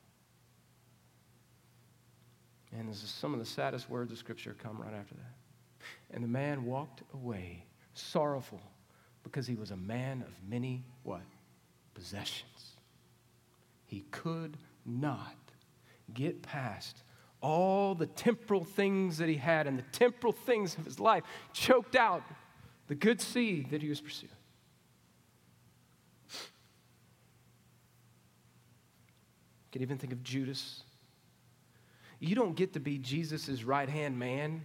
And 2.80 2.90
this 2.90 3.04
is 3.04 3.12
some 3.12 3.32
of 3.34 3.40
the 3.40 3.46
saddest 3.46 3.92
words 3.92 4.12
of 4.12 4.18
Scripture 4.18 4.56
come 4.58 4.82
right 4.82 4.94
after 4.94 5.14
that. 5.14 5.34
And 6.16 6.24
the 6.24 6.28
man 6.28 6.66
walked 6.66 7.04
away 7.14 7.64
sorrowful 7.96 8.62
because 9.24 9.48
he 9.48 9.56
was 9.56 9.72
a 9.72 9.78
man 9.78 10.22
of 10.22 10.34
many 10.48 10.84
what? 11.04 11.22
Possessions. 11.94 12.76
He 13.86 14.06
could 14.12 14.58
not 14.86 15.36
get 16.14 16.42
past 16.42 17.04
all 17.42 17.96
the 17.96 18.06
temporal 18.06 18.64
things 18.64 19.18
that 19.18 19.30
he 19.30 19.36
had 19.36 19.68
and 19.68 19.78
the 19.78 19.84
temporal 19.92 20.34
things 20.34 20.78
of 20.78 20.86
his 20.86 21.00
life 21.00 21.24
choked 21.54 21.96
out 21.96 22.24
the 22.88 22.96
good 22.96 23.20
seed 23.22 23.70
that 23.72 23.82
he 23.82 23.90
was 23.90 24.02
pursuing. 24.02 24.32
You 26.30 26.38
can 29.72 29.82
even 29.82 29.98
think 29.98 30.14
of 30.14 30.24
Judas. 30.24 30.84
You 32.20 32.36
don't 32.36 32.56
get 32.56 32.74
to 32.74 32.80
be 32.80 32.98
Jesus' 32.98 33.64
right 33.64 33.90
hand 33.90 34.18
man 34.18 34.64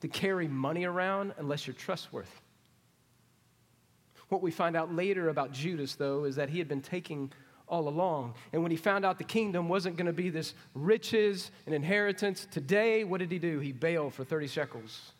to 0.00 0.08
carry 0.08 0.48
money 0.48 0.84
around 0.84 1.34
unless 1.38 1.66
you're 1.66 1.74
trustworthy. 1.74 2.28
What 4.30 4.42
we 4.42 4.52
find 4.52 4.76
out 4.76 4.94
later 4.94 5.28
about 5.28 5.52
Judas, 5.52 5.96
though, 5.96 6.24
is 6.24 6.36
that 6.36 6.48
he 6.48 6.58
had 6.58 6.68
been 6.68 6.80
taking 6.80 7.32
all 7.68 7.88
along. 7.88 8.34
And 8.52 8.62
when 8.62 8.70
he 8.70 8.76
found 8.76 9.04
out 9.04 9.18
the 9.18 9.24
kingdom 9.24 9.68
wasn't 9.68 9.96
going 9.96 10.06
to 10.06 10.12
be 10.12 10.30
this 10.30 10.54
riches 10.72 11.50
and 11.66 11.74
inheritance, 11.74 12.46
today, 12.50 13.02
what 13.04 13.18
did 13.18 13.30
he 13.30 13.40
do? 13.40 13.58
He 13.58 13.72
bailed 13.72 14.14
for 14.14 14.24
30 14.24 14.46
shekels. 14.46 15.12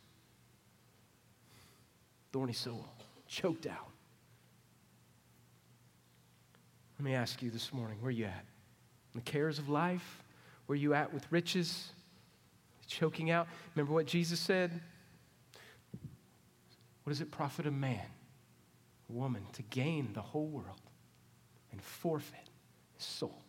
Thorny 2.32 2.52
soul, 2.52 2.86
choked 3.26 3.66
out. 3.66 3.88
Let 6.98 7.04
me 7.04 7.14
ask 7.14 7.42
you 7.42 7.50
this 7.50 7.72
morning 7.72 7.98
where 8.00 8.12
you 8.12 8.26
at? 8.26 8.44
In 9.14 9.18
the 9.18 9.22
cares 9.22 9.58
of 9.58 9.68
life? 9.68 10.22
Where 10.66 10.76
you 10.76 10.94
at 10.94 11.12
with 11.12 11.26
riches? 11.30 11.88
Choking 12.86 13.30
out? 13.30 13.48
Remember 13.74 13.92
what 13.92 14.06
Jesus 14.06 14.38
said? 14.38 14.70
What 17.02 17.10
does 17.10 17.20
it 17.20 17.32
profit 17.32 17.66
a 17.66 17.72
man? 17.72 18.06
Woman 19.10 19.42
to 19.52 19.62
gain 19.62 20.12
the 20.12 20.22
whole 20.22 20.46
world 20.46 20.80
and 21.72 21.82
forfeit 21.82 22.48
his 22.94 23.04
soul. 23.04 23.42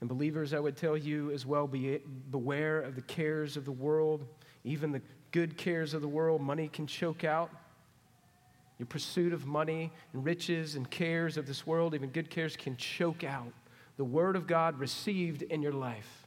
And 0.00 0.08
believers, 0.08 0.54
I 0.54 0.58
would 0.58 0.76
tell 0.76 0.96
you 0.96 1.30
as 1.30 1.44
well 1.44 1.66
be, 1.66 2.00
beware 2.30 2.80
of 2.80 2.94
the 2.94 3.02
cares 3.02 3.56
of 3.56 3.64
the 3.64 3.72
world, 3.72 4.24
even 4.64 4.92
the 4.92 5.02
good 5.30 5.56
cares 5.56 5.92
of 5.92 6.00
the 6.00 6.08
world. 6.08 6.40
Money 6.40 6.68
can 6.68 6.86
choke 6.86 7.24
out. 7.24 7.50
Your 8.78 8.86
pursuit 8.86 9.34
of 9.34 9.46
money 9.46 9.92
and 10.14 10.24
riches 10.24 10.74
and 10.74 10.90
cares 10.90 11.36
of 11.36 11.46
this 11.46 11.66
world, 11.66 11.94
even 11.94 12.08
good 12.08 12.30
cares, 12.30 12.56
can 12.56 12.76
choke 12.78 13.24
out 13.24 13.52
the 14.00 14.04
Word 14.04 14.34
of 14.34 14.46
God 14.46 14.78
received 14.78 15.42
in 15.42 15.60
your 15.60 15.74
life. 15.74 16.26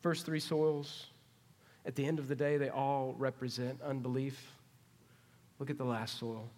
First 0.00 0.24
three 0.24 0.40
soils 0.40 1.08
at 1.86 1.94
the 1.94 2.04
end 2.04 2.18
of 2.18 2.28
the 2.28 2.34
day, 2.34 2.56
they 2.56 2.68
all 2.68 3.14
represent 3.18 3.80
unbelief. 3.82 4.52
Look 5.58 5.70
at 5.70 5.78
the 5.78 5.84
last 5.84 6.18
soil. 6.18 6.48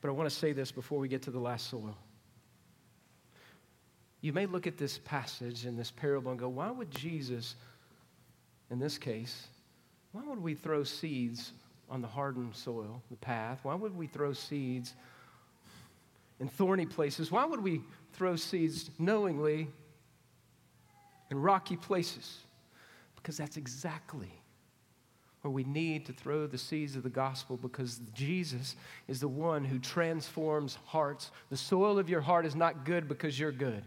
But 0.00 0.08
I 0.08 0.12
want 0.12 0.28
to 0.28 0.34
say 0.34 0.52
this 0.52 0.72
before 0.72 0.98
we 0.98 1.08
get 1.08 1.22
to 1.22 1.30
the 1.30 1.38
last 1.38 1.70
soil. 1.70 1.96
You 4.20 4.32
may 4.32 4.46
look 4.46 4.66
at 4.66 4.78
this 4.78 4.98
passage 4.98 5.66
in 5.66 5.76
this 5.76 5.90
parable 5.90 6.30
and 6.30 6.40
go, 6.40 6.48
why 6.48 6.70
would 6.70 6.90
Jesus, 6.90 7.56
in 8.70 8.78
this 8.78 8.98
case, 8.98 9.48
why 10.12 10.22
would 10.24 10.42
we 10.42 10.54
throw 10.54 10.84
seeds 10.84 11.52
on 11.88 12.02
the 12.02 12.08
hardened 12.08 12.54
soil, 12.54 13.02
the 13.10 13.16
path? 13.16 13.60
Why 13.62 13.74
would 13.74 13.96
we 13.96 14.06
throw 14.06 14.32
seeds 14.32 14.94
in 16.40 16.48
thorny 16.48 16.86
places? 16.86 17.30
Why 17.30 17.44
would 17.44 17.62
we 17.62 17.82
throw 18.12 18.36
seeds 18.36 18.90
knowingly 18.98 19.68
in 21.30 21.40
rocky 21.40 21.76
places? 21.76 22.38
Because 23.22 23.36
that's 23.36 23.56
exactly 23.56 24.42
where 25.42 25.52
we 25.52 25.64
need 25.64 26.06
to 26.06 26.12
throw 26.12 26.46
the 26.46 26.58
seeds 26.58 26.96
of 26.96 27.02
the 27.02 27.10
gospel 27.10 27.56
because 27.56 28.00
Jesus 28.14 28.76
is 29.08 29.20
the 29.20 29.28
one 29.28 29.64
who 29.64 29.78
transforms 29.78 30.78
hearts. 30.86 31.30
The 31.50 31.56
soil 31.56 31.98
of 31.98 32.08
your 32.08 32.20
heart 32.20 32.46
is 32.46 32.54
not 32.54 32.84
good 32.84 33.08
because 33.08 33.38
you're 33.38 33.52
good. 33.52 33.82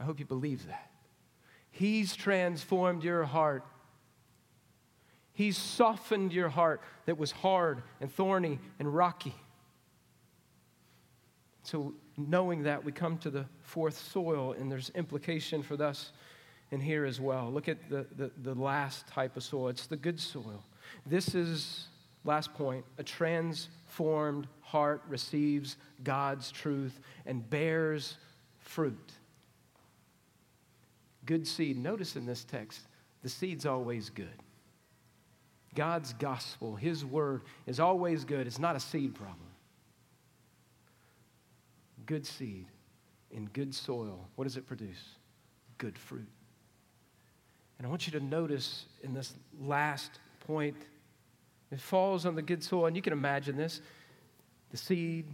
I 0.00 0.04
hope 0.04 0.18
you 0.18 0.24
believe 0.24 0.66
that. 0.66 0.90
He's 1.70 2.16
transformed 2.16 3.04
your 3.04 3.24
heart. 3.24 3.64
He's 5.32 5.56
softened 5.56 6.32
your 6.32 6.48
heart 6.48 6.80
that 7.06 7.18
was 7.18 7.30
hard 7.30 7.82
and 8.00 8.12
thorny 8.12 8.58
and 8.78 8.92
rocky. 8.92 9.34
So, 11.62 11.94
knowing 12.16 12.62
that, 12.62 12.82
we 12.82 12.92
come 12.92 13.18
to 13.18 13.30
the 13.30 13.44
fourth 13.60 13.98
soil, 13.98 14.52
and 14.58 14.72
there's 14.72 14.90
implication 14.94 15.62
for 15.62 15.80
us 15.82 16.12
in 16.70 16.80
here 16.80 17.04
as 17.04 17.20
well. 17.20 17.50
Look 17.50 17.68
at 17.68 17.88
the, 17.88 18.06
the, 18.16 18.30
the 18.42 18.54
last 18.54 19.06
type 19.06 19.36
of 19.36 19.42
soil 19.42 19.68
it's 19.68 19.86
the 19.86 19.96
good 19.96 20.20
soil. 20.20 20.62
This 21.06 21.34
is, 21.34 21.86
last 22.24 22.52
point, 22.54 22.84
a 22.98 23.02
transformed 23.02 24.46
heart 24.60 25.02
receives 25.08 25.76
God's 26.04 26.50
truth 26.50 27.00
and 27.26 27.48
bears 27.48 28.16
fruit. 28.58 29.12
Good 31.24 31.46
seed. 31.46 31.76
Notice 31.76 32.16
in 32.16 32.26
this 32.26 32.44
text, 32.44 32.80
the 33.22 33.28
seed's 33.28 33.66
always 33.66 34.10
good. 34.10 34.28
God's 35.74 36.12
gospel, 36.14 36.74
His 36.76 37.04
word, 37.04 37.42
is 37.66 37.80
always 37.80 38.24
good. 38.24 38.46
It's 38.46 38.58
not 38.58 38.76
a 38.76 38.80
seed 38.80 39.14
problem. 39.14 39.36
Good 42.06 42.26
seed 42.26 42.66
in 43.30 43.46
good 43.46 43.74
soil, 43.74 44.26
what 44.36 44.44
does 44.44 44.56
it 44.56 44.66
produce? 44.66 45.02
Good 45.76 45.98
fruit. 45.98 46.28
And 47.78 47.86
I 47.86 47.90
want 47.90 48.06
you 48.06 48.18
to 48.18 48.24
notice 48.24 48.86
in 49.02 49.14
this 49.14 49.34
last 49.60 50.10
point, 50.40 50.76
it 51.70 51.80
falls 51.80 52.26
on 52.26 52.34
the 52.34 52.42
good 52.42 52.62
soil, 52.62 52.86
and 52.86 52.96
you 52.96 53.02
can 53.02 53.12
imagine 53.12 53.56
this 53.56 53.80
the 54.70 54.76
seed 54.76 55.26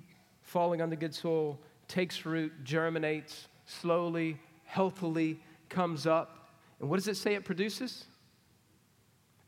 falling 0.42 0.80
on 0.80 0.90
the 0.90 0.96
good 0.96 1.14
soil 1.14 1.58
takes 1.88 2.24
root, 2.24 2.52
germinates 2.62 3.48
slowly, 3.66 4.38
healthily, 4.64 5.40
comes 5.68 6.06
up. 6.06 6.50
And 6.80 6.88
what 6.88 6.96
does 6.96 7.08
it 7.08 7.16
say 7.16 7.34
it 7.34 7.44
produces? 7.44 8.04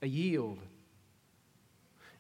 A 0.03 0.07
yield. 0.07 0.59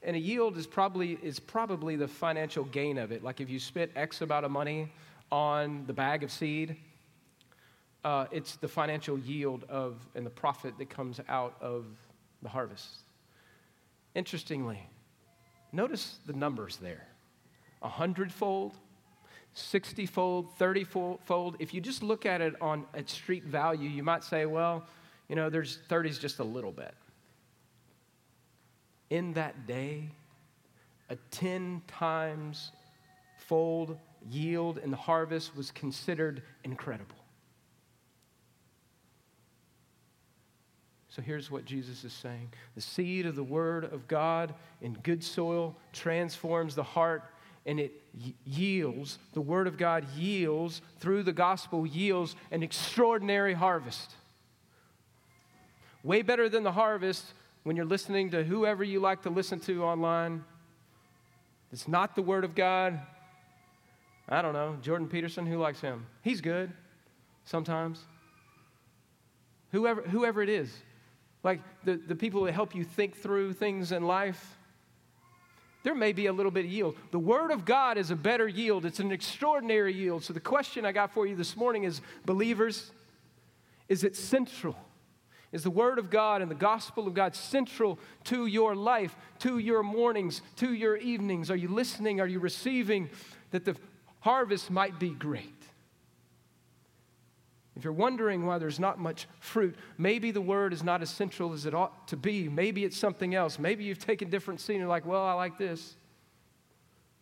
And 0.02 0.14
a 0.14 0.18
yield 0.18 0.56
is 0.56 0.66
probably, 0.66 1.18
is 1.22 1.40
probably 1.40 1.96
the 1.96 2.06
financial 2.06 2.64
gain 2.64 2.98
of 2.98 3.10
it. 3.10 3.24
Like 3.24 3.40
if 3.40 3.50
you 3.50 3.58
spent 3.58 3.90
X 3.96 4.20
amount 4.20 4.44
of 4.44 4.50
money 4.50 4.92
on 5.32 5.84
the 5.86 5.92
bag 5.92 6.22
of 6.22 6.30
seed, 6.30 6.76
uh, 8.04 8.26
it's 8.30 8.56
the 8.56 8.68
financial 8.68 9.18
yield 9.18 9.64
of 9.68 9.96
and 10.14 10.24
the 10.24 10.30
profit 10.30 10.78
that 10.78 10.88
comes 10.88 11.20
out 11.28 11.56
of 11.60 11.86
the 12.42 12.48
harvest. 12.48 13.00
Interestingly, 14.14 14.88
notice 15.72 16.18
the 16.26 16.32
numbers 16.32 16.76
there 16.76 17.06
a 17.82 17.88
hundredfold, 17.88 18.76
60 19.54 20.06
fold, 20.06 20.54
30 20.56 20.84
fold. 20.84 21.56
If 21.58 21.74
you 21.74 21.80
just 21.80 22.02
look 22.02 22.26
at 22.26 22.40
it 22.40 22.54
on 22.60 22.86
at 22.94 23.08
street 23.10 23.44
value, 23.44 23.88
you 23.88 24.02
might 24.02 24.24
say, 24.24 24.46
well, 24.46 24.86
you 25.28 25.36
know, 25.36 25.50
there's 25.50 25.78
30 25.88 26.10
is 26.10 26.18
just 26.18 26.38
a 26.38 26.44
little 26.44 26.72
bit. 26.72 26.94
In 29.10 29.32
that 29.34 29.66
day, 29.66 30.08
a 31.10 31.16
10 31.30 31.82
times 31.86 32.72
fold 33.36 33.98
yield 34.28 34.78
in 34.78 34.90
the 34.90 34.96
harvest 34.96 35.56
was 35.56 35.70
considered 35.70 36.42
incredible. 36.64 37.16
So 41.16 41.22
here's 41.22 41.50
what 41.50 41.64
Jesus 41.64 42.04
is 42.04 42.12
saying 42.12 42.50
the 42.74 42.82
seed 42.82 43.24
of 43.24 43.36
the 43.36 43.42
Word 43.42 43.84
of 43.84 44.06
God 44.06 44.54
in 44.82 44.92
good 45.02 45.24
soil 45.24 45.74
transforms 45.94 46.74
the 46.74 46.82
heart 46.82 47.24
and 47.64 47.80
it 47.80 48.02
yields, 48.44 49.18
the 49.32 49.40
Word 49.40 49.66
of 49.66 49.78
God 49.78 50.06
yields, 50.14 50.82
through 51.00 51.22
the 51.22 51.32
gospel, 51.32 51.86
yields 51.86 52.36
an 52.50 52.62
extraordinary 52.62 53.54
harvest. 53.54 54.12
Way 56.02 56.20
better 56.20 56.50
than 56.50 56.64
the 56.64 56.72
harvest 56.72 57.24
when 57.62 57.76
you're 57.76 57.86
listening 57.86 58.30
to 58.32 58.44
whoever 58.44 58.84
you 58.84 59.00
like 59.00 59.22
to 59.22 59.30
listen 59.30 59.58
to 59.60 59.84
online. 59.84 60.44
It's 61.72 61.88
not 61.88 62.14
the 62.14 62.22
Word 62.22 62.44
of 62.44 62.54
God. 62.54 63.00
I 64.28 64.42
don't 64.42 64.52
know, 64.52 64.76
Jordan 64.82 65.08
Peterson, 65.08 65.46
who 65.46 65.56
likes 65.56 65.80
him? 65.80 66.06
He's 66.20 66.42
good 66.42 66.70
sometimes. 67.46 68.04
Whoever, 69.72 70.02
whoever 70.02 70.42
it 70.42 70.50
is 70.50 70.70
like 71.46 71.60
the, 71.84 71.94
the 71.94 72.16
people 72.16 72.42
that 72.42 72.52
help 72.52 72.74
you 72.74 72.82
think 72.82 73.16
through 73.16 73.52
things 73.52 73.92
in 73.92 74.02
life, 74.02 74.58
there 75.84 75.94
may 75.94 76.12
be 76.12 76.26
a 76.26 76.32
little 76.32 76.50
bit 76.50 76.64
of 76.64 76.70
yield. 76.72 76.96
The 77.12 77.20
Word 77.20 77.52
of 77.52 77.64
God 77.64 77.98
is 77.98 78.10
a 78.10 78.16
better 78.16 78.48
yield, 78.48 78.84
it's 78.84 78.98
an 78.98 79.12
extraordinary 79.12 79.94
yield. 79.94 80.24
So, 80.24 80.32
the 80.32 80.40
question 80.40 80.84
I 80.84 80.90
got 80.90 81.14
for 81.14 81.24
you 81.24 81.36
this 81.36 81.56
morning 81.56 81.84
is 81.84 82.00
believers, 82.24 82.90
is 83.88 84.02
it 84.02 84.16
central? 84.16 84.76
Is 85.52 85.62
the 85.62 85.70
Word 85.70 86.00
of 86.00 86.10
God 86.10 86.42
and 86.42 86.50
the 86.50 86.56
gospel 86.56 87.06
of 87.06 87.14
God 87.14 87.36
central 87.36 88.00
to 88.24 88.46
your 88.46 88.74
life, 88.74 89.16
to 89.38 89.58
your 89.58 89.84
mornings, 89.84 90.42
to 90.56 90.72
your 90.72 90.96
evenings? 90.96 91.48
Are 91.48 91.56
you 91.56 91.68
listening? 91.68 92.20
Are 92.20 92.26
you 92.26 92.40
receiving 92.40 93.08
that 93.52 93.64
the 93.64 93.76
harvest 94.18 94.68
might 94.68 94.98
be 94.98 95.10
great? 95.10 95.55
If 97.76 97.84
you're 97.84 97.92
wondering 97.92 98.46
why 98.46 98.56
there's 98.56 98.80
not 98.80 98.98
much 98.98 99.28
fruit, 99.38 99.76
maybe 99.98 100.30
the 100.30 100.40
word 100.40 100.72
is 100.72 100.82
not 100.82 101.02
as 101.02 101.10
central 101.10 101.52
as 101.52 101.66
it 101.66 101.74
ought 101.74 102.08
to 102.08 102.16
be. 102.16 102.48
Maybe 102.48 102.84
it's 102.84 102.96
something 102.96 103.34
else. 103.34 103.58
Maybe 103.58 103.84
you've 103.84 103.98
taken 103.98 104.30
different 104.30 104.60
scene 104.60 104.76
and 104.76 104.80
you're 104.80 104.88
like, 104.88 105.04
well, 105.04 105.22
I 105.22 105.34
like 105.34 105.58
this. 105.58 105.94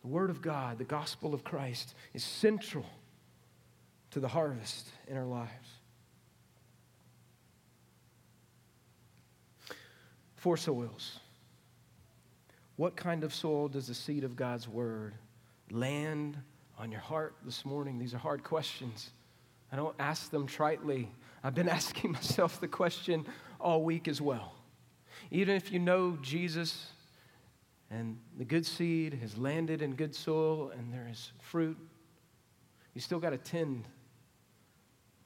The 0.01 0.07
word 0.07 0.29
of 0.29 0.41
God, 0.41 0.77
the 0.77 0.85
gospel 0.85 1.33
of 1.33 1.43
Christ, 1.43 1.93
is 2.13 2.23
central 2.23 2.85
to 4.11 4.21
the 4.21 4.29
harvest 4.29 4.87
in 5.09 5.17
our 5.17 5.25
lives. 5.25 5.51
Four 10.37 10.55
soils. 10.55 11.19
What 12.77 12.95
kind 12.95 13.25
of 13.25 13.33
soil 13.33 13.67
does 13.67 13.87
the 13.87 13.93
seed 13.93 14.23
of 14.23 14.37
God's 14.37 14.69
word 14.69 15.15
land 15.69 16.37
on 16.77 16.91
your 16.91 17.01
heart 17.01 17.35
this 17.43 17.65
morning? 17.65 17.99
These 17.99 18.13
are 18.13 18.19
hard 18.19 18.43
questions. 18.43 19.09
I 19.75 19.77
don't 19.77 19.95
ask 19.99 20.31
them 20.31 20.47
tritely. 20.47 21.07
I've 21.43 21.53
been 21.53 21.67
asking 21.81 22.13
myself 22.13 22.61
the 22.61 22.67
question 22.69 23.25
all 23.59 23.83
week 23.83 24.07
as 24.07 24.21
well. 24.21 24.53
Even 25.31 25.53
if 25.53 25.69
you 25.69 25.79
know 25.79 26.17
Jesus 26.21 26.93
and 27.91 28.17
the 28.37 28.45
good 28.45 28.65
seed 28.65 29.15
has 29.15 29.37
landed 29.37 29.81
in 29.81 29.95
good 29.95 30.15
soil 30.15 30.69
and 30.69 30.93
there 30.93 31.09
is 31.11 31.33
fruit, 31.41 31.77
you 32.93 33.01
still 33.01 33.19
got 33.19 33.31
to 33.31 33.37
tend 33.37 33.83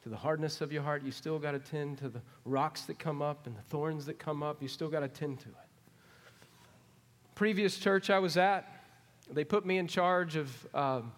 to 0.02 0.10
the 0.10 0.18
hardness 0.18 0.62
of 0.62 0.72
your 0.72 0.82
heart. 0.82 1.04
You 1.04 1.12
still 1.12 1.38
got 1.38 1.52
to 1.52 1.60
tend 1.60 2.00
to 2.00 2.10
the 2.10 2.24
rocks 2.43 2.82
that 2.86 2.97
come 2.97 3.22
up 3.22 3.45
and 3.45 3.56
the 3.56 3.62
thorns 3.62 4.08
that 4.08 4.18
come 4.18 4.41
up. 4.41 4.64
You 4.64 4.68
still 4.68 4.89
got 4.89 5.02
to 5.02 5.08
tend 5.08 5.41
to 5.41 5.50
it. 5.50 5.56
Previous 7.36 7.78
church 7.78 8.10
I 8.10 8.18
was 8.18 8.36
at, 8.36 8.66
they 9.30 9.43
put 9.43 9.64
me 9.64 9.78
in 9.78 9.88
charge 9.88 10.38
of. 10.38 10.68
Um, 10.74 11.12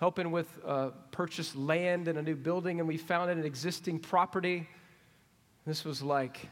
helping 0.00 0.30
with 0.30 0.48
uh, 0.64 0.88
purchase 1.10 1.54
land 1.54 2.08
and 2.08 2.18
a 2.18 2.22
new 2.22 2.34
building, 2.34 2.80
and 2.80 2.88
we 2.88 2.96
found 2.96 3.30
an 3.30 3.44
existing 3.44 3.98
property. 3.98 4.66
This 5.66 5.84
was 5.84 6.02
like 6.02 6.48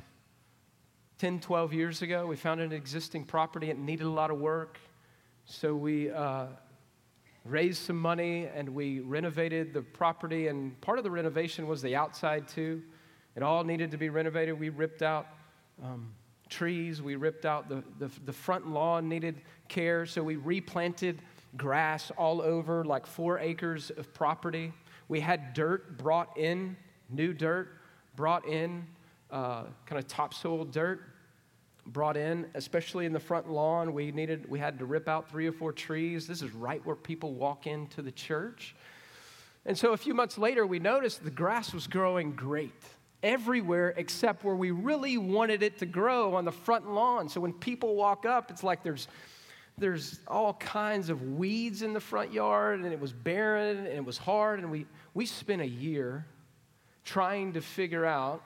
10, 1.16 1.40
12 1.40 1.72
years 1.72 2.02
ago. 2.02 2.26
We 2.26 2.36
found 2.36 2.60
an 2.60 2.72
existing 2.72 3.24
property. 3.24 3.70
It 3.70 3.78
needed 3.78 4.04
a 4.04 4.10
lot 4.10 4.30
of 4.30 4.38
work. 4.38 4.78
So 5.46 5.74
we 5.74 6.10
uh, 6.10 6.48
raised 7.46 7.80
some 7.82 7.98
money 7.98 8.50
and 8.54 8.68
we 8.68 9.00
renovated 9.00 9.72
the 9.72 9.80
property. 9.80 10.48
And 10.48 10.78
part 10.82 10.98
of 10.98 11.04
the 11.04 11.10
renovation 11.10 11.66
was 11.66 11.80
the 11.80 11.96
outside, 11.96 12.48
too. 12.48 12.82
It 13.34 13.42
all 13.42 13.64
needed 13.64 13.90
to 13.92 13.96
be 13.96 14.10
renovated. 14.10 14.60
We 14.60 14.68
ripped 14.68 15.00
out 15.00 15.26
um, 15.82 16.12
trees, 16.50 17.00
we 17.00 17.16
ripped 17.16 17.46
out 17.46 17.70
the, 17.70 17.82
the, 17.98 18.10
the 18.26 18.32
front 18.32 18.68
lawn, 18.68 19.08
needed 19.08 19.40
care. 19.68 20.04
So 20.04 20.22
we 20.22 20.36
replanted 20.36 21.22
grass 21.56 22.10
all 22.16 22.40
over, 22.40 22.84
like 22.84 23.06
four 23.06 23.38
acres 23.38 23.90
of 23.96 24.12
property. 24.14 24.72
We 25.08 25.20
had 25.20 25.54
dirt 25.54 25.98
brought 25.98 26.36
in, 26.36 26.76
new 27.10 27.32
dirt 27.32 27.68
brought 28.16 28.46
in, 28.46 28.86
uh, 29.30 29.64
kind 29.86 29.98
of 29.98 30.06
topsoil 30.06 30.64
dirt 30.64 31.00
brought 31.86 32.16
in, 32.16 32.46
especially 32.54 33.06
in 33.06 33.12
the 33.12 33.20
front 33.20 33.50
lawn. 33.50 33.94
We 33.94 34.12
needed, 34.12 34.48
we 34.48 34.58
had 34.58 34.78
to 34.78 34.84
rip 34.84 35.08
out 35.08 35.30
three 35.30 35.46
or 35.46 35.52
four 35.52 35.72
trees. 35.72 36.26
This 36.26 36.42
is 36.42 36.52
right 36.52 36.84
where 36.84 36.96
people 36.96 37.34
walk 37.34 37.66
into 37.66 38.02
the 38.02 38.12
church. 38.12 38.74
And 39.64 39.76
so 39.76 39.92
a 39.92 39.96
few 39.96 40.14
months 40.14 40.38
later, 40.38 40.66
we 40.66 40.78
noticed 40.78 41.24
the 41.24 41.30
grass 41.30 41.72
was 41.72 41.86
growing 41.86 42.32
great 42.32 42.72
everywhere 43.22 43.94
except 43.96 44.44
where 44.44 44.54
we 44.54 44.70
really 44.70 45.18
wanted 45.18 45.62
it 45.62 45.78
to 45.78 45.86
grow 45.86 46.34
on 46.34 46.44
the 46.44 46.52
front 46.52 46.90
lawn. 46.90 47.28
So 47.28 47.40
when 47.40 47.52
people 47.52 47.96
walk 47.96 48.24
up, 48.24 48.50
it's 48.50 48.62
like 48.62 48.82
there's 48.82 49.08
there's 49.78 50.20
all 50.26 50.54
kinds 50.54 51.08
of 51.08 51.22
weeds 51.22 51.82
in 51.82 51.92
the 51.92 52.00
front 52.00 52.32
yard, 52.32 52.80
and 52.80 52.92
it 52.92 53.00
was 53.00 53.12
barren, 53.12 53.78
and 53.78 53.88
it 53.88 54.04
was 54.04 54.18
hard, 54.18 54.60
and 54.60 54.70
we, 54.70 54.86
we 55.14 55.26
spent 55.26 55.62
a 55.62 55.68
year 55.68 56.26
trying 57.04 57.52
to 57.54 57.60
figure 57.60 58.04
out 58.04 58.42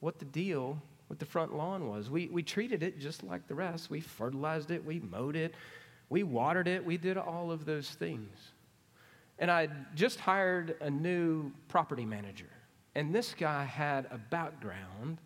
what 0.00 0.18
the 0.18 0.24
deal 0.24 0.80
with 1.08 1.18
the 1.18 1.24
front 1.24 1.54
lawn 1.54 1.88
was. 1.88 2.10
We, 2.10 2.28
we 2.28 2.42
treated 2.42 2.82
it 2.82 2.98
just 2.98 3.22
like 3.22 3.46
the 3.48 3.54
rest. 3.54 3.90
We 3.90 4.00
fertilized 4.00 4.70
it, 4.70 4.84
we 4.84 5.00
mowed 5.00 5.36
it, 5.36 5.54
we 6.08 6.22
watered 6.22 6.68
it, 6.68 6.84
we 6.84 6.96
did 6.96 7.16
all 7.16 7.50
of 7.50 7.64
those 7.64 7.90
things. 7.90 8.36
And 9.38 9.50
I 9.50 9.68
just 9.94 10.18
hired 10.18 10.76
a 10.80 10.90
new 10.90 11.52
property 11.68 12.04
manager. 12.04 12.50
And 12.94 13.14
this 13.14 13.34
guy 13.34 13.64
had 13.64 14.06
a 14.10 14.18
background 14.18 15.18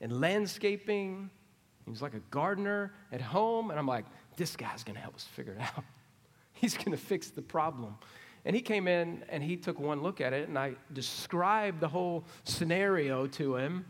in 0.00 0.20
landscaping 0.20 1.30
He 1.84 1.90
was 1.90 2.02
like 2.02 2.14
a 2.14 2.22
gardener 2.30 2.92
at 3.12 3.20
home. 3.20 3.70
And 3.70 3.78
I'm 3.78 3.86
like, 3.86 4.06
this 4.36 4.56
guy's 4.56 4.82
to 4.96 5.00
help 5.00 5.14
us 5.14 5.24
figure 5.24 5.52
it 5.52 5.60
out. 5.60 5.84
He's 6.52 6.74
to 6.92 6.98
fix 6.98 7.30
the 7.30 7.42
problem. 7.42 7.96
And 8.44 8.54
he 8.54 8.62
came 8.62 8.88
in 8.88 9.24
and 9.28 9.42
he 9.42 9.56
took 9.56 9.80
one 9.80 10.02
look 10.02 10.20
at 10.20 10.32
it, 10.32 10.48
and 10.48 10.58
I 10.58 10.74
described 10.92 11.80
the 11.80 11.88
whole 11.88 12.24
scenario 12.44 13.26
to 13.28 13.56
him. 13.56 13.86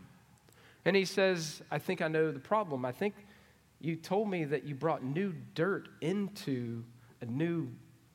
And 0.85 0.95
he 0.95 1.03
says, 1.03 1.61
I 1.71 1.77
think 1.77 2.01
I 2.01 2.07
know 2.07 2.31
the 2.31 2.39
problem. 2.39 2.85
I 2.85 2.91
think 2.91 3.15
you 3.81 3.95
told 3.95 4.29
me 4.29 4.45
that 4.45 4.63
you 4.63 4.75
brought 4.75 5.03
new 5.03 5.33
dirt 5.55 5.89
into 6.01 6.83
a 7.21 7.25
new, 7.25 7.69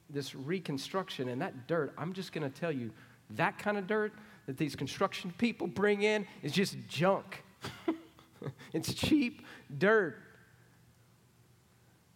this 0.09 0.35
reconstruction. 0.35 1.29
And 1.29 1.43
that 1.43 1.67
dirt, 1.67 1.93
I'm 1.99 2.13
just 2.13 2.33
going 2.33 2.51
to 2.51 2.61
tell 2.61 2.73
you, 2.73 2.91
that 3.31 3.59
kind 3.59 3.77
of 3.77 3.87
dirt 3.87 4.13
that 4.47 4.57
these 4.57 4.75
construction 4.75 5.33
people 5.37 5.67
bring 5.67 6.03
in 6.03 6.27
is 6.43 6.53
just 6.53 6.77
junk. 6.89 7.45
it's 8.73 8.95
cheap 8.95 9.47
dirt. 9.79 10.17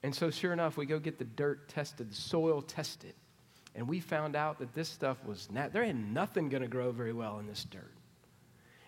And 0.03 0.15
so, 0.15 0.31
sure 0.31 0.53
enough, 0.53 0.77
we 0.77 0.87
go 0.87 0.99
get 0.99 1.19
the 1.19 1.25
dirt 1.25 1.69
tested, 1.69 2.11
the 2.11 2.15
soil 2.15 2.61
tested. 2.61 3.15
And 3.75 3.89
we 3.89 4.01
found 4.01 4.37
out 4.37 4.59
that 4.59 4.73
this 4.75 4.89
stuff 4.89 5.17
was, 5.25 5.49
not, 5.51 5.73
there 5.73 5.83
ain't 5.83 6.13
nothing 6.13 6.49
going 6.49 6.63
to 6.63 6.69
grow 6.69 6.93
very 6.93 7.13
well 7.13 7.39
in 7.39 7.47
this 7.47 7.65
dirt. 7.65 7.91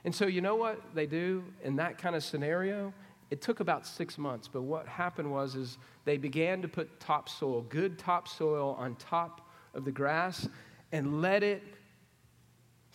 And 0.04 0.14
so, 0.14 0.26
you 0.26 0.40
know 0.40 0.54
what 0.54 0.80
they 0.94 1.06
do 1.06 1.44
in 1.64 1.76
that 1.76 1.98
kind 1.98 2.14
of 2.14 2.22
scenario? 2.22 2.92
It 3.30 3.42
took 3.42 3.58
about 3.58 3.86
six 3.86 4.18
months, 4.18 4.46
but 4.46 4.62
what 4.62 4.86
happened 4.86 5.30
was 5.32 5.56
is 5.56 5.78
they 6.04 6.16
began 6.16 6.62
to 6.62 6.68
put 6.68 7.00
topsoil, 7.00 7.62
good 7.62 7.98
topsoil, 7.98 8.76
on 8.78 8.94
top 8.96 9.50
of 9.74 9.84
the 9.84 9.90
grass 9.90 10.48
and 10.92 11.20
let 11.20 11.42
it 11.42 11.62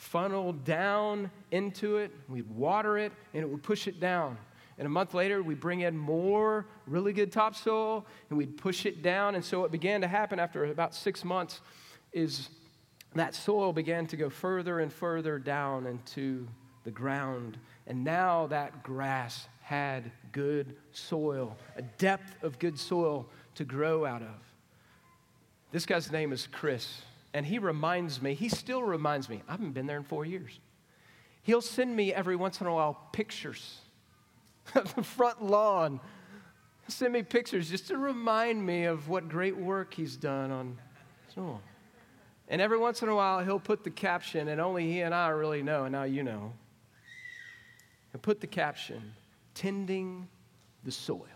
funnel 0.01 0.51
down 0.51 1.29
into 1.51 1.97
it. 1.97 2.11
We'd 2.27 2.49
water 2.49 2.97
it 2.97 3.11
and 3.35 3.43
it 3.43 3.47
would 3.47 3.61
push 3.61 3.87
it 3.87 3.99
down. 3.99 4.35
And 4.79 4.87
a 4.87 4.89
month 4.89 5.13
later, 5.13 5.43
we 5.43 5.53
bring 5.53 5.81
in 5.81 5.95
more 5.95 6.65
really 6.87 7.13
good 7.13 7.31
topsoil 7.31 8.03
and 8.29 8.37
we'd 8.37 8.57
push 8.57 8.87
it 8.87 9.03
down. 9.03 9.35
And 9.35 9.45
so 9.45 9.59
what 9.59 9.71
began 9.71 10.01
to 10.01 10.07
happen 10.07 10.39
after 10.39 10.65
about 10.65 10.95
six 10.95 11.23
months 11.23 11.61
is 12.13 12.49
that 13.13 13.35
soil 13.35 13.71
began 13.73 14.07
to 14.07 14.17
go 14.17 14.27
further 14.27 14.79
and 14.79 14.91
further 14.91 15.37
down 15.37 15.85
into 15.85 16.47
the 16.83 16.91
ground. 16.91 17.59
And 17.85 18.03
now 18.03 18.47
that 18.47 18.81
grass 18.81 19.47
had 19.61 20.11
good 20.31 20.75
soil, 20.93 21.55
a 21.75 21.83
depth 21.83 22.43
of 22.43 22.57
good 22.57 22.79
soil 22.79 23.27
to 23.53 23.63
grow 23.63 24.03
out 24.03 24.23
of. 24.23 24.39
This 25.71 25.85
guy's 25.85 26.11
name 26.11 26.33
is 26.33 26.47
Chris, 26.51 27.03
and 27.33 27.45
he 27.45 27.59
reminds 27.59 28.21
me, 28.21 28.33
he 28.33 28.49
still 28.49 28.83
reminds 28.83 29.29
me, 29.29 29.41
I 29.47 29.51
haven't 29.51 29.71
been 29.71 29.87
there 29.87 29.97
in 29.97 30.03
four 30.03 30.25
years. 30.25 30.59
He'll 31.43 31.61
send 31.61 31.95
me 31.95 32.13
every 32.13 32.35
once 32.35 32.61
in 32.61 32.67
a 32.67 32.73
while 32.73 33.07
pictures 33.13 33.79
of 34.75 34.93
the 34.95 35.03
front 35.03 35.43
lawn. 35.43 35.99
Send 36.87 37.13
me 37.13 37.23
pictures 37.23 37.69
just 37.69 37.87
to 37.87 37.97
remind 37.97 38.65
me 38.65 38.85
of 38.85 39.07
what 39.07 39.29
great 39.29 39.55
work 39.55 39.93
he's 39.93 40.17
done 40.17 40.51
on. 40.51 40.77
And 42.49 42.61
every 42.61 42.77
once 42.77 43.01
in 43.01 43.07
a 43.07 43.15
while, 43.15 43.39
he'll 43.39 43.61
put 43.61 43.83
the 43.85 43.89
caption, 43.89 44.49
and 44.49 44.59
only 44.59 44.91
he 44.91 45.01
and 45.01 45.15
I 45.15 45.29
really 45.29 45.63
know, 45.63 45.85
and 45.85 45.93
now 45.93 46.03
you 46.03 46.21
know. 46.21 46.51
He'll 48.11 48.19
put 48.19 48.41
the 48.41 48.47
caption, 48.47 49.13
tending 49.53 50.27
the 50.83 50.91
soil. 50.91 51.27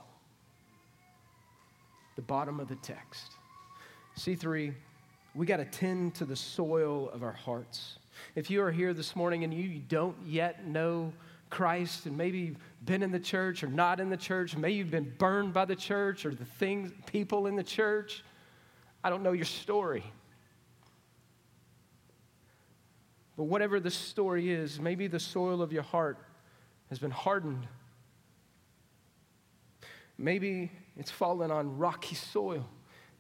The 2.18 2.22
bottom 2.22 2.60
of 2.60 2.68
the 2.68 2.76
text. 2.76 3.32
C3, 4.20 4.74
we 5.36 5.46
got 5.46 5.58
to 5.58 5.66
tend 5.66 6.16
to 6.16 6.26
the 6.26 6.36
soil 6.36 7.10
of 7.10 7.22
our 7.22 7.34
hearts. 7.34 8.00
If 8.36 8.50
you 8.50 8.64
are 8.64 8.72
here 8.72 8.94
this 8.94 9.16
morning 9.16 9.44
and 9.44 9.54
you 9.54 9.82
don't 9.88 10.16
yet 10.26 10.66
know 10.66 11.12
Christ, 11.50 12.06
and 12.06 12.18
maybe 12.18 12.40
you've 12.40 12.58
been 12.86 13.04
in 13.04 13.12
the 13.12 13.20
church 13.20 13.62
or 13.62 13.68
not 13.68 14.00
in 14.00 14.10
the 14.10 14.18
church, 14.18 14.56
maybe 14.56 14.76
you've 14.76 14.92
been 14.92 15.14
burned 15.18 15.54
by 15.54 15.66
the 15.66 15.76
church 15.76 16.26
or 16.26 16.34
the 16.34 16.46
things, 16.46 16.94
people 17.06 17.48
in 17.48 17.58
the 17.58 17.64
church, 17.64 18.24
I 19.04 19.10
don't 19.10 19.24
know 19.24 19.34
your 19.34 19.46
story. 19.46 20.04
But 23.36 23.44
whatever 23.44 23.82
the 23.82 23.92
story 23.92 24.50
is, 24.52 24.80
maybe 24.80 25.08
the 25.08 25.20
soil 25.20 25.62
of 25.62 25.74
your 25.74 25.84
heart 25.84 26.18
has 26.90 26.98
been 26.98 27.12
hardened. 27.12 27.68
Maybe 30.18 30.72
it's 30.96 31.12
fallen 31.12 31.52
on 31.52 31.78
rocky 31.78 32.16
soil. 32.16 32.70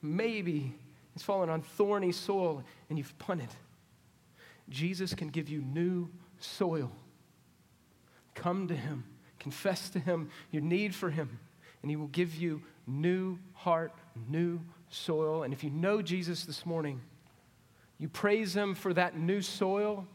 Maybe 0.01 0.75
it's 1.15 1.23
fallen 1.23 1.49
on 1.49 1.61
thorny 1.61 2.11
soil 2.11 2.63
and 2.89 2.97
you've 2.97 3.17
punted. 3.17 3.49
Jesus 4.69 5.13
can 5.13 5.29
give 5.29 5.49
you 5.49 5.61
new 5.61 6.09
soil. 6.39 6.91
Come 8.33 8.67
to 8.67 8.75
him, 8.75 9.05
confess 9.39 9.89
to 9.89 9.99
him 9.99 10.29
your 10.51 10.61
need 10.61 10.93
for 10.93 11.09
him, 11.09 11.39
and 11.81 11.89
he 11.89 11.95
will 11.95 12.07
give 12.07 12.35
you 12.35 12.61
new 12.85 13.39
heart, 13.53 13.93
new 14.27 14.59
soil. 14.89 15.43
And 15.43 15.53
if 15.53 15.63
you 15.63 15.69
know 15.69 16.01
Jesus 16.01 16.45
this 16.45 16.65
morning, 16.65 17.01
you 17.97 18.09
praise 18.09 18.55
Him 18.55 18.75
for 18.75 18.93
that 18.93 19.17
new 19.17 19.41
soil. 19.41 20.05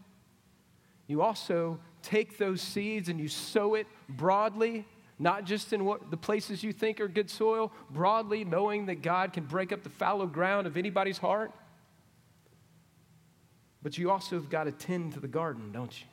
You 1.06 1.22
also 1.22 1.80
take 2.02 2.38
those 2.38 2.60
seeds 2.60 3.08
and 3.08 3.18
you 3.18 3.28
sow 3.28 3.74
it 3.74 3.86
broadly, 4.08 4.86
not 5.20 5.44
just 5.44 5.72
in 5.74 5.84
what 5.84 6.10
the 6.10 6.16
places 6.16 6.64
you 6.64 6.72
think 6.72 6.98
are 6.98 7.06
good 7.06 7.28
soil, 7.28 7.70
broadly, 7.90 8.42
knowing 8.42 8.86
that 8.86 9.02
God 9.02 9.34
can 9.34 9.44
break 9.44 9.70
up 9.70 9.82
the 9.82 9.90
fallow 9.90 10.26
ground 10.26 10.66
of 10.66 10.78
anybody's 10.78 11.18
heart. 11.18 11.52
But 13.82 13.98
you 13.98 14.10
also 14.10 14.36
have 14.36 14.48
got 14.48 14.64
to 14.64 14.72
tend 14.72 15.12
to 15.12 15.20
the 15.20 15.28
garden, 15.28 15.72
don't 15.72 16.00
you? 16.00 16.06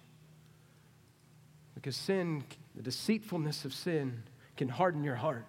Because 1.74 1.95
sin, 1.95 2.43
the 2.76 2.82
deceitfulness 2.82 3.64
of 3.64 3.74
sin, 3.74 4.24
can 4.58 4.68
harden 4.68 5.03
your 5.03 5.16
heart, 5.16 5.45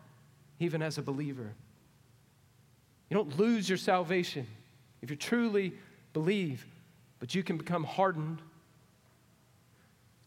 even 0.61 0.81
as 0.81 0.97
a 0.97 1.03
believer. 1.03 1.53
You 3.11 3.17
don't 3.17 3.39
lose 3.39 3.69
your 3.69 3.79
salvation 3.79 4.47
if 5.03 5.11
you 5.11 5.17
truly 5.17 5.73
believe, 6.13 6.65
but 7.19 7.35
you 7.35 7.43
can 7.43 7.57
become 7.57 7.83
hardened. 7.83 8.41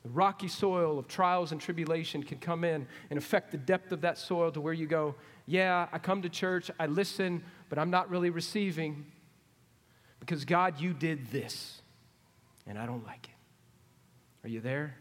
The 0.04 0.10
rocky 0.10 0.48
soil 0.48 0.98
of 0.98 1.08
trials 1.08 1.52
and 1.52 1.62
tribulation 1.62 2.24
can 2.24 2.40
come 2.40 2.64
in 2.64 2.88
and 3.10 3.20
affect 3.20 3.52
the 3.52 3.58
depth 3.58 3.92
of 3.92 4.02
that 4.02 4.18
soil 4.18 4.52
to 4.52 4.62
where 4.62 4.74
you 4.74 4.88
go, 4.88 5.16
Yeah, 5.46 5.88
I 5.92 6.00
come 6.00 6.22
to 6.24 6.30
church, 6.30 6.72
I 6.80 6.88
listen, 6.88 7.44
but 7.70 7.78
I'm 7.78 7.92
not 7.92 8.10
really 8.10 8.30
receiving 8.30 9.06
because 10.20 10.46
God, 10.46 10.80
you 10.80 10.94
did 10.94 11.32
this, 11.32 11.82
and 12.68 12.78
I 12.78 12.86
don't 12.86 13.06
like 13.06 13.28
it. 13.28 14.46
Are 14.46 14.50
you 14.50 14.62
there? 14.62 14.96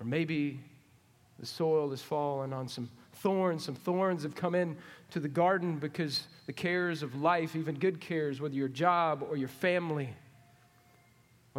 Or 0.00 0.06
maybe 0.06 0.60
the 1.38 1.46
soil 1.46 1.90
has 1.90 2.02
fallen 2.02 2.52
on 2.52 2.68
some 2.68 2.88
thorns. 3.14 3.64
Some 3.64 3.74
thorns 3.74 4.22
have 4.22 4.34
come 4.34 4.54
in 4.54 4.76
to 5.10 5.20
the 5.20 5.28
garden 5.28 5.78
because 5.78 6.26
the 6.46 6.52
cares 6.52 7.02
of 7.02 7.20
life, 7.20 7.56
even 7.56 7.76
good 7.76 8.00
cares, 8.00 8.40
whether 8.40 8.54
your 8.54 8.68
job 8.68 9.24
or 9.28 9.36
your 9.36 9.48
family, 9.48 10.14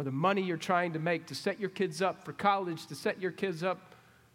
or 0.00 0.02
the 0.02 0.10
money 0.10 0.40
you're 0.40 0.56
trying 0.56 0.94
to 0.94 0.98
make 0.98 1.26
to 1.26 1.34
set 1.34 1.60
your 1.60 1.68
kids 1.68 2.00
up 2.00 2.24
for 2.24 2.32
college, 2.32 2.86
to 2.86 2.94
set 2.94 3.20
your 3.20 3.30
kids 3.30 3.62
up 3.62 3.94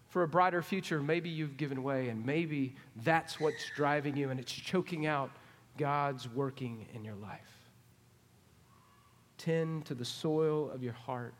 for 0.09 0.21
a 0.21 0.27
brighter 0.27 0.61
future, 0.61 1.01
maybe 1.01 1.27
you've 1.27 1.57
given 1.57 1.81
way, 1.81 2.09
and 2.09 2.23
maybe 2.23 2.75
that's 2.97 3.39
what's 3.39 3.65
driving 3.75 4.15
you, 4.15 4.29
and 4.29 4.39
it's 4.39 4.51
choking 4.51 5.07
out 5.07 5.31
God's 5.79 6.29
working 6.29 6.85
in 6.93 7.03
your 7.03 7.15
life. 7.15 7.39
Tend 9.39 9.87
to 9.87 9.95
the 9.95 10.05
soil 10.05 10.69
of 10.69 10.83
your 10.83 10.93
heart, 10.93 11.33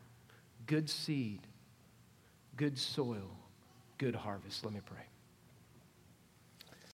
good 0.66 0.90
seed, 0.90 1.42
good 2.56 2.76
soil, 2.76 3.30
good 3.96 4.16
harvest. 4.16 4.64
Let 4.64 4.74
me 4.74 4.80
pray. 4.84 5.04